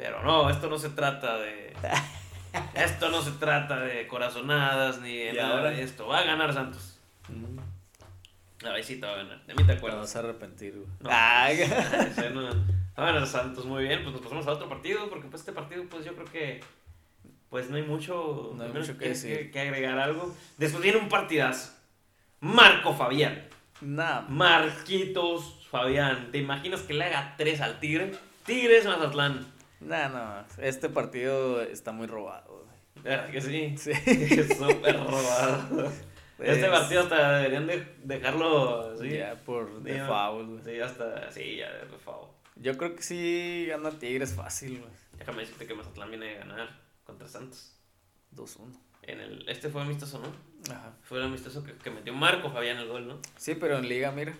Pero 0.00 0.22
no, 0.22 0.48
esto 0.48 0.70
no 0.70 0.78
se 0.78 0.88
trata 0.90 1.36
de. 1.36 1.74
Esto 2.74 3.10
no 3.10 3.20
se 3.22 3.30
trata 3.32 3.78
de 3.80 4.06
corazonadas 4.08 4.98
ni 5.00 5.14
de 5.16 5.30
¿Y 5.30 5.36
nada 5.36 5.58
ahora? 5.58 5.70
de 5.70 5.82
esto. 5.82 6.08
Va 6.08 6.18
a 6.20 6.24
ganar 6.24 6.52
Santos. 6.52 6.98
Mm, 7.28 8.66
A 8.66 8.70
ver 8.70 8.82
si 8.82 8.96
te 8.98 9.06
va 9.06 9.12
a 9.12 9.16
ganar. 9.18 9.44
De 9.46 9.54
mí 9.54 9.58
te 9.62 9.66
Te 9.66 9.72
acuerdas. 9.78 10.00
vas 10.00 10.16
a 10.16 10.18
arrepentir, 10.20 10.72
güey. 10.74 10.86
No, 11.00 11.10
Ah, 11.12 11.46
pues, 11.48 12.18
ese 12.18 12.30
no. 12.30 12.42
Va 12.48 12.50
a 12.96 13.04
ganar 13.12 13.26
Santos, 13.26 13.66
muy 13.66 13.84
bien. 13.84 14.00
Pues 14.02 14.14
nos 14.14 14.22
pasamos 14.22 14.46
a 14.48 14.52
otro 14.52 14.68
partido. 14.68 15.08
Porque 15.10 15.28
pues 15.28 15.42
este 15.42 15.52
partido, 15.52 15.84
pues 15.88 16.04
yo 16.04 16.14
creo 16.14 16.26
que. 16.26 16.60
Pues 17.50 17.68
no 17.70 17.76
hay 17.76 17.82
mucho. 17.82 18.52
No 18.56 18.62
hay 18.62 18.68
al 18.68 18.72
menos 18.74 18.88
mucho 18.88 18.98
que 18.98 19.08
decir. 19.10 19.50
que 19.52 19.60
agregar 19.60 19.98
algo. 19.98 20.34
Después 20.56 20.82
viene 20.82 20.98
un 20.98 21.08
partidazo. 21.10 21.72
Marco 22.40 22.94
Fabián. 22.94 23.44
Nah, 23.82 24.22
Marquitos 24.22 25.68
Fabián. 25.70 26.30
¿Te 26.32 26.38
imaginas 26.38 26.80
que 26.80 26.94
le 26.94 27.04
haga 27.04 27.34
3 27.36 27.60
al 27.60 27.78
Tigre? 27.78 28.10
Tigres 28.44 28.86
Mazatlán. 28.86 29.46
Nah, 29.80 30.08
no. 30.08 30.44
Este 30.62 30.88
partido 30.88 31.62
está 31.62 31.92
muy 31.92 32.06
robado, 32.06 32.64
güey. 32.64 33.04
¿Verdad 33.04 33.30
que 33.30 33.40
sí? 33.40 33.74
Sí. 33.78 33.92
Súper 34.54 34.96
robado. 34.98 35.90
Este 36.38 36.68
partido 36.68 37.02
hasta 37.02 37.38
deberían 37.38 37.66
de 37.66 37.86
dejarlo 38.04 38.92
así. 38.92 39.10
Ya 39.10 39.34
por 39.34 39.82
de 39.82 39.98
¿no? 39.98 40.44
güey. 40.46 40.64
Sí, 40.64 40.80
hasta. 40.80 41.30
Sí, 41.30 41.56
ya, 41.56 41.68
por 41.90 41.98
favor. 42.00 42.28
Yo 42.56 42.76
creo 42.76 42.94
que 42.94 43.02
sí 43.02 43.66
gana 43.68 43.90
Tigres 43.90 44.34
fácil, 44.34 44.78
güey. 44.80 44.90
Déjame 45.18 45.40
decirte 45.42 45.66
que 45.66 45.74
Mazatlán 45.74 46.08
viene 46.10 46.36
a 46.36 46.38
ganar 46.40 46.68
contra 47.04 47.28
Santos. 47.28 47.76
2-1. 48.36 48.72
En 49.02 49.20
el, 49.20 49.48
este 49.48 49.68
fue 49.70 49.82
amistoso, 49.82 50.18
¿no? 50.20 50.72
Ajá. 50.72 50.92
Fue 51.02 51.18
el 51.18 51.24
amistoso 51.24 51.64
que, 51.64 51.74
que 51.74 51.90
metió 51.90 52.12
Marco 52.14 52.50
Fabián 52.50 52.76
el 52.78 52.88
gol, 52.88 53.08
¿no? 53.08 53.18
Sí, 53.36 53.54
pero 53.54 53.78
en 53.78 53.88
liga, 53.88 54.12
mira. 54.12 54.34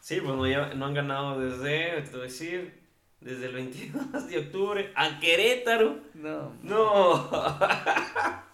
Sí, 0.00 0.20
pues 0.20 0.34
no, 0.34 0.46
ya- 0.46 0.74
no 0.74 0.86
han 0.86 0.94
ganado 0.94 1.38
desde, 1.40 2.02
te 2.02 2.10
voy 2.12 2.20
a 2.20 2.22
decir, 2.24 2.78
desde 3.20 3.46
el 3.46 3.54
22 3.54 4.28
de 4.28 4.38
octubre 4.38 4.92
a 4.94 5.18
Querétaro. 5.20 5.98
No. 6.14 6.54
No. 6.62 7.30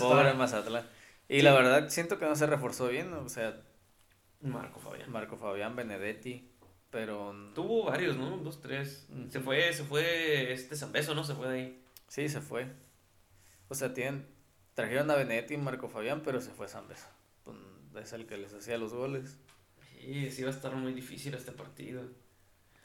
Pobre 0.00 0.34
Mazatlán. 0.34 0.86
Y 1.28 1.42
la 1.42 1.52
verdad 1.54 1.88
siento 1.88 2.18
que 2.18 2.26
no 2.26 2.36
se 2.36 2.46
reforzó 2.46 2.88
bien, 2.88 3.10
¿no? 3.10 3.20
o 3.20 3.28
sea, 3.28 3.60
Marco 4.40 4.80
Fabián. 4.80 5.10
Marco 5.10 5.36
Fabián, 5.36 5.76
Benedetti, 5.76 6.50
pero 6.90 7.34
Tuvo 7.54 7.84
varios, 7.84 8.16
¿no? 8.16 8.36
Dos, 8.38 8.60
tres. 8.60 9.06
Se 9.30 9.40
fue, 9.40 9.72
se 9.72 9.84
fue 9.84 10.52
este 10.52 10.76
Zambeso, 10.76 11.14
¿no? 11.14 11.24
Se 11.24 11.34
fue 11.34 11.48
de 11.48 11.54
ahí. 11.54 11.84
sí, 12.08 12.28
se 12.28 12.40
fue. 12.40 12.66
O 13.68 13.74
sea, 13.74 13.94
tienen, 13.94 14.26
trajeron 14.74 15.10
a 15.10 15.14
Benedetti 15.14 15.54
y 15.54 15.58
Marco 15.58 15.88
Fabián, 15.88 16.22
pero 16.22 16.40
se 16.40 16.50
fue 16.50 16.68
Zambes. 16.68 17.06
Es 18.00 18.12
el 18.12 18.26
que 18.26 18.38
les 18.38 18.54
hacía 18.54 18.78
los 18.78 18.94
goles 18.94 19.38
Sí, 20.00 20.30
sí 20.30 20.42
va 20.42 20.48
a 20.48 20.52
estar 20.52 20.74
muy 20.74 20.92
difícil 20.92 21.34
este 21.34 21.52
partido. 21.52 22.02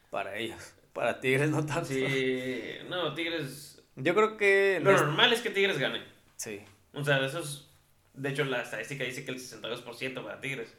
Para 0.09 0.37
ellos. 0.37 0.73
Para 0.93 1.19
Tigres 1.19 1.49
no 1.49 1.65
tanto. 1.65 1.85
Sí, 1.85 2.73
no, 2.89 3.13
Tigres... 3.13 3.83
Yo 3.95 4.13
creo 4.13 4.37
que... 4.37 4.79
Lo 4.81 4.91
normal 4.91 5.33
es 5.33 5.41
que 5.41 5.49
Tigres 5.49 5.77
gane. 5.77 6.03
Sí. 6.35 6.61
O 6.93 7.03
sea, 7.03 7.23
eso 7.25 7.39
es... 7.39 7.69
De 8.13 8.29
hecho, 8.29 8.45
la 8.45 8.61
estadística 8.61 9.03
dice 9.03 9.23
que 9.23 9.31
el 9.31 9.37
62% 9.37 10.23
para 10.23 10.41
Tigres. 10.41 10.73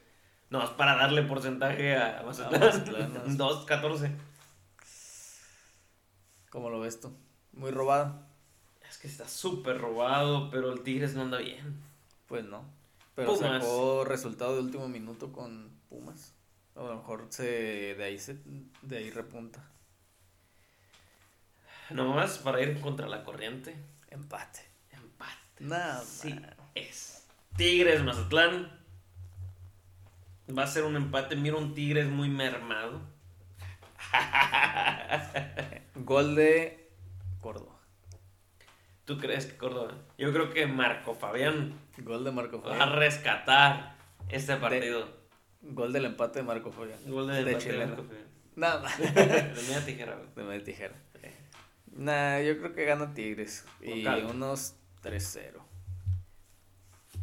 No, 0.50 0.64
es 0.64 0.70
para 0.70 0.96
darle 0.96 1.22
porcentaje 1.22 1.96
a 1.96 2.22
Mazatlán. 2.24 2.60
Mazatlán, 2.60 3.14
no. 3.36 3.44
2, 3.46 3.64
14. 3.64 4.10
¿Cómo 6.50 6.70
lo 6.70 6.80
ves 6.80 7.00
tú? 7.00 7.16
Muy 7.52 7.70
robado. 7.70 8.26
Es 8.88 8.98
que 8.98 9.06
está 9.06 9.28
súper 9.28 9.78
robado, 9.78 10.50
pero 10.50 10.72
el 10.72 10.80
Tigres 10.82 11.14
no 11.14 11.22
anda 11.22 11.38
bien. 11.38 11.80
Pues 12.26 12.44
no. 12.44 12.64
Pero 13.14 13.34
Pumas. 13.34 13.62
sacó 13.62 14.04
resultado 14.04 14.54
de 14.54 14.62
último 14.62 14.88
minuto 14.88 15.32
con 15.32 15.70
Pumas. 15.88 16.34
A 16.78 16.82
lo 16.82 16.96
mejor 16.96 17.26
se 17.30 17.94
de 17.96 18.04
ahí 18.04 18.18
se 18.18 18.38
de 18.82 18.98
ahí 18.98 19.10
repunta. 19.10 19.62
Nomás 21.90 22.38
para 22.38 22.62
ir 22.62 22.80
contra 22.80 23.08
la 23.08 23.24
corriente. 23.24 23.74
Empate. 24.10 24.60
Empate. 24.92 25.34
Nada. 25.58 26.02
Sí 26.04 26.40
es. 26.74 27.26
Tigres, 27.56 28.02
Mazatlán. 28.04 28.70
Va 30.56 30.62
a 30.62 30.66
ser 30.66 30.84
un 30.84 30.94
empate. 30.96 31.34
Mira 31.34 31.56
un 31.56 31.74
Tigres 31.74 32.06
muy 32.08 32.28
mermado. 32.28 33.00
Gol 35.96 36.36
de 36.36 36.90
Córdoba. 37.40 37.74
¿Tú 39.04 39.18
crees 39.18 39.46
que 39.46 39.56
Córdoba? 39.56 39.94
Yo 40.16 40.32
creo 40.32 40.50
que 40.50 40.66
Marco 40.66 41.14
Fabián 41.14 41.72
Gol 41.98 42.22
de 42.24 42.30
Marco 42.30 42.60
va 42.62 42.74
a 42.74 42.78
Fabián. 42.78 42.98
rescatar 42.98 43.96
este 44.28 44.56
partido. 44.56 45.17
Gol 45.74 45.92
del 45.92 46.06
empate 46.06 46.40
de 46.40 46.44
Marco 46.44 46.72
Fabián. 46.72 46.98
Gol 47.06 47.28
de, 47.28 47.44
de 47.44 47.52
empate 47.52 47.72
de. 47.72 47.86
Marco 47.86 48.04
Fabián. 48.04 48.26
Nada 48.56 48.80
más. 48.82 48.98
De 48.98 49.62
media 49.66 49.84
tijera, 49.84 50.14
güey. 50.16 50.28
De 50.34 50.42
media 50.42 50.64
tijera. 50.64 50.94
Nah, 51.92 52.40
yo 52.40 52.58
creo 52.58 52.74
que 52.74 52.84
gana 52.84 53.12
Tigres. 53.12 53.64
Y 53.82 54.06
unos 54.06 54.74
3-0. 55.02 55.54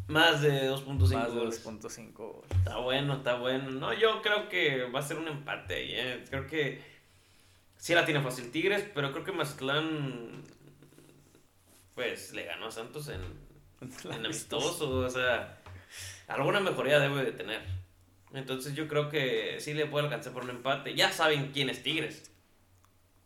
Más 0.08 0.42
de 0.42 0.70
2.5 0.70 1.14
Más 1.14 1.32
de 1.32 1.38
goles. 1.38 1.64
2.5 1.64 2.12
goles. 2.12 2.50
Está 2.50 2.76
bueno, 2.76 3.14
está 3.14 3.36
bueno. 3.36 3.70
No, 3.70 3.92
yo 3.94 4.20
creo 4.22 4.48
que 4.48 4.84
va 4.84 5.00
a 5.00 5.02
ser 5.02 5.18
un 5.18 5.28
empate 5.28 5.74
ahí, 5.74 5.92
¿eh? 5.94 6.24
Creo 6.28 6.46
que 6.46 6.96
Sí 7.78 7.94
la 7.94 8.04
tiene 8.04 8.20
fácil 8.20 8.50
Tigres, 8.50 8.84
pero 8.94 9.12
creo 9.12 9.24
que 9.24 9.32
Mazatlán 9.32 10.42
pues 11.94 12.32
le 12.32 12.44
ganó 12.44 12.66
a 12.66 12.70
Santos 12.70 13.08
en, 13.08 13.22
en 14.12 14.24
amistoso, 14.24 14.90
o 14.90 15.08
sea, 15.08 15.58
alguna 16.26 16.60
mejoría 16.60 16.98
debe 16.98 17.24
de 17.24 17.32
tener. 17.32 17.62
Entonces 18.32 18.74
yo 18.74 18.88
creo 18.88 19.08
que 19.08 19.56
sí 19.60 19.74
le 19.74 19.86
puede 19.86 20.06
alcanzar 20.06 20.32
por 20.32 20.44
un 20.44 20.50
empate. 20.50 20.94
Ya 20.94 21.12
saben 21.12 21.52
quién 21.52 21.70
es 21.70 21.82
Tigres. 21.82 22.30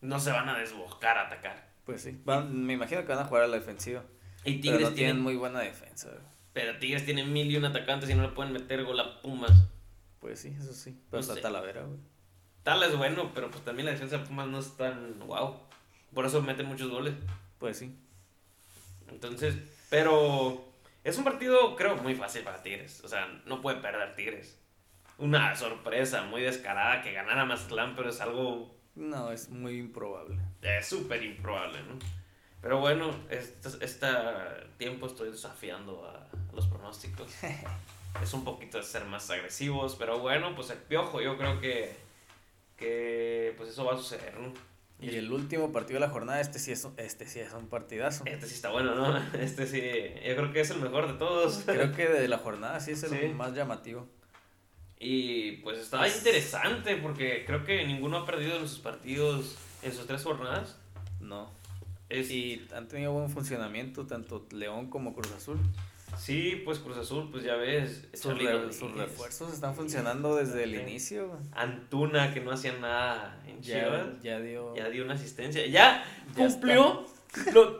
No 0.00 0.20
se 0.20 0.30
van 0.30 0.48
a 0.48 0.58
desbocar 0.58 1.18
a 1.18 1.26
atacar. 1.26 1.70
Pues 1.84 2.02
sí, 2.02 2.18
me 2.24 2.74
imagino 2.74 3.02
que 3.02 3.08
van 3.08 3.18
a 3.18 3.24
jugar 3.24 3.44
a 3.44 3.48
la 3.48 3.56
defensiva. 3.56 4.02
Y 4.44 4.60
Tigres 4.60 4.78
pero 4.78 4.90
no 4.90 4.96
tienen 4.96 5.20
muy 5.20 5.36
buena 5.36 5.60
defensa. 5.60 6.10
Pero 6.52 6.78
Tigres 6.78 7.04
tiene 7.04 7.24
mil 7.24 7.50
y 7.50 7.56
un 7.56 7.64
atacantes 7.64 8.08
y 8.10 8.14
no 8.14 8.22
le 8.22 8.28
pueden 8.28 8.52
meter 8.52 8.84
gol 8.84 9.00
a 9.00 9.20
Pumas. 9.20 9.52
Pues 10.20 10.40
sí, 10.40 10.54
eso 10.58 10.72
sí. 10.72 10.98
Pero 11.10 11.20
está 11.20 11.40
Talavera, 11.40 11.82
güey. 11.82 11.98
Tal 12.62 12.82
es 12.82 12.96
bueno, 12.96 13.32
pero 13.34 13.50
pues 13.50 13.64
también 13.64 13.86
la 13.86 13.92
defensa 13.92 14.18
de 14.18 14.26
Pumas 14.26 14.46
no 14.48 14.58
es 14.58 14.76
tan 14.76 15.18
wow. 15.20 15.56
Por 16.14 16.26
eso 16.26 16.42
meten 16.42 16.66
muchos 16.66 16.90
goles. 16.90 17.14
Pues 17.58 17.78
sí. 17.78 17.96
Entonces, 19.08 19.56
pero 19.88 20.64
es 21.02 21.16
un 21.18 21.24
partido, 21.24 21.74
creo, 21.76 21.96
muy 21.96 22.14
fácil 22.14 22.42
para 22.42 22.62
Tigres. 22.62 23.02
O 23.04 23.08
sea, 23.08 23.26
no 23.46 23.60
puede 23.60 23.80
perder 23.80 24.14
Tigres. 24.14 24.59
Una 25.20 25.54
sorpresa 25.54 26.22
muy 26.22 26.40
descarada 26.40 27.02
que 27.02 27.12
ganara 27.12 27.44
Mazatlán, 27.44 27.94
pero 27.94 28.08
es 28.08 28.20
algo... 28.22 28.74
No, 28.94 29.30
es 29.30 29.50
muy 29.50 29.78
improbable. 29.78 30.38
Es 30.62 30.86
súper 30.86 31.22
improbable, 31.22 31.82
¿no? 31.82 31.98
Pero 32.62 32.80
bueno, 32.80 33.14
este, 33.28 33.68
este 33.84 34.06
tiempo 34.78 35.06
estoy 35.06 35.30
desafiando 35.30 36.06
a, 36.06 36.26
los 36.54 36.66
pronósticos. 36.66 37.30
es 38.22 38.32
un 38.32 38.44
poquito 38.44 38.78
de 38.78 38.84
ser 38.84 39.04
más 39.04 39.30
agresivos, 39.30 39.94
pero 39.98 40.18
bueno, 40.20 40.54
pues 40.54 40.70
el 40.70 40.78
piojo, 40.78 41.20
yo 41.20 41.36
creo 41.36 41.60
que, 41.60 41.94
que 42.78 43.52
pues 43.58 43.68
eso 43.68 43.84
va 43.84 43.94
a 43.94 43.98
suceder, 43.98 44.38
¿no? 44.38 44.54
Y 45.00 45.16
el 45.16 45.30
último 45.32 45.70
partido 45.70 46.00
de 46.00 46.06
la 46.06 46.12
jornada, 46.12 46.40
este 46.40 46.58
sí 46.58 46.72
es, 46.72 46.86
este 46.96 47.26
sí 47.26 47.40
es 47.40 47.52
un 47.52 47.68
partidazo. 47.68 48.24
Este 48.26 48.46
sí 48.46 48.54
está 48.54 48.70
bueno, 48.70 48.94
¿no? 48.94 49.18
Este 49.38 49.66
sí, 49.66 49.80
yo 50.26 50.36
creo 50.36 50.52
que 50.52 50.60
es 50.60 50.70
el 50.70 50.80
mejor 50.80 51.06
de 51.10 51.18
todos. 51.18 51.62
Creo 51.66 51.92
que 51.92 52.08
de 52.08 52.28
la 52.28 52.38
jornada 52.38 52.80
sí 52.80 52.92
es 52.92 53.02
el 53.02 53.34
más 53.34 53.54
llamativo. 53.54 54.06
Y 55.02 55.52
pues 55.62 55.78
está 55.78 56.06
interesante 56.06 56.96
porque 56.96 57.44
creo 57.46 57.64
que 57.64 57.86
ninguno 57.86 58.18
ha 58.18 58.26
perdido 58.26 58.58
en 58.58 58.68
sus 58.68 58.80
partidos 58.80 59.56
en 59.82 59.92
sus 59.92 60.06
tres 60.06 60.22
jornadas. 60.22 60.76
No. 61.20 61.50
Y 62.10 62.62
han 62.74 62.86
tenido 62.86 63.12
buen 63.12 63.30
funcionamiento 63.30 64.06
tanto 64.06 64.46
León 64.50 64.90
como 64.90 65.14
Cruz 65.14 65.32
Azul. 65.32 65.58
Sí, 66.18 66.60
pues 66.64 66.80
Cruz 66.80 66.98
Azul, 66.98 67.28
pues 67.30 67.44
ya 67.44 67.54
ves. 67.54 68.08
Sus, 68.12 68.36
refuerzos 68.94 69.54
están 69.54 69.74
funcionando 69.74 70.36
desde 70.36 70.64
el 70.64 70.74
inicio. 70.74 71.38
Antuna, 71.52 72.34
que 72.34 72.40
no 72.40 72.50
hacía 72.50 72.72
nada 72.74 73.40
en 73.46 73.62
Chivas. 73.62 74.20
Ya 74.22 74.40
dio. 74.40 74.74
Ya 74.74 74.90
dio 74.90 75.04
una 75.04 75.14
asistencia. 75.14 75.64
Ya, 75.66 76.04
cumplió 76.34 77.06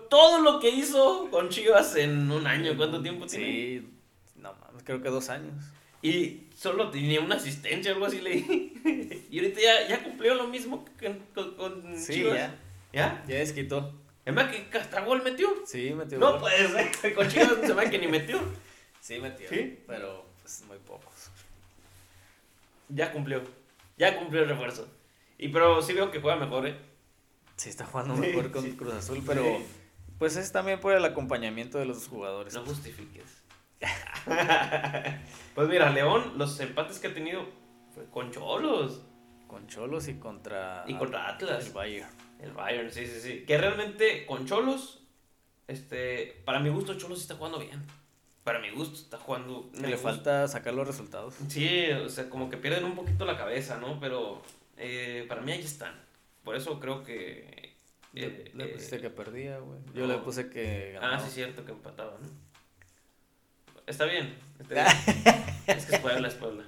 todo 0.08 0.40
lo 0.40 0.60
que 0.60 0.70
hizo 0.70 1.28
con 1.30 1.48
Chivas 1.48 1.96
en 1.96 2.30
un 2.30 2.46
año. 2.46 2.76
¿Cuánto 2.76 3.02
tiempo 3.02 3.26
tiene? 3.26 3.44
Sí, 3.44 3.88
no 4.36 4.54
mames, 4.54 4.84
creo 4.84 5.02
que 5.02 5.10
dos 5.10 5.28
años. 5.28 5.54
Y 6.02 6.44
solo 6.61 6.90
tenía 6.90 7.20
una 7.20 7.36
asistencia, 7.36 7.92
algo 7.92 8.04
así 8.04 8.20
leí. 8.20 9.24
y 9.30 9.38
ahorita 9.38 9.61
ya, 9.61 9.88
ya 9.88 10.04
cumplió 10.04 10.34
lo 10.34 10.46
mismo 10.46 10.84
con, 11.34 11.54
con, 11.54 11.96
sí, 11.96 12.14
Chivas. 12.14 12.36
Ya. 12.36 12.54
¿Ya? 12.92 13.24
Ya 13.26 13.36
desquitó. 13.36 13.94
Es 14.26 14.34
más 14.34 14.54
que 14.54 14.78
hasta 14.78 15.00
gol 15.00 15.22
metió. 15.22 15.48
Sí, 15.64 15.94
metió. 15.94 16.18
No 16.18 16.38
puede 16.38 16.68
ser. 16.68 17.14
Con 17.14 17.28
Chivas 17.28 17.56
se 17.62 17.72
ve 17.72 17.88
que 17.88 17.98
ni 17.98 18.08
metió. 18.08 18.38
Sí, 19.00 19.18
metió. 19.20 19.48
¿Sí? 19.48 19.78
Pero 19.86 20.26
pues 20.42 20.62
muy 20.68 20.76
pocos. 20.78 21.30
Ya 22.90 23.11
cumplió. 23.11 23.42
Ya 23.96 24.18
cumplió 24.18 24.42
el 24.42 24.50
refuerzo. 24.50 24.86
Y 25.38 25.48
pero 25.48 25.80
sí 25.80 25.94
veo 25.94 26.11
que 26.11 26.20
juega 26.20 26.36
mejor, 26.36 26.66
¿eh? 26.66 26.76
Sí, 27.56 27.70
está 27.70 27.86
jugando 27.86 28.14
mejor 28.16 28.50
con 28.50 28.70
Cruz 28.72 28.92
Azul, 28.92 29.22
pero 29.26 29.62
pues 30.18 30.36
es 30.36 30.52
también 30.52 30.78
por 30.78 30.92
el 30.92 31.06
acompañamiento 31.06 31.78
de 31.78 31.86
los 31.86 32.06
jugadores. 32.06 32.52
No 32.52 32.66
justifiques. 32.66 33.39
pues 35.55 35.68
mira, 35.68 35.91
León, 35.91 36.35
los 36.37 36.59
empates 36.61 36.99
que 36.99 37.09
ha 37.09 37.14
tenido 37.14 37.47
fue 37.95 38.05
con 38.07 38.31
Cholos. 38.31 39.03
Con 39.47 39.66
Cholos 39.66 40.09
y 40.09 40.14
contra... 40.14 40.85
Y 40.87 40.95
contra 40.95 41.28
Atlas. 41.28 41.66
El 41.66 41.72
Bayern. 41.72 42.11
El 42.39 42.53
Bayern, 42.53 42.91
sí, 42.91 43.07
sí, 43.07 43.20
sí. 43.20 43.45
Que 43.47 43.59
realmente 43.59 44.26
con 44.26 44.47
Cholos, 44.47 45.03
este, 45.66 46.43
para 46.45 46.61
mi 46.61 46.70
gusto 46.70 46.95
Cholos 46.95 47.20
está 47.20 47.35
jugando 47.35 47.59
bien. 47.59 47.83
Para 48.45 48.61
mi 48.61 48.70
gusto 48.70 48.97
está 48.97 49.18
jugando... 49.18 49.70
Le 49.74 49.97
falta 49.97 50.47
sacar 50.49 50.74
los 50.74 50.87
resultados. 50.87 51.35
Sí, 51.49 51.91
o 51.91 52.09
sea, 52.09 52.31
como 52.31 52.49
que 52.49 52.57
pierden 52.57 52.85
un 52.85 52.95
poquito 52.95 53.24
la 53.24 53.37
cabeza, 53.37 53.78
¿no? 53.78 53.99
Pero 54.01 54.43
eh, 54.76 55.24
para 55.28 55.41
mí 55.41 55.53
ahí 55.53 55.61
están. 55.61 55.95
Por 56.45 56.57
eso 56.57 56.81
creo 56.81 57.03
que... 57.03 57.70
Eh, 58.14 58.51
le, 58.55 58.66
pusiste 58.66 59.01
que 59.01 59.11
perdía, 59.11 59.59
güey. 59.59 59.78
Yo 59.95 60.07
le 60.07 60.18
puse 60.18 60.51
que 60.51 60.93
ganaba. 60.95 61.16
Ah, 61.16 61.20
sí, 61.20 61.31
cierto, 61.31 61.64
que 61.64 61.70
empataba, 61.72 62.18
¿no? 62.20 62.49
Está 63.91 64.05
bien. 64.05 64.32
es 65.66 65.86
que 65.86 65.97
es 65.97 66.01
Puebla, 66.01 66.28
es 66.28 66.34
Puebla. 66.34 66.64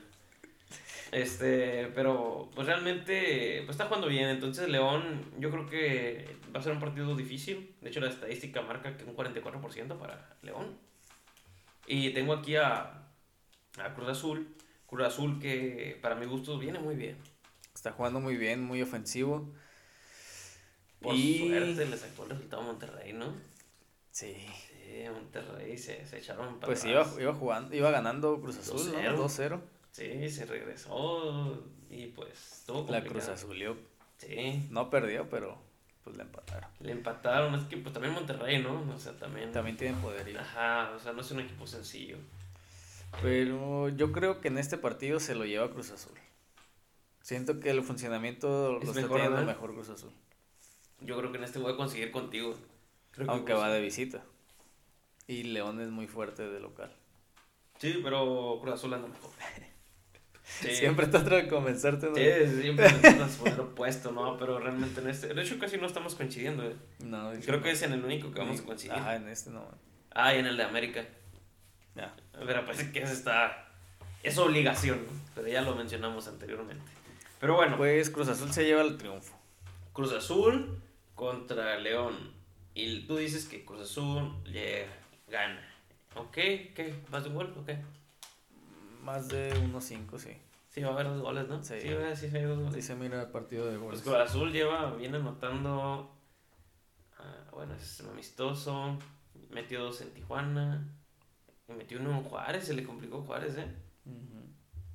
Este, 1.12 1.86
pero 1.94 2.50
pues 2.52 2.66
realmente 2.66 3.62
pues 3.64 3.76
está 3.76 3.84
jugando 3.86 4.08
bien. 4.08 4.28
Entonces 4.28 4.68
León 4.68 5.24
yo 5.38 5.52
creo 5.52 5.68
que 5.68 6.26
va 6.54 6.58
a 6.58 6.62
ser 6.64 6.72
un 6.72 6.80
partido 6.80 7.14
difícil. 7.14 7.76
De 7.80 7.90
hecho 7.90 8.00
la 8.00 8.08
estadística 8.08 8.60
marca 8.62 8.96
que 8.96 9.04
un 9.04 9.14
44% 9.14 9.98
para 9.98 10.36
León. 10.42 10.76
Y 11.86 12.10
tengo 12.10 12.32
aquí 12.32 12.56
a, 12.56 13.04
a 13.78 13.94
Cruz 13.94 14.08
Azul. 14.08 14.56
Cruz 14.86 15.06
Azul 15.06 15.38
que 15.38 15.98
para 16.02 16.16
mi 16.16 16.26
gusto 16.26 16.58
viene 16.58 16.80
muy 16.80 16.96
bien. 16.96 17.16
Está 17.72 17.92
jugando 17.92 18.18
muy 18.18 18.36
bien, 18.36 18.60
muy 18.64 18.82
ofensivo. 18.82 19.48
Por 21.00 21.14
y... 21.14 21.38
suerte 21.38 21.86
le 21.86 21.96
sacó 21.96 22.24
el 22.24 22.30
resultado 22.30 22.62
a 22.62 22.66
Monterrey, 22.66 23.12
¿no? 23.12 23.32
Sí. 24.10 24.34
Sí, 24.92 25.08
Monterrey 25.08 25.78
se, 25.78 26.04
se 26.04 26.18
echaron 26.18 26.56
para 26.56 26.66
Pues 26.66 26.84
iba, 26.84 27.06
iba, 27.18 27.32
jugando, 27.32 27.74
iba 27.74 27.90
ganando 27.90 28.38
Cruz 28.40 28.58
Azul, 28.58 28.92
2-0. 28.92 29.60
Sí, 29.90 30.28
se 30.28 30.44
regresó 30.44 31.64
y 31.88 32.08
pues 32.08 32.58
estuvo 32.58 32.90
La 32.90 33.02
Cruz 33.02 33.28
Azulió. 33.28 33.76
Sí. 34.18 34.66
No 34.70 34.90
perdió, 34.90 35.30
pero 35.30 35.56
pues 36.04 36.16
le 36.16 36.24
empataron. 36.24 36.70
Le 36.80 36.92
empataron, 36.92 37.54
es 37.54 37.64
que 37.64 37.78
pues 37.78 37.94
también 37.94 38.12
Monterrey, 38.12 38.62
¿no? 38.62 38.82
O 38.94 38.98
sea, 38.98 39.16
también. 39.16 39.50
También 39.50 39.78
tiene 39.78 39.98
poderío. 39.98 40.38
Ajá, 40.38 40.92
o 40.94 40.98
sea, 40.98 41.12
no 41.12 41.22
es 41.22 41.30
un 41.30 41.40
equipo 41.40 41.66
sencillo. 41.66 42.18
Pero 43.22 43.88
yo 43.88 44.12
creo 44.12 44.42
que 44.42 44.48
en 44.48 44.58
este 44.58 44.76
partido 44.76 45.20
se 45.20 45.34
lo 45.34 45.46
lleva 45.46 45.70
Cruz 45.70 45.90
Azul. 45.90 46.18
Siento 47.22 47.60
que 47.60 47.70
el 47.70 47.82
funcionamiento 47.82 48.72
lo 48.72 48.80
está 48.80 49.08
teniendo 49.08 49.42
mejor 49.42 49.72
Cruz 49.72 49.88
Azul. 49.88 50.12
Yo 51.00 51.16
creo 51.16 51.32
que 51.32 51.38
en 51.38 51.44
este 51.44 51.58
voy 51.58 51.72
a 51.72 51.76
conseguir 51.76 52.10
contigo. 52.10 52.54
Aunque 53.26 53.54
va 53.54 53.70
de 53.70 53.80
visita. 53.80 54.22
Y 55.26 55.44
León 55.44 55.80
es 55.80 55.90
muy 55.90 56.06
fuerte 56.06 56.48
de 56.48 56.60
local. 56.60 56.92
Sí, 57.78 58.00
pero 58.02 58.58
Cruz 58.60 58.74
Azul 58.74 58.94
anda 58.94 59.08
mejor. 59.08 59.30
Siempre 60.44 61.06
tratando 61.06 61.36
de 61.36 61.48
convencerte. 61.48 62.08
¿no? 62.08 62.14
Sí, 62.16 62.60
siempre 62.62 62.88
tratas 62.88 63.32
de 63.32 63.38
poner 63.38 63.60
opuesto, 63.60 64.12
¿no? 64.12 64.36
Pero 64.36 64.58
realmente 64.58 65.00
en 65.00 65.08
este. 65.08 65.32
De 65.32 65.42
hecho, 65.42 65.58
casi 65.58 65.78
no 65.78 65.86
estamos 65.86 66.14
coincidiendo. 66.14 66.64
¿eh? 66.64 66.76
No, 67.00 67.32
Creo 67.44 67.62
que 67.62 67.70
es 67.70 67.82
en 67.82 67.92
el 67.92 68.04
único 68.04 68.30
que 68.32 68.40
vamos 68.40 68.60
a 68.60 68.64
coincidir. 68.64 68.94
Ah, 68.96 69.16
en 69.16 69.28
este 69.28 69.50
no. 69.50 69.66
Ah, 70.10 70.34
y 70.34 70.38
en 70.38 70.46
el 70.46 70.56
de 70.56 70.64
América. 70.64 71.04
Ya. 71.94 72.14
Pero 72.32 72.64
parece 72.64 72.92
que 72.92 73.02
ese 73.02 73.14
está. 73.14 73.68
Es 74.22 74.36
obligación, 74.38 74.98
¿no? 75.04 75.12
Pero 75.34 75.48
ya 75.48 75.62
lo 75.62 75.74
mencionamos 75.74 76.28
anteriormente. 76.28 76.84
Pero 77.40 77.54
bueno. 77.54 77.76
Pues 77.76 78.10
Cruz 78.10 78.28
Azul 78.28 78.52
se 78.52 78.64
lleva 78.64 78.82
el 78.82 78.98
triunfo. 78.98 79.36
Cruz 79.92 80.12
Azul 80.12 80.80
contra 81.14 81.78
León. 81.78 82.14
Y 82.74 83.06
tú 83.06 83.16
dices 83.16 83.46
que 83.46 83.64
Cruz 83.64 83.82
Azul 83.82 84.32
llega, 84.44 84.86
gana. 85.32 85.66
¿Ok? 86.14 86.34
¿Qué? 86.34 86.94
¿Más 87.10 87.24
de 87.24 87.30
un 87.30 87.34
gol? 87.34 87.54
¿Ok? 87.58 87.70
Más 89.02 89.28
de 89.28 89.52
1-5, 89.54 90.18
sí. 90.18 90.36
Sí, 90.68 90.82
va 90.82 90.90
a 90.90 90.92
haber 90.92 91.06
dos 91.06 91.22
goles, 91.22 91.48
¿no? 91.48 91.62
Sí, 91.64 91.74
sí, 91.80 91.88
sí, 92.14 92.30
sí 92.30 92.36
hay 92.36 92.44
dos 92.44 92.58
goles. 92.58 92.74
Sí 92.74 92.82
se 92.82 92.94
mira 92.94 93.22
el 93.22 93.28
partido 93.28 93.66
de 93.66 93.76
goles. 93.76 94.02
Pues 94.02 94.16
Azul 94.16 94.52
lleva, 94.52 94.94
viene 94.94 95.16
anotando. 95.16 96.14
Ah, 97.18 97.50
bueno, 97.50 97.74
es 97.74 98.00
amistoso. 98.00 98.98
Metió 99.50 99.82
dos 99.82 100.00
en 100.02 100.10
Tijuana. 100.12 100.86
Y 101.68 101.72
metió 101.72 101.98
uno 101.98 102.10
en 102.12 102.22
Juárez, 102.22 102.64
se 102.64 102.74
le 102.74 102.84
complicó 102.84 103.22
Juárez, 103.22 103.56
¿eh? 103.56 103.66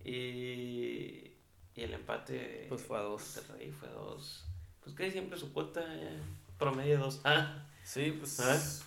y, 0.03 1.33
y 1.75 1.83
el 1.83 1.93
empate. 1.93 2.65
Pues 2.69 2.81
fue 2.81 2.97
a 2.97 3.01
dos. 3.01 3.43
Rey 3.49 3.71
fue 3.71 3.89
a 3.89 3.91
dos. 3.91 4.45
Pues 4.83 4.95
que 4.95 5.11
siempre 5.11 5.37
su 5.37 5.51
cuota 5.53 5.83
promedio 6.57 6.99
dos. 6.99 7.21
Ah. 7.23 7.65
Sí, 7.83 8.11
pues. 8.11 8.39
¿Ah? 8.39 8.86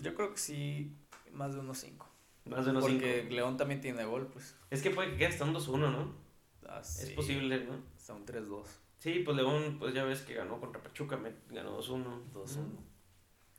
Yo 0.00 0.14
creo 0.14 0.32
que 0.32 0.38
sí, 0.38 0.96
más 1.32 1.54
de 1.54 1.60
unos 1.60 1.78
cinco. 1.78 2.08
Más 2.44 2.64
de 2.64 2.72
unos 2.72 2.82
Porque 2.82 3.26
León 3.30 3.56
también 3.56 3.80
tiene 3.80 4.04
gol, 4.04 4.26
pues. 4.26 4.56
Es 4.70 4.82
que 4.82 4.90
puede 4.90 5.12
que 5.12 5.16
quede 5.16 5.28
hasta 5.28 5.44
un 5.44 5.54
2-1, 5.54 5.78
¿no? 5.78 6.14
Ah, 6.68 6.80
es 6.80 7.10
posible, 7.16 7.64
¿no? 7.64 7.82
Hasta 7.96 8.14
un 8.14 8.26
3-2. 8.26 8.64
Sí, 8.98 9.20
pues 9.24 9.36
León, 9.36 9.76
pues 9.78 9.94
ya 9.94 10.04
ves 10.04 10.22
que 10.22 10.34
ganó 10.34 10.60
contra 10.60 10.82
Pachuca, 10.82 11.18
ganó 11.50 11.78
2-1. 11.78 12.32
2-1. 12.32 12.56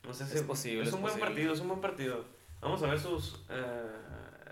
No 0.06 0.14
sé 0.14 0.26
si 0.28 0.38
es 0.38 0.44
posible. 0.44 0.84
Es 0.84 0.94
un 0.94 1.02
buen 1.02 1.20
partido, 1.20 1.54
es 1.54 1.60
un 1.60 1.68
buen 1.68 1.82
partido. 1.82 2.26
Vamos 2.62 2.82
a 2.84 2.88
ver 2.88 3.00
sus. 3.00 3.46
Eh, 3.50 3.92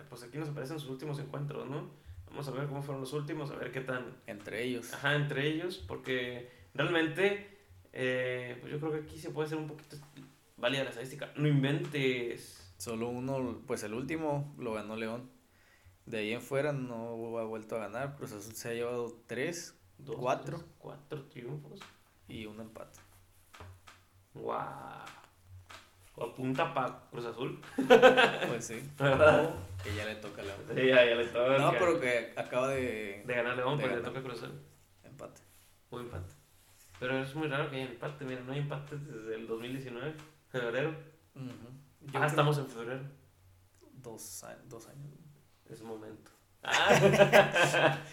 pues 0.10 0.24
aquí 0.24 0.38
nos 0.38 0.50
aparecen 0.50 0.80
sus 0.80 0.90
últimos 0.90 1.20
encuentros, 1.20 1.70
¿no? 1.70 1.90
Vamos 2.28 2.48
a 2.48 2.52
ver 2.52 2.68
cómo 2.68 2.82
fueron 2.82 3.02
los 3.02 3.14
últimos, 3.14 3.52
a 3.52 3.56
ver 3.56 3.72
qué 3.72 3.82
tan. 3.82 4.18
Entre 4.26 4.64
ellos. 4.64 4.92
Ajá, 4.94 5.16
entre 5.16 5.48
ellos, 5.48 5.84
porque 5.88 6.52
realmente, 6.74 7.60
eh, 7.92 8.58
pues 8.60 8.72
yo 8.72 8.80
creo 8.80 8.92
que 8.92 9.00
aquí 9.00 9.20
se 9.20 9.30
puede 9.30 9.48
hacer 9.48 9.60
un 9.60 9.68
poquito 9.68 9.98
válida 10.64 10.84
la 10.84 10.89
estadística. 10.89 11.32
No 11.36 11.47
inventes. 11.47 12.74
Solo 12.78 13.09
uno, 13.09 13.61
pues 13.68 13.84
el 13.84 13.93
último 13.93 14.55
lo 14.57 14.74
ganó 14.74 14.95
León. 14.95 15.30
De 16.05 16.18
ahí 16.18 16.34
en 16.34 16.41
fuera 16.41 16.74
no 16.74 17.38
ha 17.38 17.43
vuelto 17.45 17.76
a 17.76 17.80
ganar. 17.80 18.16
Cruz 18.16 18.34
Azul 18.34 18.53
se 18.55 18.70
ha 18.70 18.74
llevado 18.74 19.22
tres, 19.28 19.80
Dos, 19.97 20.16
cuatro 20.18 20.57
tres, 20.57 20.70
cuatro 20.80 21.24
triunfos. 21.30 21.80
y 22.28 22.45
un 22.45 22.59
empate. 22.59 22.99
Guau. 24.34 25.05
O 26.16 26.26
apunta 26.26 26.74
para 26.74 26.99
Cruz 27.09 27.26
Azul. 27.26 27.59
Pues 28.47 28.66
sí. 28.66 28.80
¿Verdad? 28.99 29.53
Que 29.84 29.95
ya 29.95 30.05
le 30.05 30.16
toca 30.16 30.41
a 30.41 30.45
León. 30.45 30.57
Sí, 30.76 30.88
ya, 30.88 31.05
ya 31.05 31.16
le 31.16 31.24
estaba. 31.24 31.57
No, 31.57 31.72
pero 31.72 31.99
que 31.99 32.34
acaba 32.36 32.68
de, 32.70 33.24
De 33.26 33.34
ganar 33.34 33.55
León, 33.57 33.78
de 33.78 33.84
pero 33.84 33.95
le 33.95 34.01
ganar. 34.01 34.14
toca 34.14 34.28
Cruz 34.28 34.43
Azul. 34.43 34.61
empate. 35.03 35.41
O 35.89 35.99
empate. 35.99 36.34
Pero 36.99 37.22
es 37.24 37.34
muy 37.36 37.47
raro 37.47 37.70
que 37.70 37.78
haya 37.78 37.86
empate. 37.91 38.26
Mira, 38.26 38.41
no 38.41 38.53
hay 38.53 38.59
empate 38.59 38.97
desde 38.97 39.36
el 39.36 39.47
2019, 39.47 40.14
febrero. 40.62 40.95
Yo 41.36 42.20
ah, 42.22 42.28
estamos 42.28 42.58
en 42.60 42.68
febrero. 42.68 43.01
Dos, 44.01 44.43
a- 44.43 44.58
dos 44.70 44.88
años. 44.88 45.10
Es 45.70 45.82
un 45.82 45.88
momento. 45.88 46.32
Ah. 46.64 47.97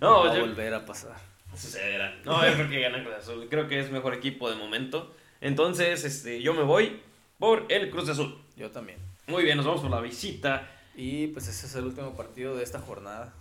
No, 0.00 0.20
va 0.24 0.30
a 0.30 0.36
yo, 0.36 0.42
volver 0.42 0.72
a 0.72 0.86
pasar. 0.86 1.16
sucederá. 1.52 2.14
No, 2.24 2.46
yo 2.46 2.54
creo 2.54 2.68
que 2.68 2.80
gana 2.80 3.02
Cruz 3.02 3.16
Azul. 3.16 3.48
Creo 3.50 3.66
que 3.66 3.80
es 3.80 3.90
mejor 3.90 4.14
equipo 4.14 4.48
de 4.48 4.54
momento. 4.54 5.12
Entonces, 5.40 6.04
este, 6.04 6.40
yo 6.40 6.54
me 6.54 6.62
voy 6.62 7.00
por 7.40 7.66
el 7.68 7.90
Cruz 7.90 8.08
Azul. 8.08 8.40
Yo 8.56 8.70
también. 8.70 9.00
Muy 9.26 9.42
bien, 9.42 9.56
nos 9.56 9.66
vamos 9.66 9.80
por 9.80 9.90
la 9.90 10.00
visita. 10.00 10.70
Y 10.94 11.26
pues 11.26 11.48
ese 11.48 11.66
es 11.66 11.74
el 11.74 11.86
último 11.86 12.14
partido 12.16 12.54
de 12.56 12.62
esta 12.62 12.78
jornada. 12.78 13.34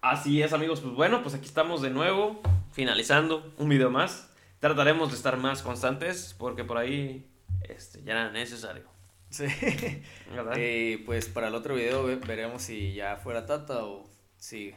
Así 0.00 0.40
es, 0.40 0.54
amigos. 0.54 0.80
Pues 0.80 0.94
bueno, 0.94 1.20
pues 1.22 1.34
aquí 1.34 1.44
estamos 1.46 1.82
de 1.82 1.90
nuevo, 1.90 2.40
finalizando 2.72 3.52
un 3.58 3.68
video 3.68 3.90
más. 3.90 4.30
Trataremos 4.60 5.10
de 5.10 5.16
estar 5.16 5.36
más 5.36 5.60
constantes 5.60 6.34
porque 6.38 6.64
por 6.64 6.78
ahí 6.78 7.28
este, 7.68 8.02
ya 8.02 8.12
era 8.12 8.30
necesario. 8.30 8.84
Sí. 9.30 9.46
¿Verdad? 10.30 10.56
Y 10.58 10.98
pues 10.98 11.28
para 11.28 11.48
el 11.48 11.54
otro 11.54 11.74
video 11.74 12.04
ve- 12.04 12.16
veremos 12.16 12.62
si 12.62 12.92
ya 12.94 13.16
fuera 13.16 13.46
Tata 13.46 13.84
o 13.84 14.08
si, 14.36 14.74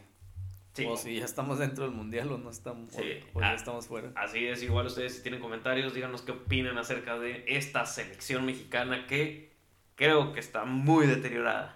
Sí. 0.73 0.85
o 0.85 0.95
si 0.97 1.17
ya 1.17 1.25
estamos 1.25 1.59
dentro 1.59 1.85
del 1.85 1.93
mundial 1.93 2.31
o 2.31 2.37
no 2.37 2.49
estamos, 2.49 2.93
o- 2.95 2.97
Sí. 3.01 3.19
o, 3.33 3.41
ya 3.41 3.51
Ah. 3.51 3.53
estamos 3.55 3.87
fuera. 3.87 4.11
Así 4.15 4.45
es, 4.47 4.61
igual 4.63 4.85
ustedes 4.87 5.15
si 5.15 5.21
tienen 5.23 5.39
comentarios, 5.41 5.93
díganos 5.93 6.21
qué 6.21 6.31
opinan 6.31 6.77
acerca 6.77 7.17
de 7.19 7.43
esta 7.47 7.85
selección 7.85 8.45
mexicana 8.45 9.07
que 9.07 9.51
creo 9.95 10.33
que 10.33 10.39
está 10.39 10.63
muy 10.65 11.05
deteriorada. 11.07 11.75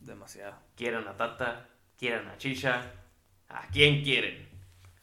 Demasiado. 0.00 0.54
Quieran 0.76 1.06
a 1.08 1.16
Tata, 1.16 1.68
quieran 1.98 2.26
a 2.28 2.38
Chicha, 2.38 2.92
¿a 3.48 3.66
quién 3.68 4.02
quieren? 4.02 4.48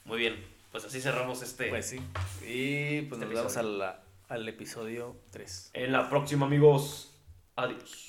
Muy 0.06 0.18
bien, 0.20 0.44
pues 0.72 0.86
así 0.86 1.00
cerramos 1.02 1.42
este. 1.42 1.68
Pues 1.70 1.86
sí. 1.88 1.98
Y 2.46 3.02
pues 3.04 3.22
Este 3.22 3.26
nos 3.26 3.30
vemos 3.30 3.56
episodio. 3.58 3.84
al, 3.84 4.00
al 4.28 4.48
episodio 4.48 5.22
3. 5.32 5.72
En 5.74 5.92
la 5.92 6.10
próxima, 6.10 6.46
amigos. 6.46 7.20
Adiós. 7.56 8.07